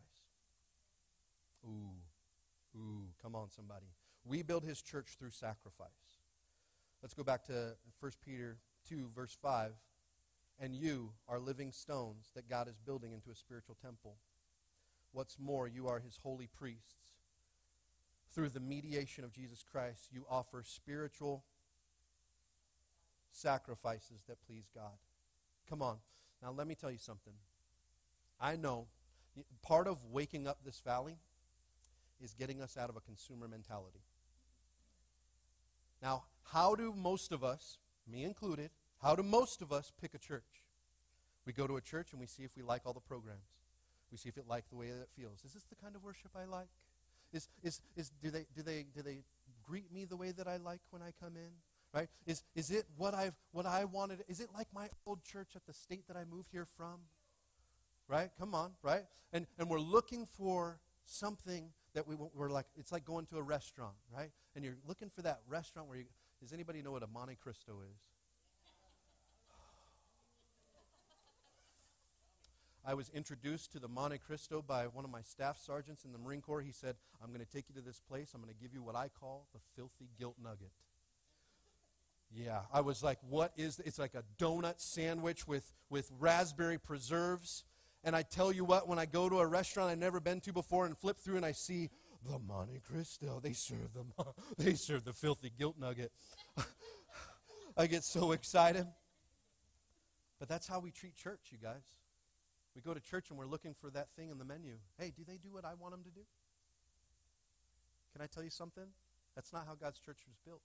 Ooh, 1.66 2.78
ooh, 2.78 3.08
come 3.22 3.36
on, 3.36 3.50
somebody. 3.50 3.88
We 4.26 4.42
build 4.42 4.64
his 4.64 4.82
church 4.82 5.16
through 5.20 5.32
sacrifice. 5.32 5.88
Let's 7.02 7.14
go 7.14 7.24
back 7.24 7.44
to 7.46 7.76
1 8.00 8.12
Peter 8.24 8.58
2, 8.88 9.10
verse 9.14 9.38
5. 9.42 9.74
And 10.60 10.76
you 10.76 11.12
are 11.28 11.40
living 11.40 11.72
stones 11.72 12.32
that 12.36 12.50
God 12.50 12.68
is 12.68 12.80
building 12.80 13.12
into 13.12 13.30
a 13.32 13.36
spiritual 13.36 13.76
temple. 13.82 14.16
What's 15.12 15.38
more, 15.40 15.68
you 15.68 15.88
are 15.88 16.00
his 16.00 16.20
holy 16.24 16.48
priests. 16.48 17.03
Through 18.34 18.50
the 18.50 18.60
mediation 18.60 19.24
of 19.24 19.32
Jesus 19.32 19.64
Christ, 19.70 20.10
you 20.12 20.26
offer 20.30 20.64
spiritual 20.66 21.44
sacrifices 23.32 24.24
that 24.28 24.38
please 24.46 24.70
God. 24.74 24.98
Come 25.70 25.82
on. 25.82 25.98
Now, 26.42 26.52
let 26.52 26.68
me 26.68 26.76
tell 26.76 26.92
you 26.92 26.98
something. 26.98 27.34
I 28.40 28.56
know 28.56 28.88
part 29.62 29.88
of 29.88 30.04
waking 30.12 30.48
up 30.48 30.60
this 30.66 30.80
valley 30.80 31.18
is 32.22 32.34
getting 32.34 32.62
us 32.62 32.78
out 32.78 32.90
of 32.90 32.96
a 32.96 33.02
consumer 33.02 33.48
mentality. 33.48 34.02
Now, 36.02 36.24
how 36.52 36.76
do 36.76 36.94
most 36.96 37.32
of 37.32 37.44
us, 37.44 37.78
me 38.12 38.24
included, 38.24 38.72
how 39.02 39.16
do 39.16 39.24
most 39.24 39.62
of 39.62 39.72
us 39.72 39.92
pick 40.02 40.14
a 40.14 40.20
church? 40.20 40.64
We 41.46 41.54
go 41.54 41.68
to 41.68 41.78
a 41.78 41.82
church 41.82 42.12
and 42.12 42.20
we 42.20 42.28
see 42.28 42.44
if 42.44 42.56
we 42.56 42.64
like 42.64 42.82
all 42.86 42.94
the 42.94 43.00
programs. 43.00 43.48
We 44.12 44.18
see 44.18 44.30
if 44.30 44.38
it 44.38 44.46
like 44.48 44.70
the 44.70 44.76
way 44.76 44.88
that 44.88 45.02
it 45.02 45.10
feels. 45.16 45.44
Is 45.46 45.54
this 45.54 45.64
the 45.64 45.76
kind 45.76 45.96
of 45.96 46.04
worship 46.04 46.32
I 46.36 46.46
like? 46.46 46.68
Is, 47.34 47.50
is, 47.64 47.82
is, 47.98 48.12
do, 48.22 48.32
they, 48.32 48.46
do, 48.56 48.62
they, 48.62 48.86
do 48.96 49.02
they 49.02 49.24
greet 49.64 49.92
me 49.92 50.06
the 50.06 50.16
way 50.16 50.32
that 50.32 50.48
I 50.48 50.58
like 50.58 50.80
when 50.92 51.02
I 51.02 51.12
come 51.20 51.36
in? 51.36 51.52
Right? 51.94 52.08
Is, 52.26 52.44
is 52.56 52.72
it 52.72 52.86
what, 52.96 53.14
I've, 53.14 53.36
what 53.52 53.66
I 53.66 53.86
wanted? 53.86 54.24
Is 54.28 54.40
it 54.40 54.48
like 54.56 54.68
my 54.74 54.88
old 55.06 55.24
church 55.24 55.50
at 55.56 55.66
the 55.68 55.74
state 55.74 56.08
that 56.08 56.18
I 56.18 56.24
moved 56.24 56.50
here 56.52 56.66
from? 56.66 57.00
right? 58.08 58.30
Come 58.40 58.54
on, 58.54 58.72
right? 58.82 59.04
And, 59.32 59.48
and 59.58 59.70
we're 59.70 59.80
looking 59.80 60.26
for 60.26 60.80
something 61.06 61.70
that 61.94 62.08
we, 62.08 62.16
we're 62.34 62.50
like, 62.50 62.66
it's 62.78 62.92
like 62.92 63.06
going 63.06 63.26
to 63.28 63.38
a 63.38 63.42
restaurant, 63.42 63.96
right? 64.16 64.32
And 64.56 64.64
you're 64.64 64.78
looking 64.88 65.10
for 65.10 65.22
that 65.24 65.42
restaurant 65.48 65.88
where 65.88 65.98
you, 65.98 66.06
does 66.42 66.54
anybody 66.54 66.82
know 66.82 66.92
what 66.92 67.04
a 67.04 67.08
Monte 67.08 67.36
Cristo 67.36 67.74
is? 67.82 68.00
I 72.86 72.94
was 72.96 73.10
introduced 73.10 73.72
to 73.74 73.80
the 73.80 73.88
Monte 73.88 74.18
Cristo 74.18 74.62
by 74.66 74.88
one 74.88 75.06
of 75.06 75.12
my 75.12 75.22
staff 75.22 75.58
sergeants 75.58 76.04
in 76.04 76.12
the 76.12 76.18
Marine 76.18 76.42
Corps. 76.42 76.62
He 76.62 76.72
said, 76.72 76.96
I'm 77.22 77.30
going 77.30 77.40
to 77.40 77.50
take 77.50 77.66
you 77.70 77.76
to 77.76 77.82
this 77.82 78.02
place. 78.02 78.32
I'm 78.34 78.42
going 78.42 78.54
to 78.54 78.62
give 78.62 78.74
you 78.74 78.84
what 78.84 78.96
I 78.96 79.08
call 79.08 79.48
the 79.54 79.60
filthy 79.76 80.10
guilt 80.20 80.36
nugget. 80.44 80.72
Yeah, 82.30 82.62
I 82.74 82.82
was 82.82 83.04
like, 83.04 83.20
what 83.30 83.54
is 83.56 83.80
It's 83.86 84.00
like 84.00 84.16
a 84.16 84.24
donut 84.38 84.82
sandwich 84.82 85.48
with, 85.48 85.72
with 85.90 86.10
raspberry 86.20 86.78
preserves 86.78 87.64
and 88.04 88.16
I 88.16 88.22
tell 88.24 88.52
you 88.52 88.66
what, 88.66 88.88
when 88.88 89.00
I 89.00 89.06
go 89.06 89.30
to 89.30 89.40
a 89.40 89.48
restaurant 89.48 89.90
I've 89.90 89.98
never 89.98 90.20
been 90.20 90.42
to 90.42 90.52
before 90.52 90.86
and 90.86 90.98
flip 90.98 91.18
through 91.18 91.38
and 91.38 91.46
I 91.46 91.54
see 91.54 91.90
the 92.30 92.38
Monte 92.38 92.82
Cristo, 92.86 93.40
they 93.42 93.54
serve 93.54 93.94
the 93.94 94.04
they 94.58 94.74
serve 94.74 95.06
the 95.06 95.14
filthy 95.14 95.52
guilt 95.58 95.76
nugget. 95.80 96.12
I 97.78 97.88
get 97.88 98.04
so 98.04 98.34
excited. 98.34 98.86
But 100.40 100.50
that's 100.50 100.68
how 100.68 100.80
we 100.80 100.92
treat 100.92 101.16
church, 101.16 101.40
you 101.52 101.58
guys. 101.58 101.84
We 102.76 102.82
go 102.82 102.94
to 102.94 103.00
church 103.00 103.30
and 103.30 103.38
we're 103.38 103.46
looking 103.46 103.74
for 103.74 103.90
that 103.92 104.10
thing 104.12 104.30
in 104.30 104.38
the 104.38 104.46
menu. 104.46 104.74
Hey, 104.98 105.12
do 105.16 105.24
they 105.28 105.38
do 105.38 105.52
what 105.52 105.66
I 105.66 105.74
want 105.76 105.94
them 105.94 106.04
to 106.04 106.10
do? 106.10 106.22
Can 108.14 108.22
I 108.22 108.28
tell 108.28 108.44
you 108.44 108.50
something? 108.50 108.86
That's 109.36 109.54
not 109.54 109.66
how 109.68 109.76
God's 109.76 110.00
church 110.00 110.20
was 110.28 110.38
built. 110.46 110.62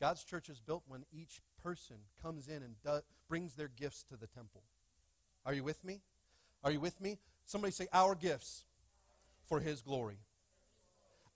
God's 0.00 0.22
church 0.24 0.48
is 0.48 0.60
built 0.60 0.82
when 0.86 1.04
each 1.12 1.40
person 1.62 1.96
comes 2.22 2.48
in 2.48 2.62
and 2.62 2.74
do, 2.84 3.00
brings 3.28 3.54
their 3.54 3.68
gifts 3.68 4.04
to 4.04 4.16
the 4.16 4.26
temple. 4.26 4.62
Are 5.44 5.52
you 5.52 5.64
with 5.64 5.84
me? 5.84 6.00
Are 6.62 6.70
you 6.70 6.80
with 6.80 7.00
me? 7.00 7.18
Somebody 7.44 7.72
say, 7.72 7.86
Our 7.92 8.14
gifts 8.14 8.64
for 9.44 9.60
His 9.60 9.80
glory. 9.82 10.18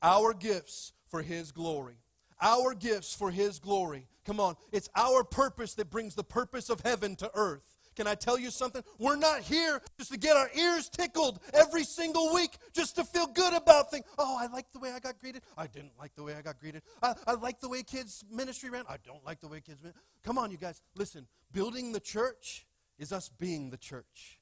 Our 0.03 0.34
gifts 0.34 0.93
for 1.07 1.22
His 1.22 1.53
glory. 1.53 1.97
Our 2.40 2.74
gifts 2.74 3.14
for 3.14 3.30
His 3.30 3.59
glory. 3.59 4.07
Come 4.24 4.40
on. 4.40 4.57
It's 4.72 4.88
our 4.97 5.24
purpose 5.24 5.74
that 5.74 5.90
brings 5.90 6.14
the 6.14 6.24
purpose 6.24 6.70
of 6.70 6.80
heaven 6.80 7.16
to 7.16 7.30
earth. 7.34 7.76
Can 7.95 8.07
I 8.07 8.14
tell 8.14 8.38
you 8.38 8.51
something? 8.51 8.82
We're 8.99 9.16
not 9.16 9.40
here 9.40 9.80
just 9.99 10.12
to 10.12 10.18
get 10.18 10.36
our 10.36 10.51
ears 10.55 10.88
tickled 10.88 11.40
every 11.53 11.84
single 11.84 12.34
week, 12.34 12.57
just 12.72 12.97
to 12.97 13.05
feel 13.05 13.26
good 13.26 13.53
about 13.55 13.90
things. 13.90 14.05
Oh, 14.18 14.36
I 14.38 14.47
like 14.47 14.70
the 14.72 14.78
way 14.78 14.93
I 14.93 15.01
got 15.01 15.18
greeted. 15.18 15.43
I 15.57 15.66
didn't 15.66 15.93
like 15.99 16.14
the 16.14 16.22
way 16.22 16.34
I 16.34 16.43
got 16.43 16.59
greeted. 16.59 16.82
I, 17.03 17.14
I 17.26 17.32
like 17.34 17.61
the 17.61 17.68
way 17.68 17.82
kids' 17.82 18.24
ministry 18.30 18.70
ran. 18.70 18.84
I 18.88 18.97
don't 19.05 19.24
like 19.24 19.40
the 19.40 19.49
way 19.49 19.61
kids' 19.61 19.82
ministry. 19.82 20.03
Come 20.24 20.38
on, 20.38 20.51
you 20.51 20.57
guys. 20.57 20.80
Listen, 20.97 21.26
building 21.53 21.93
the 21.93 22.01
church 22.01 22.66
is 22.99 23.12
us 23.12 23.28
being 23.28 23.70
the 23.70 23.76
church. 23.76 24.38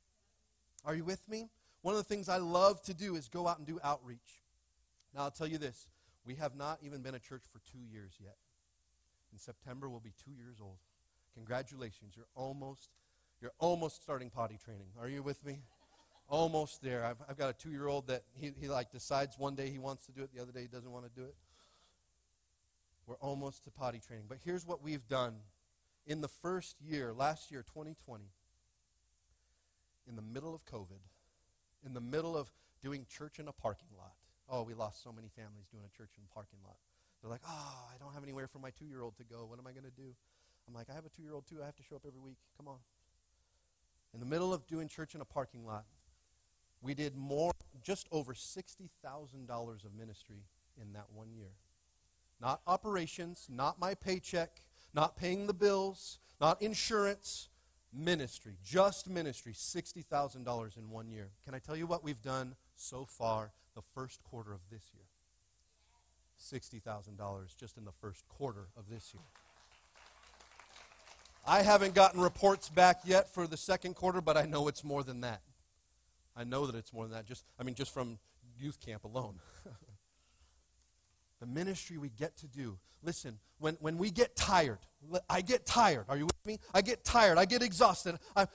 Are 0.85 0.95
you 0.95 1.05
with 1.05 1.29
me? 1.29 1.49
One 1.83 1.95
of 1.95 1.99
the 1.99 2.05
things 2.05 2.29
I 2.29 2.37
love 2.37 2.83
to 2.83 2.95
do 2.95 3.17
is 3.17 3.29
go 3.29 3.49
out 3.49 3.59
and 3.59 3.67
do 3.67 3.81
outreach. 3.83 4.43
Now, 5.15 5.23
I'll 5.23 5.31
tell 5.31 5.47
you 5.47 5.59
this 5.59 5.89
we 6.25 6.35
have 6.37 6.55
not 6.55 6.79
even 6.83 7.03
been 7.03 7.15
a 7.15 7.19
church 7.19 7.43
for 7.51 7.61
two 7.71 7.85
years 7.91 8.13
yet. 8.23 8.37
In 9.33 9.39
September, 9.39 9.89
we'll 9.89 10.01
be 10.01 10.13
two 10.23 10.33
years 10.33 10.59
old. 10.61 10.79
Congratulations. 11.35 12.15
You're 12.17 12.27
almost, 12.35 12.91
you're 13.41 13.53
almost 13.59 14.03
starting 14.03 14.31
potty 14.31 14.59
training. 14.63 14.89
Are 15.01 15.09
you 15.09 15.23
with 15.23 15.45
me? 15.45 15.61
almost 16.31 16.81
there. 16.81 17.05
I've, 17.05 17.17
I've 17.29 17.37
got 17.37 17.51
a 17.51 17.53
two 17.53 17.71
year 17.71 17.89
old 17.89 18.07
that 18.07 18.23
he, 18.35 18.53
he 18.59 18.69
like 18.69 18.91
decides 18.91 19.37
one 19.37 19.57
day 19.57 19.69
he 19.69 19.79
wants 19.79 20.07
to 20.07 20.13
do 20.13 20.23
it, 20.23 20.31
the 20.35 20.41
other 20.41 20.53
day 20.53 20.63
he 20.63 20.69
doesn't 20.69 20.91
want 20.91 21.05
to 21.05 21.11
do 21.11 21.27
it. 21.27 21.35
We're 23.07 23.17
almost 23.17 23.65
to 23.65 23.71
potty 23.71 24.01
training. 24.01 24.27
But 24.29 24.39
here's 24.45 24.65
what 24.65 24.83
we've 24.83 25.07
done 25.09 25.35
in 26.07 26.21
the 26.21 26.29
first 26.29 26.81
year, 26.81 27.13
last 27.13 27.51
year, 27.51 27.63
2020 27.63 28.25
in 30.09 30.17
the 30.17 30.23
middle 30.23 30.55
of 30.55 30.65
COVID, 30.65 31.03
in 31.85 31.93
the 31.93 32.01
middle 32.01 32.37
of 32.37 32.51
doing 32.81 33.05
church 33.09 33.39
in 33.39 33.49
a 33.49 33.53
parking 33.53 33.89
lot. 33.99 34.13
Oh, 34.49 34.63
we 34.63 34.75
lost 34.75 35.03
so 35.03 35.13
many 35.13 35.29
families 35.29 35.67
doing 35.71 35.85
a 35.85 35.97
church 35.97 36.11
in 36.17 36.25
a 36.25 36.35
parking 36.35 36.59
lot. 36.65 36.77
They're 37.21 37.31
like, 37.31 37.43
oh, 37.47 37.89
I 37.93 37.99
don't 37.99 38.15
have 38.15 38.23
anywhere 38.23 38.47
for 38.47 38.59
my 38.59 38.71
two 38.71 38.87
year 38.87 39.03
old 39.03 39.17
to 39.19 39.25
go. 39.25 39.47
What 39.47 39.59
am 39.59 39.67
I 39.67 39.73
going 39.73 39.85
to 39.85 39.91
do? 39.91 40.15
I'm 40.67 40.75
like, 40.75 40.89
I 40.91 40.95
have 40.95 41.05
a 41.05 41.11
two 41.11 41.23
year 41.23 41.35
old 41.35 41.47
too. 41.47 41.59
I 41.63 41.67
have 41.67 41.77
to 41.77 41.83
show 41.83 41.97
up 41.97 42.03
every 42.07 42.21
week. 42.21 42.39
Come 42.57 42.69
on. 42.69 42.79
In 44.13 44.21
the 44.21 44.27
middle 44.27 44.53
of 44.53 44.67
doing 44.67 44.89
church 44.89 45.15
in 45.15 45.21
a 45.21 45.25
parking 45.25 45.65
lot, 45.65 45.85
we 46.83 46.95
did 46.95 47.17
more, 47.17 47.53
just 47.83 48.09
over 48.11 48.35
$60,000 48.35 49.85
of 49.85 49.95
ministry 49.95 50.45
in 50.81 50.93
that 50.95 51.07
one 51.15 51.33
year. 51.33 51.53
Not 52.41 52.61
operations, 52.67 53.47
not 53.51 53.79
my 53.79 53.95
paycheck, 53.95 54.63
not 54.95 55.17
paying 55.17 55.47
the 55.47 55.55
bills, 55.55 56.19
not 56.41 56.61
insurance, 56.63 57.49
ministry, 57.93 58.57
just 58.65 59.09
ministry, 59.09 59.53
$60,000 59.53 60.79
in 60.79 60.91
one 60.91 61.11
year. 61.11 61.29
Can 61.45 61.55
I 61.55 61.59
tell 61.59 61.77
you 61.77 61.87
what 61.87 62.03
we've 62.03 62.23
done 62.23 62.57
so 62.77 63.05
far 63.05 63.53
the 63.75 63.83
first 63.83 64.23
quarter 64.25 64.53
of 64.53 64.61
this 64.71 64.91
year? 64.95 65.05
$60,000 66.41 67.57
just 67.57 67.77
in 67.77 67.85
the 67.85 67.93
first 67.93 68.27
quarter 68.29 68.69
of 68.77 68.89
this 68.89 69.13
year. 69.13 69.23
I 71.47 71.63
haven't 71.63 71.95
gotten 71.95 72.21
reports 72.21 72.69
back 72.69 73.01
yet 73.05 73.33
for 73.33 73.47
the 73.47 73.57
second 73.57 73.95
quarter, 73.95 74.21
but 74.21 74.37
I 74.37 74.47
know 74.47 74.69
it's 74.69 74.85
more 74.85 75.03
than 75.03 75.23
that. 75.23 75.43
I 76.37 76.45
know 76.45 76.67
that 76.67 76.77
it's 76.77 76.93
more 76.93 77.05
than 77.05 77.13
that. 77.13 77.27
Just 77.27 77.45
I 77.59 77.63
mean 77.63 77.75
just 77.75 77.93
from 77.93 78.19
youth 78.59 78.79
camp 78.81 79.05
alone. 79.05 79.41
the 81.41 81.47
ministry 81.47 81.99
we 81.99 82.11
get 82.11 82.37
to 82.39 82.47
do. 82.47 82.79
Listen, 83.03 83.39
when, 83.59 83.77
when 83.81 83.97
we 83.97 84.11
get 84.11 84.37
tired, 84.37 84.79
I 85.29 85.41
get 85.41 85.65
tired. 85.65 86.05
Are 86.09 86.17
you 86.17 86.27
with 86.27 86.47
me? 86.47 86.59
I 86.75 86.83
get 86.83 87.03
tired. 87.03 87.39
I 87.39 87.47
get 87.47 87.63
exhausted. 87.63 88.19
I, 88.37 88.47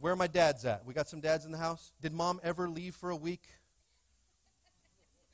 where 0.00 0.12
are 0.12 0.16
my 0.16 0.26
dads 0.26 0.64
at? 0.64 0.84
We 0.84 0.94
got 0.94 1.08
some 1.08 1.20
dads 1.20 1.44
in 1.44 1.52
the 1.52 1.58
house. 1.58 1.92
Did 2.00 2.12
mom 2.12 2.40
ever 2.42 2.68
leave 2.68 2.96
for 2.96 3.10
a 3.10 3.16
week? 3.16 3.42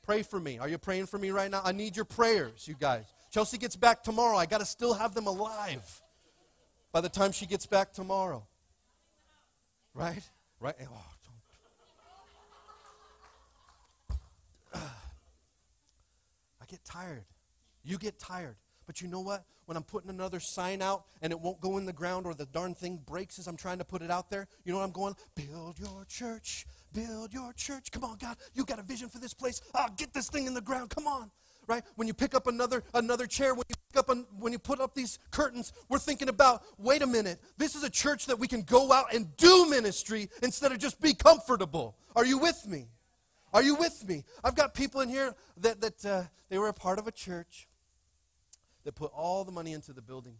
Pray 0.03 0.21
for 0.21 0.39
me. 0.39 0.59
Are 0.59 0.69
you 0.69 0.77
praying 0.77 1.07
for 1.07 1.17
me 1.17 1.31
right 1.31 1.49
now? 1.49 1.61
I 1.63 1.71
need 1.71 1.95
your 1.95 2.05
prayers, 2.05 2.67
you 2.67 2.75
guys. 2.79 3.05
Chelsea 3.31 3.57
gets 3.57 3.75
back 3.75 4.03
tomorrow. 4.03 4.37
I 4.37 4.45
got 4.45 4.59
to 4.59 4.65
still 4.65 4.93
have 4.93 5.15
them 5.15 5.25
alive 5.25 6.03
by 6.95 7.01
the 7.01 7.09
time 7.09 7.33
she 7.33 7.45
gets 7.45 7.65
back 7.65 7.91
tomorrow. 7.91 8.47
Right? 9.93 10.21
Right? 10.61 10.75
Oh, 14.09 14.15
I 16.61 16.65
get 16.69 16.85
tired. 16.85 17.25
You 17.83 17.97
get 17.97 18.17
tired. 18.17 18.55
But 18.85 19.01
you 19.01 19.09
know 19.09 19.19
what? 19.19 19.43
When 19.65 19.75
I'm 19.75 19.83
putting 19.83 20.09
another 20.09 20.39
sign 20.39 20.81
out 20.81 21.03
and 21.21 21.33
it 21.33 21.39
won't 21.41 21.59
go 21.59 21.77
in 21.77 21.85
the 21.85 21.91
ground 21.91 22.25
or 22.25 22.33
the 22.33 22.45
darn 22.45 22.73
thing 22.73 23.01
breaks 23.05 23.39
as 23.39 23.47
I'm 23.47 23.57
trying 23.57 23.79
to 23.79 23.83
put 23.83 24.01
it 24.01 24.09
out 24.09 24.29
there, 24.29 24.47
you 24.63 24.71
know 24.71 24.79
what 24.79 24.85
I'm 24.85 24.91
going? 24.91 25.15
Build 25.35 25.77
your 25.77 26.05
church. 26.07 26.65
Build 26.93 27.33
your 27.33 27.51
church. 27.51 27.91
Come 27.91 28.05
on, 28.05 28.15
God. 28.21 28.37
You 28.53 28.63
got 28.63 28.79
a 28.79 28.83
vision 28.83 29.09
for 29.09 29.19
this 29.19 29.33
place. 29.33 29.59
Ah, 29.73 29.89
get 29.97 30.13
this 30.13 30.29
thing 30.29 30.45
in 30.45 30.53
the 30.53 30.61
ground. 30.61 30.91
Come 30.91 31.07
on. 31.07 31.29
Right? 31.67 31.83
When 31.95 32.07
you 32.07 32.13
pick 32.13 32.33
up 32.35 32.47
another 32.47 32.83
another 32.93 33.27
chair, 33.27 33.53
when 33.53 33.65
you 33.67 33.75
up 33.97 34.09
an, 34.09 34.25
when 34.39 34.51
you 34.51 34.59
put 34.59 34.79
up 34.79 34.93
these 34.93 35.19
curtains, 35.31 35.73
we're 35.89 35.99
thinking 35.99 36.29
about, 36.29 36.63
wait 36.77 37.01
a 37.01 37.07
minute. 37.07 37.39
This 37.57 37.75
is 37.75 37.83
a 37.83 37.89
church 37.89 38.25
that 38.27 38.39
we 38.39 38.47
can 38.47 38.61
go 38.61 38.91
out 38.91 39.13
and 39.13 39.35
do 39.37 39.69
ministry 39.69 40.29
instead 40.41 40.71
of 40.71 40.79
just 40.79 41.01
be 41.01 41.13
comfortable. 41.13 41.95
Are 42.15 42.25
you 42.25 42.37
with 42.37 42.65
me? 42.67 42.87
Are 43.53 43.63
you 43.63 43.75
with 43.75 44.07
me? 44.07 44.23
I've 44.43 44.55
got 44.55 44.73
people 44.73 45.01
in 45.01 45.09
here 45.09 45.33
that, 45.57 45.81
that 45.81 46.05
uh, 46.05 46.23
they 46.49 46.57
were 46.57 46.67
a 46.67 46.73
part 46.73 46.99
of 46.99 47.07
a 47.07 47.11
church 47.11 47.67
that 48.83 48.95
put 48.95 49.11
all 49.13 49.43
the 49.43 49.51
money 49.51 49.73
into 49.73 49.93
the 49.93 50.01
building 50.01 50.35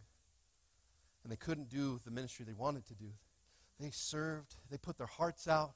and 1.24 1.32
they 1.32 1.38
couldn't 1.38 1.70
do 1.70 2.00
the 2.06 2.12
ministry 2.12 2.46
they 2.46 2.54
wanted 2.54 2.86
to 2.86 2.94
do. 2.94 3.08
They 3.80 3.90
served, 3.92 4.56
they 4.70 4.78
put 4.78 4.98
their 4.98 5.08
hearts 5.08 5.48
out. 5.48 5.74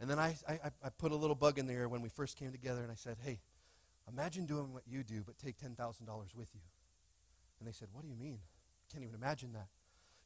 And 0.00 0.08
then 0.08 0.18
I, 0.18 0.36
I, 0.48 0.58
I 0.84 0.88
put 0.96 1.12
a 1.12 1.16
little 1.16 1.36
bug 1.36 1.58
in 1.58 1.66
there 1.66 1.88
when 1.88 2.02
we 2.02 2.08
first 2.08 2.38
came 2.38 2.50
together 2.52 2.82
and 2.82 2.90
I 2.90 2.94
said, 2.94 3.16
hey, 3.22 3.40
imagine 4.08 4.46
doing 4.46 4.72
what 4.72 4.82
you 4.86 5.02
do, 5.02 5.22
but 5.24 5.38
take 5.38 5.58
$10,000 5.58 5.76
with 6.36 6.48
you. 6.54 6.60
And 7.62 7.68
they 7.68 7.72
said, 7.72 7.86
what 7.92 8.02
do 8.02 8.08
you 8.08 8.16
mean? 8.16 8.40
Can't 8.90 9.04
even 9.04 9.14
imagine 9.14 9.52
that. 9.52 9.68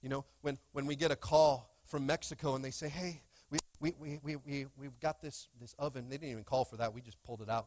You 0.00 0.08
know, 0.08 0.24
when, 0.40 0.56
when 0.72 0.86
we 0.86 0.96
get 0.96 1.10
a 1.10 1.16
call 1.16 1.70
from 1.84 2.06
Mexico 2.06 2.54
and 2.54 2.64
they 2.64 2.70
say, 2.70 2.88
hey, 2.88 3.20
we, 3.50 3.58
we, 3.78 3.92
we, 4.00 4.18
we, 4.22 4.36
we, 4.36 4.66
we've 4.78 4.98
got 5.00 5.20
this, 5.20 5.48
this 5.60 5.74
oven. 5.78 6.08
They 6.08 6.16
didn't 6.16 6.30
even 6.30 6.44
call 6.44 6.64
for 6.64 6.78
that. 6.78 6.94
We 6.94 7.02
just 7.02 7.22
pulled 7.24 7.42
it 7.42 7.50
out. 7.50 7.66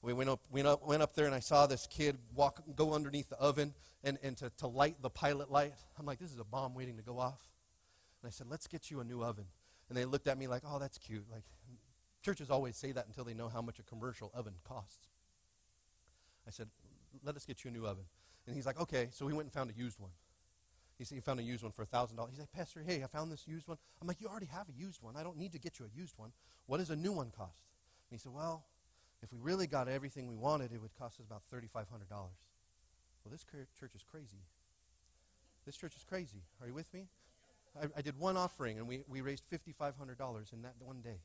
We 0.00 0.14
went 0.14 0.30
up, 0.30 0.40
went 0.50 0.66
up, 0.66 0.86
went 0.86 1.02
up 1.02 1.14
there 1.14 1.26
and 1.26 1.34
I 1.34 1.40
saw 1.40 1.66
this 1.66 1.86
kid 1.86 2.16
walk, 2.34 2.62
go 2.74 2.94
underneath 2.94 3.28
the 3.28 3.36
oven 3.36 3.74
and, 4.02 4.16
and 4.22 4.38
to, 4.38 4.50
to 4.56 4.66
light 4.68 4.96
the 5.02 5.10
pilot 5.10 5.50
light. 5.50 5.74
I'm 5.98 6.06
like, 6.06 6.18
this 6.18 6.32
is 6.32 6.38
a 6.38 6.44
bomb 6.44 6.74
waiting 6.74 6.96
to 6.96 7.02
go 7.02 7.18
off. 7.18 7.42
And 8.22 8.28
I 8.28 8.30
said, 8.30 8.46
let's 8.48 8.66
get 8.66 8.90
you 8.90 9.00
a 9.00 9.04
new 9.04 9.22
oven. 9.22 9.44
And 9.90 9.98
they 9.98 10.06
looked 10.06 10.28
at 10.28 10.38
me 10.38 10.46
like, 10.46 10.62
oh, 10.66 10.78
that's 10.78 10.96
cute. 10.96 11.26
Like, 11.30 11.44
churches 12.22 12.48
always 12.48 12.78
say 12.78 12.92
that 12.92 13.06
until 13.06 13.24
they 13.24 13.34
know 13.34 13.50
how 13.50 13.60
much 13.60 13.78
a 13.80 13.82
commercial 13.82 14.30
oven 14.32 14.54
costs. 14.66 15.10
I 16.46 16.50
said, 16.50 16.68
let 17.22 17.36
us 17.36 17.44
get 17.44 17.64
you 17.64 17.68
a 17.68 17.72
new 17.74 17.86
oven. 17.86 18.04
And 18.50 18.56
he's 18.56 18.66
like, 18.66 18.80
okay. 18.80 19.06
So 19.12 19.24
we 19.24 19.32
went 19.32 19.44
and 19.44 19.52
found 19.52 19.70
a 19.70 19.72
used 19.72 20.00
one. 20.00 20.10
He 20.98 21.04
said 21.04 21.14
he 21.14 21.20
found 21.20 21.38
a 21.38 21.42
used 21.44 21.62
one 21.62 21.70
for 21.70 21.86
$1,000. 21.86 22.10
He's 22.30 22.40
like, 22.40 22.50
Pastor, 22.50 22.82
hey, 22.84 23.04
I 23.04 23.06
found 23.06 23.30
this 23.30 23.46
used 23.46 23.68
one. 23.68 23.78
I'm 24.02 24.08
like, 24.08 24.20
you 24.20 24.26
already 24.26 24.46
have 24.46 24.68
a 24.68 24.72
used 24.72 25.00
one. 25.00 25.14
I 25.16 25.22
don't 25.22 25.38
need 25.38 25.52
to 25.52 25.60
get 25.60 25.78
you 25.78 25.84
a 25.84 25.96
used 25.96 26.18
one. 26.18 26.32
What 26.66 26.78
does 26.78 26.90
a 26.90 26.96
new 26.96 27.12
one 27.12 27.30
cost? 27.30 27.62
And 28.10 28.18
he 28.18 28.18
said, 28.18 28.32
well, 28.32 28.64
if 29.22 29.32
we 29.32 29.38
really 29.38 29.68
got 29.68 29.86
everything 29.86 30.26
we 30.26 30.34
wanted, 30.34 30.72
it 30.72 30.82
would 30.82 30.92
cost 30.98 31.20
us 31.20 31.26
about 31.26 31.42
$3,500. 31.54 31.86
Well, 32.10 32.32
this 33.30 33.46
church 33.78 33.94
is 33.94 34.02
crazy. 34.02 34.42
This 35.64 35.76
church 35.76 35.94
is 35.94 36.02
crazy. 36.02 36.42
Are 36.60 36.66
you 36.66 36.74
with 36.74 36.92
me? 36.92 37.06
I, 37.80 37.86
I 37.98 38.02
did 38.02 38.18
one 38.18 38.36
offering, 38.36 38.78
and 38.78 38.88
we, 38.88 39.04
we 39.08 39.20
raised 39.20 39.44
$5,500 39.48 40.52
in 40.52 40.62
that 40.62 40.74
one 40.80 41.02
day. 41.02 41.20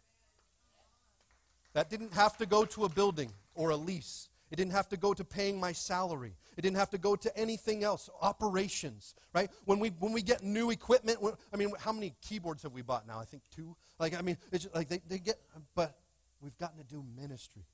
That 1.74 1.90
didn't 1.90 2.14
have 2.14 2.38
to 2.38 2.46
go 2.46 2.66
to 2.66 2.86
a 2.86 2.90
building 2.90 3.32
or 3.56 3.72
a 3.72 3.76
lease. 3.76 4.30
It 4.52 4.58
didn't 4.58 4.74
have 4.74 4.90
to 4.90 4.98
go 4.98 5.14
to 5.14 5.24
paying 5.24 5.60
my 5.60 5.72
salary. 5.72 6.36
It 6.58 6.62
didn't 6.62 6.78
have 6.78 6.92
to 6.92 6.98
go 6.98 7.16
to 7.16 7.38
anything 7.38 7.84
else. 7.84 8.10
Operations, 8.22 9.16
right? 9.34 9.50
When 9.66 9.80
we 9.80 9.90
when 10.00 10.14
we 10.14 10.22
get 10.22 10.44
new 10.44 10.70
equipment, 10.70 11.20
I 11.54 11.58
mean, 11.58 11.72
how 11.80 11.92
many 11.92 12.14
keyboards 12.22 12.64
have 12.64 12.74
we 12.74 12.82
bought 12.82 13.08
now? 13.08 13.20
I 13.20 13.26
think 13.26 13.44
two. 13.56 13.76
Like, 14.00 14.18
I 14.18 14.22
mean, 14.22 14.38
it's 14.52 14.68
like 14.74 14.90
they, 14.90 15.02
they 15.08 15.18
get, 15.18 15.36
but 15.76 15.98
we've 16.42 16.58
gotten 16.58 16.78
to 16.78 16.84
do 16.84 17.04
ministry. 17.20 17.66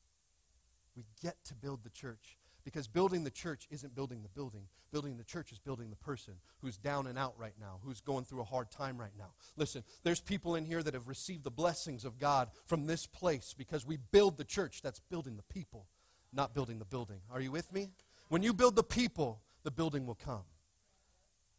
We 0.95 1.03
get 1.21 1.35
to 1.45 1.55
build 1.55 1.83
the 1.83 1.89
church. 1.89 2.37
Because 2.63 2.87
building 2.87 3.23
the 3.23 3.31
church 3.31 3.67
isn't 3.71 3.95
building 3.95 4.21
the 4.21 4.29
building. 4.29 4.67
Building 4.91 5.17
the 5.17 5.23
church 5.23 5.51
is 5.51 5.59
building 5.59 5.89
the 5.89 5.95
person 5.95 6.35
who's 6.59 6.77
down 6.77 7.07
and 7.07 7.17
out 7.17 7.33
right 7.37 7.55
now, 7.59 7.79
who's 7.83 8.01
going 8.01 8.23
through 8.23 8.41
a 8.41 8.45
hard 8.45 8.69
time 8.69 8.99
right 8.99 9.13
now. 9.17 9.31
Listen, 9.57 9.83
there's 10.03 10.21
people 10.21 10.55
in 10.55 10.65
here 10.65 10.83
that 10.83 10.93
have 10.93 11.07
received 11.07 11.43
the 11.43 11.51
blessings 11.51 12.05
of 12.05 12.19
God 12.19 12.49
from 12.65 12.85
this 12.85 13.07
place 13.07 13.55
because 13.57 13.85
we 13.85 13.97
build 13.97 14.37
the 14.37 14.43
church. 14.43 14.81
That's 14.81 14.99
building 14.99 15.37
the 15.37 15.53
people, 15.53 15.87
not 16.33 16.53
building 16.53 16.79
the 16.79 16.85
building. 16.85 17.19
Are 17.31 17.41
you 17.41 17.51
with 17.51 17.71
me? 17.73 17.89
When 18.29 18.43
you 18.43 18.53
build 18.53 18.75
the 18.75 18.83
people, 18.83 19.41
the 19.63 19.71
building 19.71 20.05
will 20.05 20.15
come. 20.15 20.43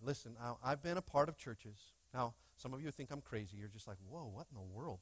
Listen, 0.04 0.36
I've 0.64 0.82
been 0.82 0.96
a 0.96 1.02
part 1.02 1.28
of 1.28 1.36
churches. 1.36 1.92
Now, 2.12 2.34
some 2.56 2.74
of 2.74 2.82
you 2.82 2.90
think 2.90 3.10
I'm 3.10 3.20
crazy. 3.20 3.56
You're 3.58 3.68
just 3.68 3.86
like, 3.86 3.98
whoa, 4.08 4.30
what 4.32 4.46
in 4.50 4.56
the 4.56 4.74
world? 4.74 4.98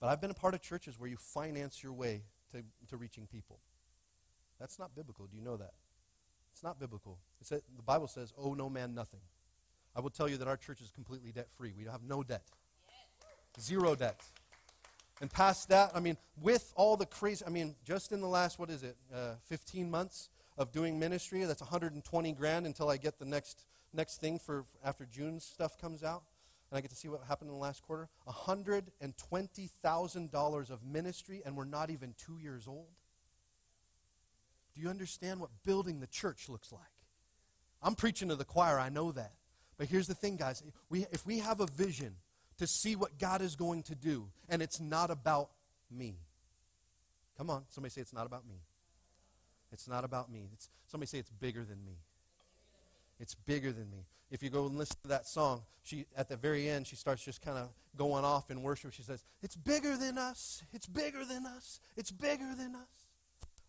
But 0.00 0.08
I've 0.08 0.20
been 0.20 0.30
a 0.30 0.34
part 0.34 0.54
of 0.54 0.60
churches 0.60 0.98
where 0.98 1.08
you 1.08 1.16
finance 1.16 1.82
your 1.82 1.92
way 1.92 2.22
to, 2.52 2.62
to 2.88 2.96
reaching 2.96 3.26
people. 3.26 3.58
That's 4.60 4.78
not 4.78 4.94
biblical. 4.94 5.26
Do 5.26 5.36
you 5.36 5.42
know 5.42 5.56
that? 5.56 5.72
It's 6.52 6.62
not 6.62 6.78
biblical. 6.78 7.18
It's 7.40 7.52
a, 7.52 7.62
the 7.76 7.82
Bible 7.84 8.08
says, 8.08 8.32
owe 8.36 8.54
no 8.54 8.68
man 8.68 8.94
nothing. 8.94 9.20
I 9.94 10.00
will 10.00 10.10
tell 10.10 10.28
you 10.28 10.36
that 10.36 10.48
our 10.48 10.56
church 10.56 10.80
is 10.80 10.90
completely 10.90 11.32
debt 11.32 11.48
free. 11.56 11.72
We 11.76 11.84
have 11.84 12.02
no 12.02 12.22
debt, 12.22 12.42
zero 13.60 13.94
debt. 13.94 14.22
And 15.20 15.30
past 15.30 15.68
that, 15.70 15.90
I 15.94 16.00
mean, 16.00 16.16
with 16.40 16.72
all 16.76 16.96
the 16.96 17.06
crazy, 17.06 17.44
I 17.44 17.50
mean, 17.50 17.74
just 17.84 18.12
in 18.12 18.20
the 18.20 18.28
last, 18.28 18.58
what 18.58 18.70
is 18.70 18.82
it, 18.82 18.96
uh, 19.12 19.34
15 19.46 19.90
months 19.90 20.28
of 20.56 20.72
doing 20.72 20.98
ministry, 20.98 21.44
that's 21.44 21.60
120 21.60 22.32
grand 22.32 22.66
until 22.66 22.88
I 22.88 22.96
get 22.96 23.18
the 23.18 23.24
next, 23.24 23.64
next 23.92 24.20
thing 24.20 24.38
for 24.38 24.64
after 24.84 25.06
June's 25.06 25.44
stuff 25.44 25.76
comes 25.76 26.04
out 26.04 26.22
and 26.70 26.78
I 26.78 26.80
get 26.80 26.90
to 26.90 26.96
see 26.96 27.08
what 27.08 27.22
happened 27.26 27.50
in 27.50 27.56
the 27.56 27.60
last 27.60 27.82
quarter. 27.82 28.08
$120,000 28.28 30.70
of 30.70 30.84
ministry, 30.84 31.42
and 31.44 31.56
we're 31.56 31.64
not 31.64 31.90
even 31.90 32.14
two 32.18 32.38
years 32.38 32.68
old. 32.68 32.86
Do 34.74 34.82
you 34.82 34.88
understand 34.88 35.40
what 35.40 35.50
building 35.64 36.00
the 36.00 36.06
church 36.06 36.48
looks 36.48 36.70
like? 36.70 36.82
I'm 37.82 37.94
preaching 37.94 38.28
to 38.28 38.36
the 38.36 38.44
choir, 38.44 38.78
I 38.78 38.90
know 38.90 39.12
that. 39.12 39.32
But 39.78 39.88
here's 39.88 40.08
the 40.08 40.14
thing, 40.14 40.36
guys. 40.36 40.62
We, 40.90 41.06
if 41.12 41.24
we 41.24 41.38
have 41.38 41.60
a 41.60 41.66
vision 41.66 42.16
to 42.58 42.66
see 42.66 42.96
what 42.96 43.18
God 43.18 43.40
is 43.40 43.56
going 43.56 43.82
to 43.84 43.94
do, 43.94 44.28
and 44.48 44.62
it's 44.62 44.80
not 44.80 45.10
about 45.10 45.50
me. 45.90 46.16
Come 47.36 47.50
on, 47.50 47.64
somebody 47.68 47.92
say 47.92 48.00
it's 48.00 48.12
not 48.12 48.26
about 48.26 48.46
me. 48.46 48.56
It's 49.72 49.88
not 49.88 50.04
about 50.04 50.30
me. 50.30 50.48
It's, 50.52 50.68
somebody 50.86 51.08
say 51.08 51.18
it's 51.18 51.30
bigger 51.30 51.64
than 51.64 51.84
me. 51.84 51.98
It's 53.20 53.34
bigger 53.34 53.72
than 53.72 53.90
me. 53.90 54.06
If 54.30 54.42
you 54.42 54.50
go 54.50 54.66
and 54.66 54.76
listen 54.76 54.96
to 55.02 55.08
that 55.08 55.26
song, 55.26 55.62
she 55.82 56.06
at 56.16 56.28
the 56.28 56.36
very 56.36 56.68
end 56.68 56.86
she 56.86 56.96
starts 56.96 57.24
just 57.24 57.40
kind 57.40 57.56
of 57.56 57.68
going 57.96 58.24
off 58.24 58.50
in 58.50 58.62
worship. 58.62 58.92
She 58.92 59.02
says, 59.02 59.24
"It's 59.42 59.56
bigger 59.56 59.96
than 59.96 60.18
us. 60.18 60.62
It's 60.72 60.86
bigger 60.86 61.24
than 61.24 61.46
us. 61.46 61.80
It's 61.96 62.10
bigger 62.10 62.54
than 62.54 62.74
us." 62.74 63.07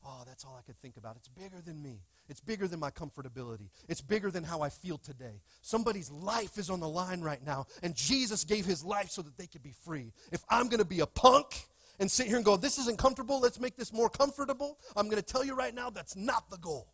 Oh, 0.05 0.23
that's 0.25 0.45
all 0.45 0.55
I 0.57 0.61
could 0.61 0.77
think 0.77 0.95
about. 0.95 1.17
It's 1.17 1.27
bigger 1.27 1.61
than 1.65 1.81
me. 1.83 1.99
It's 2.29 2.39
bigger 2.39 2.67
than 2.67 2.79
my 2.79 2.89
comfortability. 2.89 3.69
It's 3.89 4.01
bigger 4.01 4.31
than 4.31 4.43
how 4.43 4.61
I 4.61 4.69
feel 4.69 4.97
today. 4.97 5.41
Somebody's 5.61 6.09
life 6.09 6.57
is 6.57 6.69
on 6.69 6.79
the 6.79 6.87
line 6.87 7.21
right 7.21 7.43
now, 7.45 7.65
and 7.83 7.95
Jesus 7.95 8.45
gave 8.45 8.65
his 8.65 8.83
life 8.83 9.09
so 9.09 9.21
that 9.21 9.37
they 9.37 9.47
could 9.47 9.63
be 9.63 9.73
free. 9.83 10.13
If 10.31 10.41
I'm 10.49 10.67
going 10.67 10.79
to 10.79 10.85
be 10.85 11.01
a 11.01 11.05
punk 11.05 11.67
and 11.99 12.09
sit 12.09 12.27
here 12.27 12.37
and 12.37 12.45
go, 12.45 12.55
this 12.55 12.77
isn't 12.77 12.97
comfortable, 12.97 13.41
let's 13.41 13.59
make 13.59 13.75
this 13.75 13.91
more 13.91 14.09
comfortable. 14.09 14.77
I'm 14.95 15.09
going 15.09 15.21
to 15.21 15.33
tell 15.33 15.43
you 15.43 15.53
right 15.53 15.75
now, 15.75 15.89
that's 15.89 16.15
not 16.15 16.49
the 16.49 16.57
goal. 16.57 16.87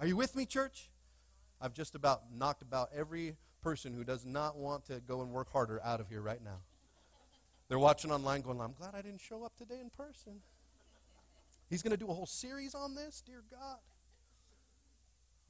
Are 0.00 0.06
you 0.06 0.16
with 0.16 0.34
me, 0.34 0.44
church? 0.44 0.90
I've 1.60 1.72
just 1.72 1.94
about 1.94 2.22
knocked 2.34 2.62
about 2.62 2.88
every 2.92 3.36
person 3.62 3.94
who 3.94 4.02
does 4.02 4.26
not 4.26 4.56
want 4.56 4.86
to 4.86 4.98
go 4.98 5.20
and 5.22 5.30
work 5.30 5.52
harder 5.52 5.80
out 5.84 6.00
of 6.00 6.08
here 6.08 6.20
right 6.20 6.42
now. 6.42 6.58
They're 7.68 7.78
watching 7.78 8.10
online 8.10 8.40
going, 8.40 8.60
I'm 8.60 8.72
glad 8.72 8.96
I 8.96 9.02
didn't 9.02 9.20
show 9.20 9.44
up 9.44 9.56
today 9.56 9.78
in 9.80 9.88
person. 9.88 10.40
He's 11.72 11.82
going 11.82 11.92
to 11.92 11.96
do 11.96 12.10
a 12.10 12.14
whole 12.14 12.26
series 12.26 12.74
on 12.74 12.94
this? 12.94 13.22
Dear 13.24 13.42
God. 13.50 13.78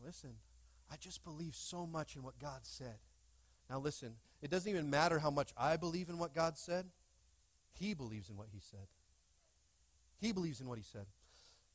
Listen, 0.07 0.31
I 0.89 0.95
just 0.95 1.25
believe 1.25 1.57
so 1.57 1.85
much 1.85 2.15
in 2.15 2.23
what 2.23 2.39
God 2.39 2.61
said. 2.63 2.95
Now, 3.69 3.81
listen, 3.81 4.15
it 4.41 4.49
doesn't 4.49 4.71
even 4.71 4.89
matter 4.89 5.19
how 5.19 5.33
much 5.33 5.51
I 5.59 5.77
believe 5.77 6.09
in 6.09 6.19
what 6.19 6.33
God 6.33 6.57
said, 6.57 6.87
He 7.73 7.93
believes 7.93 8.31
in 8.31 8.37
what 8.37 8.47
He 8.53 8.61
said. 8.61 8.87
He 10.21 10.31
believes 10.31 10.61
in 10.61 10.69
what 10.69 10.79
He 10.79 10.85
said. 10.85 11.07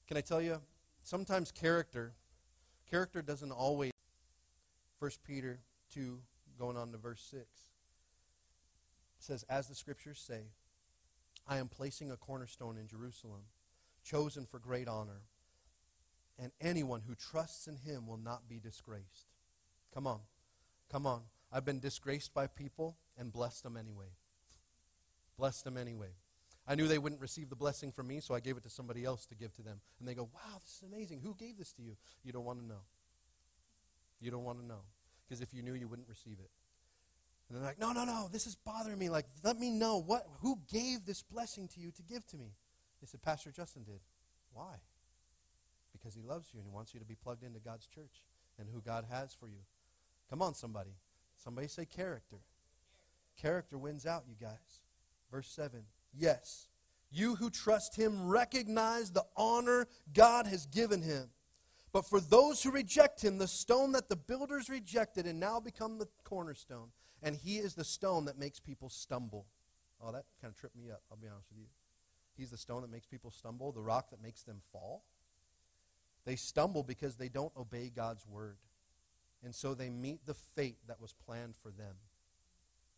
Can 0.08 0.16
I 0.16 0.22
tell 0.22 0.42
you? 0.42 0.62
Sometimes 1.04 1.52
character, 1.52 2.14
character 2.90 3.22
doesn't 3.22 3.52
always. 3.52 3.92
1 5.00 5.12
Peter 5.26 5.60
2, 5.94 6.20
going 6.58 6.78
on 6.78 6.94
to 6.94 6.98
verse 6.98 7.22
6, 7.30 7.44
says, 9.20 9.44
As 9.50 9.68
the 9.68 9.76
scriptures 9.76 10.24
say, 10.26 10.44
I 11.46 11.58
am 11.58 11.68
placing 11.68 12.12
a 12.12 12.16
cornerstone 12.16 12.78
in 12.78 12.88
Jerusalem, 12.88 13.42
chosen 14.10 14.46
for 14.46 14.60
great 14.60 14.88
honor, 14.88 15.22
and 16.40 16.52
anyone 16.62 17.02
who 17.08 17.16
trusts 17.16 17.68
in 17.68 17.78
him 17.78 18.08
will 18.08 18.18
not 18.18 18.48
be 18.48 18.60
disgraced. 18.60 19.28
Come 19.94 20.08
on. 20.08 20.20
Come 20.92 21.06
on. 21.06 21.22
I've 21.52 21.66
been 21.66 21.80
disgraced 21.80 22.34
by 22.34 22.48
people 22.48 22.98
and 23.18 23.32
blessed 23.32 23.64
them 23.64 23.78
anyway. 23.78 24.12
Blessed 25.38 25.64
them 25.64 25.78
anyway. 25.78 26.10
I 26.68 26.76
knew 26.76 26.88
they 26.88 26.98
wouldn't 26.98 27.22
receive 27.22 27.50
the 27.50 27.56
blessing 27.56 27.92
from 27.92 28.08
me, 28.08 28.20
so 28.20 28.36
I 28.36 28.40
gave 28.42 28.58
it 28.58 28.64
to 28.64 28.70
somebody 28.70 29.06
else 29.06 29.26
to 29.28 29.36
give 29.36 29.54
to 29.56 29.62
them. 29.62 29.80
And 30.00 30.08
they 30.08 30.14
go, 30.14 30.30
Wow, 30.34 30.60
this 30.62 30.76
is 30.78 30.84
amazing. 30.84 31.22
Who 31.22 31.34
gave 31.36 31.58
this 31.58 31.72
to 31.74 31.82
you? 31.82 31.96
You 32.24 32.34
don't 32.34 32.44
want 32.44 32.60
to 32.60 32.66
know. 32.66 32.82
You 34.20 34.32
don't 34.32 34.44
want 34.44 34.60
to 34.60 34.66
know. 34.66 34.82
Because 35.28 35.42
if 35.42 35.54
you 35.54 35.62
knew, 35.64 35.74
you 35.74 35.88
wouldn't 35.88 36.10
receive 36.10 36.40
it. 36.40 36.50
And 37.48 37.58
they're 37.58 37.66
like, 37.66 37.80
No, 37.80 37.94
no, 37.94 38.04
no, 38.04 38.28
this 38.32 38.48
is 38.48 38.56
bothering 38.56 38.98
me. 38.98 39.10
Like, 39.10 39.26
let 39.44 39.58
me 39.58 39.72
know 39.72 40.02
what 40.02 40.28
who 40.42 40.60
gave 40.72 41.06
this 41.06 41.24
blessing 41.24 41.70
to 41.70 41.80
you 41.80 41.92
to 41.92 42.02
give 42.02 42.26
to 42.28 42.38
me. 42.38 42.52
They 43.02 43.08
said, 43.08 43.22
Pastor 43.22 43.52
Justin 43.52 43.84
did. 43.84 44.00
Why? 44.54 44.76
Because 45.92 46.16
he 46.16 46.22
loves 46.22 46.50
you 46.54 46.60
and 46.60 46.68
he 46.68 46.74
wants 46.74 46.94
you 46.94 47.00
to 47.00 47.06
be 47.06 47.16
plugged 47.16 47.44
into 47.44 47.60
God's 47.60 47.88
church 47.88 48.24
and 48.60 48.68
who 48.74 48.82
God 48.82 49.06
has 49.10 49.34
for 49.34 49.48
you. 49.48 49.62
Come 50.30 50.42
on, 50.42 50.54
somebody. 50.54 50.92
Somebody 51.36 51.68
say 51.68 51.86
character. 51.86 52.38
Character 53.40 53.78
wins 53.78 54.06
out, 54.06 54.24
you 54.28 54.36
guys. 54.40 54.82
Verse 55.32 55.48
7. 55.48 55.84
Yes, 56.14 56.68
you 57.12 57.36
who 57.36 57.50
trust 57.50 57.96
him 57.96 58.28
recognize 58.28 59.12
the 59.12 59.26
honor 59.36 59.88
God 60.14 60.48
has 60.48 60.66
given 60.66 61.02
him. 61.02 61.30
But 61.94 62.06
for 62.06 62.20
those 62.20 62.62
who 62.62 62.72
reject 62.72 63.24
him, 63.24 63.38
the 63.38 63.48
stone 63.48 63.94
that 63.94 64.10
the 64.10 64.16
builders 64.16 64.70
rejected 64.70 65.26
and 65.26 65.40
now 65.40 65.60
become 65.60 65.98
the 65.98 66.08
cornerstone, 66.24 66.90
and 67.24 67.36
he 67.36 67.58
is 67.58 67.76
the 67.76 67.84
stone 67.84 68.26
that 68.26 68.38
makes 68.38 68.60
people 68.60 68.90
stumble. 68.90 69.46
Oh, 70.02 70.12
that 70.12 70.26
kind 70.42 70.52
of 70.54 70.60
tripped 70.60 70.76
me 70.76 70.92
up, 70.92 71.02
I'll 71.10 71.18
be 71.18 71.28
honest 71.28 71.50
with 71.50 71.60
you. 71.60 71.68
He's 72.38 72.52
the 72.52 72.58
stone 72.58 72.82
that 72.82 72.92
makes 72.92 73.06
people 73.06 73.32
stumble, 73.32 73.72
the 73.72 73.82
rock 73.82 74.12
that 74.12 74.22
makes 74.22 74.44
them 74.44 74.62
fall. 74.72 75.04
They 76.26 76.36
stumble 76.36 76.84
because 76.84 77.16
they 77.16 77.30
don't 77.30 77.54
obey 77.58 77.92
God's 77.94 78.26
word. 78.26 78.58
And 79.44 79.56
so 79.56 79.74
they 79.74 79.90
meet 79.90 80.26
the 80.26 80.34
fate 80.34 80.78
that 80.88 81.02
was 81.02 81.14
planned 81.26 81.56
for 81.56 81.70
them. 81.70 81.96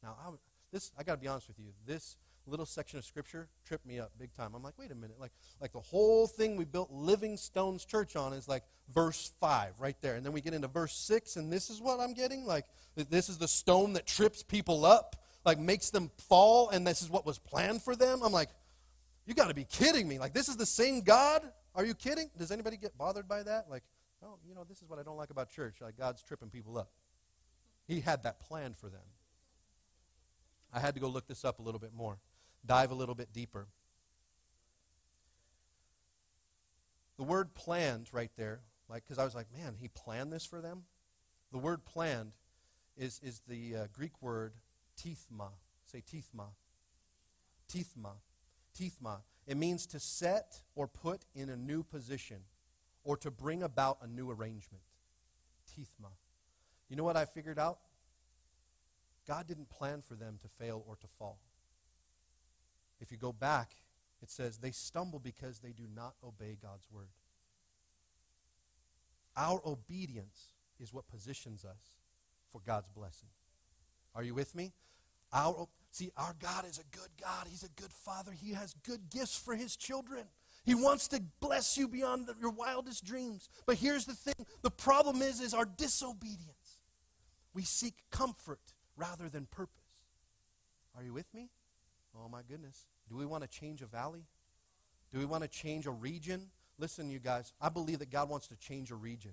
Now, 0.01 0.15
I, 0.25 0.31
this 0.71 0.91
I 0.97 1.03
got 1.03 1.15
to 1.15 1.21
be 1.21 1.27
honest 1.27 1.47
with 1.47 1.59
you. 1.59 1.73
This 1.85 2.17
little 2.47 2.65
section 2.65 2.97
of 2.97 3.05
scripture 3.05 3.47
tripped 3.65 3.85
me 3.85 3.99
up 3.99 4.11
big 4.17 4.33
time. 4.33 4.53
I'm 4.55 4.63
like, 4.63 4.77
wait 4.77 4.91
a 4.91 4.95
minute, 4.95 5.19
like 5.19 5.31
like 5.61 5.71
the 5.71 5.79
whole 5.79 6.27
thing 6.27 6.55
we 6.55 6.65
built 6.65 6.91
Living 6.91 7.37
Stones 7.37 7.85
Church 7.85 8.15
on 8.15 8.33
is 8.33 8.47
like 8.47 8.63
verse 8.93 9.31
5 9.39 9.79
right 9.79 9.95
there. 10.01 10.15
And 10.15 10.25
then 10.25 10.33
we 10.33 10.41
get 10.41 10.53
into 10.53 10.67
verse 10.67 10.95
6 10.95 11.35
and 11.35 11.51
this 11.51 11.69
is 11.69 11.81
what 11.81 11.99
I'm 11.99 12.13
getting? 12.13 12.45
Like 12.45 12.65
this 12.95 13.29
is 13.29 13.37
the 13.37 13.47
stone 13.47 13.93
that 13.93 14.07
trips 14.07 14.41
people 14.41 14.85
up, 14.85 15.15
like 15.45 15.59
makes 15.59 15.89
them 15.89 16.09
fall 16.17 16.69
and 16.69 16.85
this 16.85 17.01
is 17.01 17.09
what 17.09 17.25
was 17.25 17.37
planned 17.37 17.81
for 17.81 17.95
them. 17.95 18.21
I'm 18.23 18.31
like, 18.31 18.49
you 19.29 19.35
got 19.35 19.49
to 19.49 19.53
be 19.53 19.63
kidding 19.63 20.07
me. 20.07 20.17
Like 20.17 20.33
this 20.33 20.49
is 20.49 20.57
the 20.57 20.65
same 20.65 21.01
God? 21.01 21.43
Are 21.75 21.85
you 21.85 21.93
kidding? 21.93 22.31
Does 22.35 22.51
anybody 22.51 22.77
get 22.77 22.97
bothered 22.97 23.27
by 23.27 23.43
that? 23.43 23.69
Like, 23.69 23.83
oh, 24.23 24.39
you 24.47 24.55
know, 24.55 24.63
this 24.67 24.81
is 24.81 24.89
what 24.89 24.97
I 24.97 25.03
don't 25.03 25.17
like 25.17 25.29
about 25.29 25.49
church. 25.51 25.75
Like 25.79 25.95
God's 25.95 26.23
tripping 26.23 26.49
people 26.49 26.79
up. 26.79 26.89
He 27.87 27.99
had 27.99 28.23
that 28.23 28.39
planned 28.39 28.75
for 28.75 28.89
them. 28.89 29.05
I 30.73 30.79
had 30.79 30.95
to 30.95 30.99
go 30.99 31.07
look 31.07 31.27
this 31.27 31.45
up 31.45 31.59
a 31.59 31.61
little 31.61 31.79
bit 31.79 31.93
more, 31.93 32.17
dive 32.65 32.89
a 32.89 32.95
little 32.95 33.15
bit 33.15 33.31
deeper. 33.31 33.67
The 37.17 37.23
word 37.23 37.53
planned 37.53 38.09
right 38.11 38.31
there, 38.35 38.61
like, 38.87 39.03
because 39.03 39.19
I 39.19 39.25
was 39.25 39.35
like, 39.35 39.47
man, 39.55 39.75
he 39.77 39.89
planned 39.89 40.31
this 40.31 40.45
for 40.45 40.61
them? 40.61 40.83
The 41.51 41.57
word 41.57 41.85
planned 41.85 42.31
is, 42.97 43.19
is 43.23 43.41
the 43.47 43.75
uh, 43.75 43.87
Greek 43.93 44.21
word 44.21 44.53
tithma. 44.97 45.49
Say 45.85 46.01
tithma. 46.01 46.49
Tithma. 47.71 48.13
Tithma. 48.77 49.21
It 49.47 49.57
means 49.57 49.85
to 49.87 49.99
set 49.99 50.61
or 50.75 50.87
put 50.87 51.25
in 51.33 51.49
a 51.49 51.57
new 51.57 51.83
position 51.83 52.41
or 53.03 53.17
to 53.17 53.31
bring 53.31 53.63
about 53.63 53.97
a 54.01 54.07
new 54.07 54.29
arrangement. 54.29 54.83
Tithma. 55.67 56.11
You 56.89 56.95
know 56.95 57.03
what 57.03 57.17
I 57.17 57.25
figured 57.25 57.59
out? 57.59 57.79
God 59.27 59.47
didn't 59.47 59.69
plan 59.69 60.01
for 60.01 60.15
them 60.15 60.39
to 60.41 60.47
fail 60.47 60.83
or 60.87 60.95
to 60.95 61.07
fall. 61.07 61.39
If 62.99 63.11
you 63.11 63.17
go 63.17 63.31
back, 63.31 63.71
it 64.21 64.29
says 64.29 64.57
they 64.57 64.71
stumble 64.71 65.19
because 65.19 65.59
they 65.59 65.71
do 65.71 65.83
not 65.93 66.15
obey 66.23 66.57
God's 66.61 66.87
word. 66.91 67.09
Our 69.37 69.61
obedience 69.65 70.53
is 70.79 70.93
what 70.93 71.07
positions 71.07 71.63
us 71.63 71.97
for 72.51 72.59
God's 72.65 72.89
blessing. 72.89 73.29
Are 74.15 74.23
you 74.23 74.33
with 74.33 74.55
me? 74.55 74.73
Our 75.31 75.67
see, 75.91 76.11
our 76.17 76.35
God 76.39 76.65
is 76.65 76.77
a 76.77 76.97
good 76.97 77.09
God. 77.21 77.47
He's 77.49 77.63
a 77.63 77.81
good 77.81 77.91
Father. 77.91 78.31
He 78.31 78.53
has 78.53 78.73
good 78.83 79.09
gifts 79.09 79.37
for 79.37 79.55
His 79.55 79.75
children. 79.75 80.25
He 80.65 80.75
wants 80.75 81.07
to 81.09 81.21
bless 81.39 81.77
you 81.77 81.87
beyond 81.87 82.27
the- 82.27 82.35
your 82.39 82.51
wildest 82.51 83.03
dreams. 83.03 83.49
But 83.65 83.77
here's 83.77 84.05
the 84.05 84.15
thing: 84.15 84.45
the 84.61 84.71
problem 84.71 85.21
is, 85.21 85.39
is 85.39 85.53
our 85.53 85.65
disobedience. 85.65 86.81
We 87.53 87.63
seek 87.63 87.95
comfort 88.11 88.73
rather 88.95 89.29
than 89.29 89.45
purpose. 89.47 89.75
Are 90.95 91.03
you 91.03 91.13
with 91.13 91.33
me? 91.33 91.49
Oh 92.15 92.27
my 92.29 92.41
goodness. 92.43 92.85
Do 93.07 93.15
we 93.15 93.25
want 93.25 93.43
to 93.43 93.49
change 93.49 93.81
a 93.81 93.85
valley? 93.87 94.25
Do 95.11 95.17
we 95.17 95.25
want 95.25 95.43
to 95.43 95.47
change 95.49 95.87
a 95.87 95.91
region? 95.91 96.51
Listen, 96.77 97.09
you 97.09 97.19
guys, 97.19 97.53
I 97.59 97.69
believe 97.69 97.99
that 97.99 98.09
God 98.09 98.29
wants 98.29 98.47
to 98.47 98.55
change 98.55 98.91
a 98.91 98.95
region. 98.95 99.31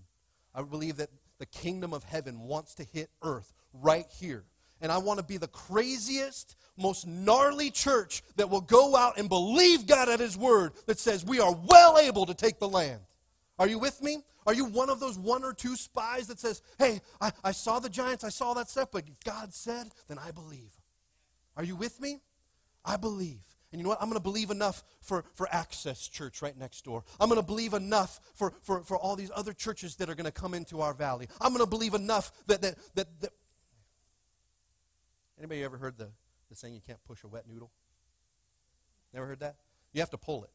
I 0.55 0.63
believe 0.63 0.97
that 0.97 1.11
the 1.39 1.47
kingdom 1.47 1.93
of 1.93 2.05
heaven 2.05 2.41
wants 2.41 2.75
to 2.77 2.85
hit 2.85 3.11
earth 3.23 3.53
right 3.73 4.07
here. 4.11 4.45
And 4.81 4.93
I 4.93 4.99
want 4.99 5.18
to 5.18 5.24
be 5.24 5.37
the 5.39 5.49
craziest, 5.49 6.57
most 6.77 7.07
gnarly 7.07 7.70
church 7.70 8.22
that 8.37 8.51
will 8.51 8.61
go 8.61 8.95
out 8.95 9.18
and 9.18 9.29
believe 9.29 9.87
God 9.87 10.09
at 10.09 10.20
His 10.20 10.37
word 10.37 10.72
that 10.87 10.99
says 10.99 11.24
we 11.24 11.41
are 11.41 11.55
well 11.55 11.99
able 11.99 12.27
to 12.27 12.35
take 12.35 12.59
the 12.59 12.68
land. 12.68 13.01
Are 13.59 13.66
you 13.66 13.79
with 13.79 14.03
me? 14.03 14.18
Are 14.47 14.55
you 14.55 14.66
one 14.66 14.91
of 14.91 15.01
those 15.01 15.18
one 15.18 15.45
or 15.45 15.53
two 15.53 15.77
spies 15.77 16.29
that 16.29 16.39
says, 16.39 16.62
hey, 16.79 17.01
I, 17.20 17.33
I 17.43 17.53
saw 17.53 17.79
the 17.79 17.89
giants, 17.89 18.22
I 18.22 18.29
saw 18.29 18.55
that 18.55 18.68
stuff, 18.68 18.91
but 18.93 19.05
God 19.24 19.55
said, 19.55 19.89
then 20.09 20.18
I 20.18 20.31
believe? 20.31 20.72
Are 21.57 21.64
you 21.64 21.74
with 21.74 22.01
me? 22.01 22.20
I 22.85 22.97
believe. 22.97 23.41
And 23.72 23.81
you 23.81 23.83
know 23.83 23.89
what? 23.91 24.01
I'm 24.01 24.09
going 24.09 24.18
to 24.18 24.22
believe 24.22 24.51
enough 24.51 24.85
for, 25.01 25.24
for 25.35 25.49
Access 25.51 26.07
Church 26.07 26.41
right 26.41 26.57
next 26.57 26.85
door. 26.85 27.03
I'm 27.18 27.29
going 27.29 27.41
to 27.41 27.47
believe 27.47 27.74
enough 27.74 28.20
for, 28.35 28.53
for, 28.62 28.83
for 28.83 28.97
all 28.97 29.16
these 29.16 29.31
other 29.35 29.53
churches 29.53 29.97
that 29.97 30.09
are 30.09 30.14
going 30.14 30.27
to 30.27 30.31
come 30.31 30.55
into 30.55 30.81
our 30.81 30.95
valley. 30.95 31.29
I'm 31.41 31.53
going 31.53 31.64
to 31.64 31.68
believe 31.68 31.95
enough 31.95 32.31
that, 32.47 32.62
that, 32.62 32.77
that, 32.95 33.20
that. 33.20 33.31
Anybody 35.39 35.62
ever 35.62 35.76
heard 35.76 35.99
the, 35.99 36.09
the 36.49 36.55
saying 36.55 36.74
you 36.74 36.80
can't 36.80 37.03
push 37.05 37.24
a 37.24 37.28
wet 37.28 37.45
noodle? 37.49 37.70
Never 39.12 39.26
heard 39.26 39.41
that? 39.41 39.57
You 39.93 40.01
have 40.01 40.11
to 40.11 40.18
pull 40.18 40.45
it. 40.45 40.51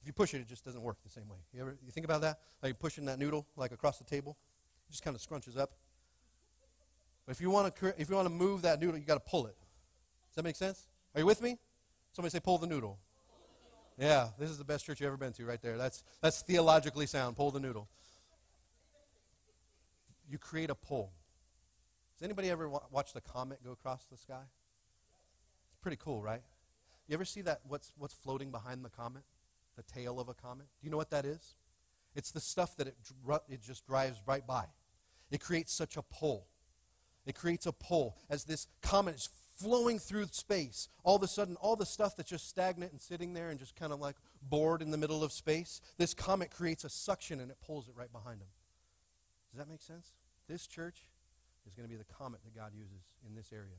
If 0.00 0.06
you 0.06 0.12
push 0.12 0.34
it, 0.34 0.38
it 0.38 0.48
just 0.48 0.64
doesn't 0.64 0.82
work 0.82 0.96
the 1.04 1.10
same 1.10 1.28
way. 1.28 1.38
You 1.52 1.62
ever 1.62 1.76
you 1.84 1.92
think 1.92 2.04
about 2.04 2.22
that? 2.22 2.40
Like 2.62 2.78
pushing 2.78 3.04
that 3.06 3.18
noodle 3.18 3.46
like 3.56 3.72
across 3.72 3.98
the 3.98 4.04
table, 4.04 4.36
it 4.88 4.90
just 4.90 5.04
kind 5.04 5.14
of 5.14 5.22
scrunches 5.22 5.56
up. 5.56 5.70
But 7.24 7.36
if 7.36 7.40
you 7.40 7.50
want 7.50 7.74
to 7.74 7.94
if 7.96 8.10
you 8.10 8.16
want 8.16 8.26
to 8.26 8.34
move 8.34 8.62
that 8.62 8.80
noodle, 8.80 8.98
you 8.98 9.04
got 9.04 9.14
to 9.14 9.30
pull 9.30 9.46
it. 9.46 9.54
Does 10.28 10.36
that 10.36 10.44
make 10.44 10.56
sense? 10.56 10.88
Are 11.14 11.20
you 11.20 11.26
with 11.26 11.40
me? 11.40 11.58
Somebody 12.12 12.30
say 12.32 12.40
pull 12.40 12.58
the 12.58 12.66
noodle. 12.66 12.98
Yeah, 13.98 14.28
this 14.38 14.50
is 14.50 14.58
the 14.58 14.64
best 14.64 14.84
church 14.84 15.00
you've 15.00 15.06
ever 15.06 15.16
been 15.16 15.32
to 15.34 15.44
right 15.44 15.62
there. 15.62 15.78
That's 15.78 16.02
that's 16.20 16.42
theologically 16.42 17.06
sound. 17.06 17.36
Pull 17.36 17.52
the 17.52 17.60
noodle. 17.60 17.88
You 20.28 20.38
create 20.38 20.70
a 20.70 20.74
pull. 20.74 21.12
Does 22.22 22.28
anybody 22.28 22.50
ever 22.50 22.68
wa- 22.68 22.84
watch 22.92 23.14
the 23.14 23.20
comet 23.20 23.64
go 23.64 23.72
across 23.72 24.04
the 24.04 24.16
sky? 24.16 24.44
It's 25.72 25.80
pretty 25.80 25.96
cool, 25.96 26.22
right? 26.22 26.42
You 27.08 27.14
ever 27.14 27.24
see 27.24 27.40
that 27.40 27.62
what's 27.66 27.90
what's 27.98 28.14
floating 28.14 28.52
behind 28.52 28.84
the 28.84 28.90
comet? 28.90 29.24
The 29.74 29.82
tail 29.82 30.20
of 30.20 30.28
a 30.28 30.34
comet? 30.34 30.68
Do 30.80 30.86
you 30.86 30.92
know 30.92 30.96
what 30.96 31.10
that 31.10 31.24
is? 31.24 31.56
It's 32.14 32.30
the 32.30 32.38
stuff 32.38 32.76
that 32.76 32.86
it 32.86 32.94
dr- 33.02 33.42
it 33.48 33.60
just 33.60 33.84
drives 33.88 34.22
right 34.24 34.46
by. 34.46 34.66
It 35.32 35.40
creates 35.40 35.72
such 35.72 35.96
a 35.96 36.02
pull. 36.02 36.46
It 37.26 37.34
creates 37.34 37.66
a 37.66 37.72
pull 37.72 38.16
as 38.30 38.44
this 38.44 38.68
comet 38.82 39.16
is 39.16 39.28
flowing 39.56 39.98
through 39.98 40.26
space. 40.26 40.86
All 41.02 41.16
of 41.16 41.24
a 41.24 41.28
sudden, 41.28 41.56
all 41.56 41.74
the 41.74 41.84
stuff 41.84 42.14
that's 42.14 42.30
just 42.30 42.48
stagnant 42.48 42.92
and 42.92 43.00
sitting 43.00 43.34
there 43.34 43.50
and 43.50 43.58
just 43.58 43.74
kind 43.74 43.92
of 43.92 43.98
like 43.98 44.14
bored 44.42 44.80
in 44.80 44.92
the 44.92 44.96
middle 44.96 45.24
of 45.24 45.32
space, 45.32 45.80
this 45.98 46.14
comet 46.14 46.52
creates 46.52 46.84
a 46.84 46.88
suction 46.88 47.40
and 47.40 47.50
it 47.50 47.56
pulls 47.66 47.88
it 47.88 47.94
right 47.96 48.12
behind 48.12 48.40
them. 48.40 48.48
Does 49.50 49.58
that 49.58 49.68
make 49.68 49.82
sense? 49.82 50.12
This 50.46 50.68
church 50.68 51.02
is 51.66 51.74
going 51.74 51.88
to 51.88 51.90
be 51.90 51.96
the 51.96 52.14
comet 52.14 52.40
that 52.44 52.54
God 52.54 52.72
uses 52.74 53.02
in 53.26 53.34
this 53.34 53.52
area. 53.52 53.78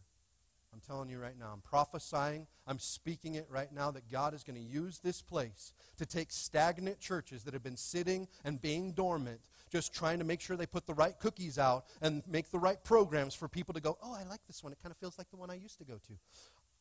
I'm 0.73 0.79
telling 0.79 1.07
you 1.07 1.19
right 1.19 1.37
now, 1.37 1.51
I'm 1.53 1.61
prophesying, 1.61 2.47
I'm 2.65 2.79
speaking 2.79 3.35
it 3.35 3.47
right 3.49 3.71
now 3.71 3.91
that 3.91 4.11
God 4.11 4.33
is 4.33 4.43
going 4.43 4.55
to 4.55 4.61
use 4.61 4.99
this 4.99 5.21
place 5.21 5.71
to 5.97 6.05
take 6.05 6.31
stagnant 6.31 6.99
churches 6.99 7.43
that 7.43 7.53
have 7.53 7.61
been 7.61 7.77
sitting 7.77 8.27
and 8.43 8.59
being 8.59 8.91
dormant, 8.91 9.39
just 9.71 9.93
trying 9.93 10.17
to 10.17 10.25
make 10.25 10.41
sure 10.41 10.57
they 10.57 10.65
put 10.65 10.87
the 10.87 10.95
right 10.95 11.17
cookies 11.19 11.59
out 11.59 11.85
and 12.01 12.23
make 12.27 12.49
the 12.49 12.57
right 12.57 12.83
programs 12.83 13.35
for 13.35 13.47
people 13.47 13.75
to 13.75 13.81
go, 13.81 13.99
oh, 14.01 14.15
I 14.19 14.23
like 14.23 14.39
this 14.47 14.63
one. 14.63 14.73
It 14.73 14.79
kind 14.81 14.89
of 14.89 14.97
feels 14.97 15.17
like 15.19 15.29
the 15.29 15.37
one 15.37 15.51
I 15.51 15.55
used 15.55 15.77
to 15.77 15.85
go 15.85 15.99
to. 16.07 16.13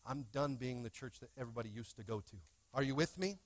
I'm 0.07 0.25
done 0.33 0.57
being 0.57 0.83
the 0.83 0.91
church 0.91 1.21
that 1.21 1.29
everybody 1.39 1.69
used 1.69 1.97
to 1.97 2.03
go 2.03 2.21
to. 2.21 2.37
Are 2.73 2.83
you 2.83 2.95
with 2.95 3.19
me? 3.19 3.37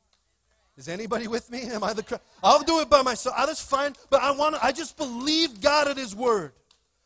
Is 0.77 0.89
anybody 0.89 1.27
with 1.27 1.51
me? 1.51 1.63
Am 1.63 1.83
I 1.83 1.93
the? 1.93 2.03
cr- 2.03 2.15
I'll 2.43 2.63
do 2.63 2.81
it 2.81 2.91
by 2.91 3.03
myself. 3.03 3.35
I 3.37 3.53
fine, 3.55 3.95
but 4.11 4.23
I 4.23 4.31
want. 4.31 4.57
I 4.63 4.73
just 4.73 4.97
believe 4.97 5.61
God 5.61 5.89
at 5.89 5.97
His 5.97 6.15
word. 6.15 6.53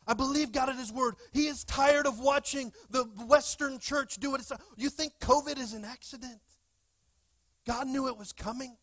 I 0.07 0.13
believe 0.13 0.51
God 0.51 0.69
at 0.69 0.75
His 0.75 0.91
word. 0.91 1.15
He 1.31 1.47
is 1.47 1.63
tired 1.63 2.07
of 2.07 2.19
watching 2.19 2.73
the 2.89 3.03
Western 3.27 3.79
church 3.79 4.17
do 4.17 4.35
it. 4.35 4.41
You 4.75 4.89
think 4.89 5.13
COVID 5.19 5.57
is 5.57 5.73
an 5.73 5.85
accident? 5.85 6.41
God 7.65 7.87
knew 7.87 8.07
it 8.07 8.17
was 8.17 8.33
coming. 8.33 8.77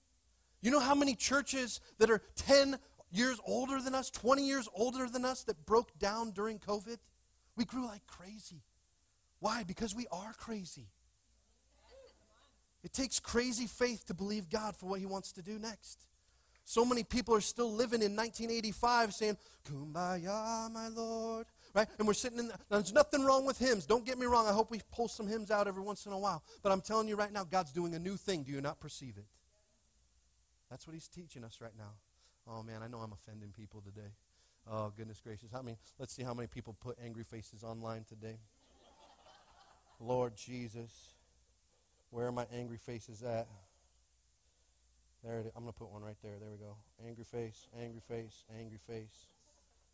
You 0.61 0.71
know 0.71 0.81
how 0.81 0.95
many 0.95 1.15
churches 1.15 1.81
that 1.99 2.11
are 2.11 2.23
10 2.37 2.79
years 3.11 3.41
older 3.47 3.81
than 3.81 3.95
us, 3.95 4.11
20 4.11 4.47
years 4.47 4.69
older 4.75 5.09
than 5.09 5.25
us, 5.25 5.45
that 5.45 5.67
broke 5.67 5.99
down 5.99 6.31
during 6.31 6.59
COVID? 6.59 6.99
We 7.57 7.65
grew 7.65 7.87
like 7.87 8.07
crazy. 8.07 8.63
Why? 9.41 9.63
Because 9.65 9.95
we 9.95 10.07
are 10.11 10.33
crazy. 10.39 10.89
It 12.83 12.93
takes 12.93 13.21
crazy 13.21 13.67
faith 13.67 14.07
to 14.07 14.15
believe 14.15 14.49
God 14.49 14.77
for 14.77 14.87
what 14.87 15.01
He 15.01 15.07
wants 15.07 15.33
to 15.33 15.43
do 15.43 15.59
next. 15.59 16.08
So 16.69 16.85
many 16.85 17.03
people 17.03 17.35
are 17.35 17.41
still 17.41 17.73
living 17.73 18.03
in 18.03 18.15
1985 18.15 19.15
saying, 19.15 19.39
Kumbaya, 19.67 20.71
my 20.71 20.89
Lord. 20.89 21.47
Right? 21.73 21.89
And 21.99 22.07
we're 22.07 22.13
sitting 22.13 22.39
in, 22.41 22.49
now, 22.49 22.57
there's 22.69 22.93
nothing 22.93 23.25
wrong 23.25 23.47
with 23.47 23.59
hymns. 23.59 23.87
Don't 23.87 24.05
get 24.05 24.19
me 24.19 24.27
wrong. 24.27 24.47
I 24.47 24.53
hope 24.53 24.71
we 24.71 24.83
pull 24.93 25.09
some 25.09 25.27
hymns 25.27 25.51
out 25.51 25.67
every 25.67 25.83
once 25.83 26.05
in 26.05 26.13
a 26.13 26.19
while. 26.19 26.43
But 26.63 26.73
I'm 26.73 26.83
telling 26.83 27.09
you 27.09 27.17
right 27.17 27.33
now, 27.33 27.45
God's 27.45 27.73
doing 27.73 27.95
a 27.95 27.99
new 27.99 28.19
thing. 28.19 28.43
Do 28.43 28.53
you 28.53 28.61
not 28.61 28.81
perceive 28.81 29.15
it? 29.17 29.25
That's 30.69 30.87
what 30.87 30.93
He's 30.93 31.09
teaching 31.09 31.43
us 31.43 31.59
right 31.63 31.73
now. 31.79 31.93
Oh, 32.47 32.63
man, 32.63 32.83
I 32.83 32.89
know 32.89 32.99
I'm 32.99 33.13
offending 33.13 33.51
people 33.51 33.81
today. 33.81 34.11
Oh, 34.71 34.93
goodness 34.95 35.23
gracious. 35.25 35.55
I 35.55 35.63
mean, 35.63 35.79
let's 35.99 36.13
see 36.13 36.23
how 36.23 36.35
many 36.35 36.49
people 36.49 36.77
put 36.79 36.99
angry 37.03 37.25
faces 37.25 37.65
online 37.65 38.05
today. 38.07 38.41
Lord 39.99 40.37
Jesus, 40.37 41.15
where 42.11 42.27
are 42.27 42.33
my 42.33 42.45
angry 42.53 42.77
faces 42.77 43.23
at? 43.23 43.49
There 45.25 45.41
it 45.41 45.47
is. 45.47 45.53
I'm 45.57 45.63
going 45.63 45.73
to 45.73 45.79
put 45.79 45.91
one 45.91 46.03
right 46.03 46.17
there. 46.23 46.37
There 46.41 46.51
we 46.51 46.59
go. 46.59 46.77
Angry 47.07 47.25
face, 47.25 47.67
angry 47.79 48.01
face, 48.01 48.45
angry 48.57 48.79
face. 48.79 49.27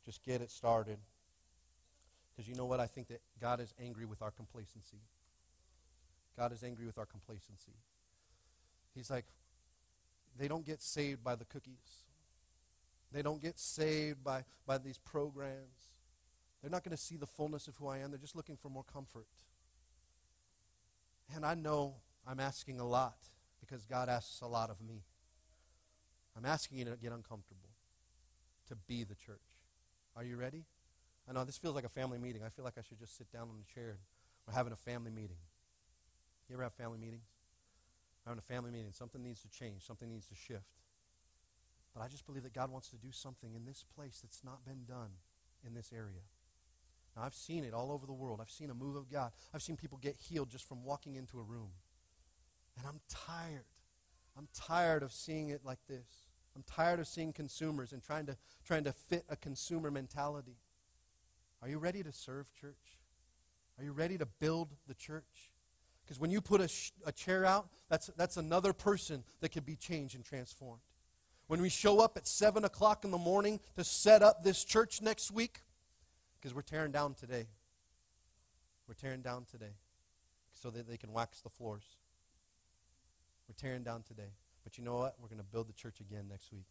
Just 0.05 0.23
get 0.23 0.43
it 0.43 0.51
started. 0.51 0.99
Because 2.31 2.49
you 2.49 2.55
know 2.55 2.67
what? 2.67 2.81
I 2.81 2.87
think 2.87 3.09
that 3.09 3.21
God 3.41 3.61
is 3.61 3.73
angry 3.83 4.05
with 4.05 4.21
our 4.21 4.31
complacency. 4.31 4.99
God 6.37 6.53
is 6.53 6.63
angry 6.63 6.85
with 6.85 6.99
our 6.99 7.07
complacency. 7.07 7.73
He's 8.95 9.11
like, 9.11 9.25
they 10.37 10.49
don't 10.49 10.67
get 10.67 10.83
saved 10.83 11.23
by 11.23 11.37
the 11.37 11.45
cookies. 11.45 12.07
They 13.13 13.23
don't 13.23 13.41
get 13.41 13.59
saved 13.59 14.25
by, 14.25 14.45
by 14.67 14.79
these 14.79 14.99
programs. 14.99 15.95
They're 16.61 16.71
not 16.71 16.83
going 16.83 16.97
to 16.97 17.03
see 17.03 17.17
the 17.17 17.27
fullness 17.27 17.69
of 17.69 17.77
who 17.77 17.87
I 17.87 17.99
am. 17.99 18.11
They're 18.11 18.19
just 18.19 18.35
looking 18.35 18.57
for 18.57 18.69
more 18.69 18.85
comfort. 18.93 19.27
And 21.35 21.47
I 21.47 21.55
know 21.55 21.95
I'm 22.27 22.41
asking 22.41 22.81
a 22.81 22.87
lot 22.87 23.17
because 23.61 23.85
God 23.85 24.09
asks 24.09 24.41
a 24.41 24.47
lot 24.47 24.71
of 24.71 24.81
me. 24.81 25.03
I'm 26.37 26.45
asking 26.45 26.79
you 26.79 26.85
to 26.87 26.97
get 26.97 27.13
uncomfortable, 27.13 27.71
to 28.69 28.77
be 28.77 29.05
the 29.05 29.15
church. 29.15 29.39
Are 30.17 30.25
you 30.25 30.37
ready? 30.37 30.65
I 31.29 31.33
know 31.33 31.45
this 31.45 31.57
feels 31.57 31.75
like 31.75 31.85
a 31.85 31.89
family 31.89 32.19
meeting. 32.19 32.43
I 32.45 32.49
feel 32.49 32.65
like 32.65 32.75
I 32.79 32.83
should 32.83 32.99
just 32.99 33.17
sit 33.17 33.31
down 33.33 33.49
on 33.49 33.57
the 33.59 33.73
chair 33.73 33.99
we're 34.47 34.55
having 34.55 34.73
a 34.73 34.77
family 34.77 35.11
meeting. 35.11 35.39
You 36.49 36.57
ever 36.57 36.65
have 36.65 36.75
family 36.75 36.99
meetings? 36.99 37.25
We're 38.25 38.31
having 38.31 38.39
a 38.47 38.53
family 38.55 38.71
meeting. 38.71 38.93
Something 38.93 39.23
needs 39.23 39.41
to 39.43 39.49
change, 39.49 39.83
something 39.87 40.09
needs 40.09 40.27
to 40.27 40.35
shift. 40.35 40.69
But 41.95 42.03
I 42.03 42.09
just 42.09 42.27
believe 42.27 42.43
that 42.43 42.53
God 42.53 42.71
wants 42.71 42.89
to 42.89 42.97
do 42.97 43.13
something 43.13 43.55
in 43.55 43.65
this 43.65 43.85
place 43.95 44.21
that's 44.21 44.43
not 44.45 44.65
been 44.65 44.85
done 44.87 45.11
in 45.67 45.75
this 45.75 45.93
area. 45.95 46.27
Now, 47.17 47.23
I've 47.23 47.35
seen 47.35 47.63
it 47.63 47.73
all 47.73 47.93
over 47.93 48.07
the 48.07 48.13
world. 48.13 48.41
I've 48.43 48.51
seen 48.51 48.69
a 48.69 48.75
move 48.75 48.97
of 48.97 49.11
God. 49.11 49.31
I've 49.55 49.63
seen 49.63 49.77
people 49.77 49.99
get 50.03 50.17
healed 50.17 50.51
just 50.51 50.67
from 50.67 50.85
walking 50.85 51.15
into 51.15 51.39
a 51.39 51.43
room. 51.43 51.71
And 52.77 52.87
I'm 52.87 53.01
tired. 53.09 53.65
I'm 54.37 54.49
tired 54.53 55.03
of 55.03 55.13
seeing 55.13 55.51
it 55.51 55.61
like 55.65 55.79
this. 55.89 56.29
I'm 56.57 56.63
tired 56.63 57.01
of 57.01 57.07
seeing 57.07 57.33
consumers 57.33 57.93
and 57.93 58.03
trying 58.03 58.27
to, 58.27 58.37
trying 58.65 58.85
to 58.85 58.93
fit 58.93 59.25
a 59.29 59.37
consumer 59.37 59.91
mentality. 59.91 60.57
Are 61.63 61.69
you 61.69 61.79
ready 61.79 62.03
to 62.03 62.13
serve 62.13 62.53
church? 62.53 62.99
Are 63.79 63.85
you 63.85 63.93
ready 63.93 64.19
to 64.19 64.27
build 64.27 64.69
the 64.87 64.95
church? 64.95 65.51
Because 66.05 66.21
when 66.21 66.31
you 66.31 66.41
put 66.41 66.61
a, 66.61 66.69
sh- 66.69 66.93
a 67.07 67.13
chair 67.13 67.45
out, 67.45 67.69
that's, 67.89 68.09
that's 68.17 68.37
another 68.37 68.73
person 68.73 69.25
that 69.41 69.51
can 69.51 69.65
be 69.65 69.75
changed 69.75 70.15
and 70.15 70.25
transformed. 70.25 70.83
When 71.47 71.61
we 71.61 71.69
show 71.69 72.01
up 72.01 72.17
at 72.17 72.27
7 72.27 72.65
o'clock 72.65 73.05
in 73.05 73.11
the 73.11 73.19
morning 73.19 73.61
to 73.77 73.85
set 73.85 74.23
up 74.23 74.45
this 74.45 74.65
church 74.65 75.03
next 75.03 75.31
week, 75.31 75.61
because 76.39 76.55
we're 76.55 76.63
tearing 76.63 76.93
down 76.93 77.15
today. 77.15 77.47
We're 78.87 78.95
tearing 78.95 79.23
down 79.23 79.47
today 79.51 79.73
so 80.53 80.71
that 80.71 80.87
they 80.87 80.99
can 80.99 81.13
wax 81.13 81.41
the 81.41 81.49
floors. 81.49 81.85
We're 83.49 83.55
tearing 83.57 83.83
down 83.83 84.03
today. 84.03 84.33
But 84.63 84.79
you 84.79 84.85
know 84.85 84.97
what? 84.97 85.17
We're 85.21 85.29
going 85.29 85.39
to 85.39 85.45
build 85.45 85.69
the 85.69 85.73
church 85.73 86.01
again 86.01 86.27
next 86.29 86.53
week. 86.53 86.67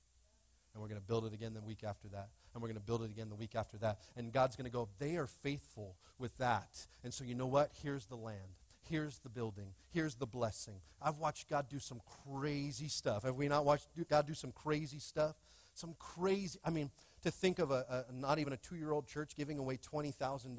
And 0.74 0.82
we're 0.82 0.90
going 0.90 1.00
to 1.00 1.06
build 1.06 1.26
it 1.26 1.34
again 1.34 1.54
the 1.54 1.62
week 1.62 1.84
after 1.84 2.08
that. 2.10 2.30
And 2.54 2.62
we're 2.62 2.70
going 2.70 2.80
to 2.80 2.86
build 2.86 3.04
it 3.04 3.12
again 3.12 3.30
the 3.30 3.36
week 3.36 3.56
after 3.56 3.78
that. 3.78 4.00
And 4.16 4.32
God's 4.32 4.56
going 4.56 4.66
to 4.66 4.72
go, 4.72 4.90
they 4.98 5.18
are 5.18 5.28
faithful 5.28 5.96
with 6.18 6.36
that. 6.40 6.88
And 7.04 7.14
so 7.14 7.24
you 7.24 7.36
know 7.36 7.46
what? 7.46 7.72
Here's 7.84 8.08
the 8.08 8.16
land. 8.16 8.58
Here's 8.90 9.20
the 9.20 9.30
building. 9.30 9.74
Here's 9.92 10.16
the 10.16 10.26
blessing. 10.26 10.82
I've 11.02 11.18
watched 11.18 11.50
God 11.50 11.68
do 11.70 11.80
some 11.80 12.02
crazy 12.28 12.88
stuff. 12.88 13.24
Have 13.24 13.36
we 13.36 13.48
not 13.48 13.66
watched 13.66 13.88
God 14.10 14.28
do 14.28 14.34
some 14.34 14.52
crazy 14.52 15.00
stuff? 15.00 15.36
Some 15.76 15.96
crazy, 15.98 16.60
I 16.66 16.70
mean, 16.70 16.92
to 17.24 17.32
think 17.32 17.60
of 17.60 17.72
a, 17.72 18.06
a 18.10 18.14
not 18.14 18.40
even 18.40 18.54
a 18.54 18.58
two 18.58 18.76
year 18.76 18.92
old 18.92 19.08
church 19.08 19.36
giving 19.36 19.58
away 19.58 19.78
$20,000. 19.78 20.58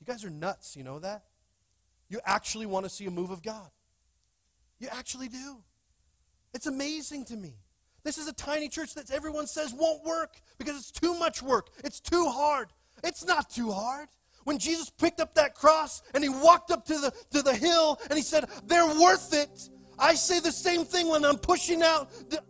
You 0.00 0.06
guys 0.06 0.24
are 0.24 0.30
nuts, 0.30 0.76
you 0.76 0.82
know 0.82 0.98
that? 0.98 1.24
You 2.08 2.20
actually 2.24 2.66
want 2.66 2.84
to 2.84 2.90
see 2.90 3.06
a 3.06 3.10
move 3.10 3.30
of 3.30 3.42
God. 3.42 3.70
You 4.82 4.88
actually 4.90 5.28
do. 5.28 5.58
It's 6.52 6.66
amazing 6.66 7.26
to 7.26 7.36
me. 7.36 7.54
This 8.02 8.18
is 8.18 8.26
a 8.26 8.32
tiny 8.32 8.68
church 8.68 8.94
that 8.94 9.12
everyone 9.12 9.46
says 9.46 9.72
won't 9.72 10.04
work 10.04 10.40
because 10.58 10.76
it's 10.76 10.90
too 10.90 11.14
much 11.14 11.40
work. 11.40 11.68
It's 11.84 12.00
too 12.00 12.26
hard. 12.28 12.66
It's 13.04 13.24
not 13.24 13.48
too 13.48 13.70
hard. 13.70 14.08
When 14.42 14.58
Jesus 14.58 14.90
picked 14.90 15.20
up 15.20 15.34
that 15.34 15.54
cross 15.54 16.02
and 16.14 16.24
he 16.24 16.28
walked 16.28 16.72
up 16.72 16.84
to 16.86 16.94
the, 16.94 17.12
to 17.30 17.42
the 17.42 17.54
hill 17.54 18.00
and 18.10 18.14
he 18.14 18.24
said, 18.24 18.46
They're 18.66 18.84
worth 18.84 19.32
it. 19.32 19.70
I 20.00 20.14
say 20.14 20.40
the 20.40 20.50
same 20.50 20.84
thing 20.84 21.06
when 21.06 21.24
I'm 21.24 21.38
pushing 21.38 21.80
out 21.80 22.10
the 22.28 22.42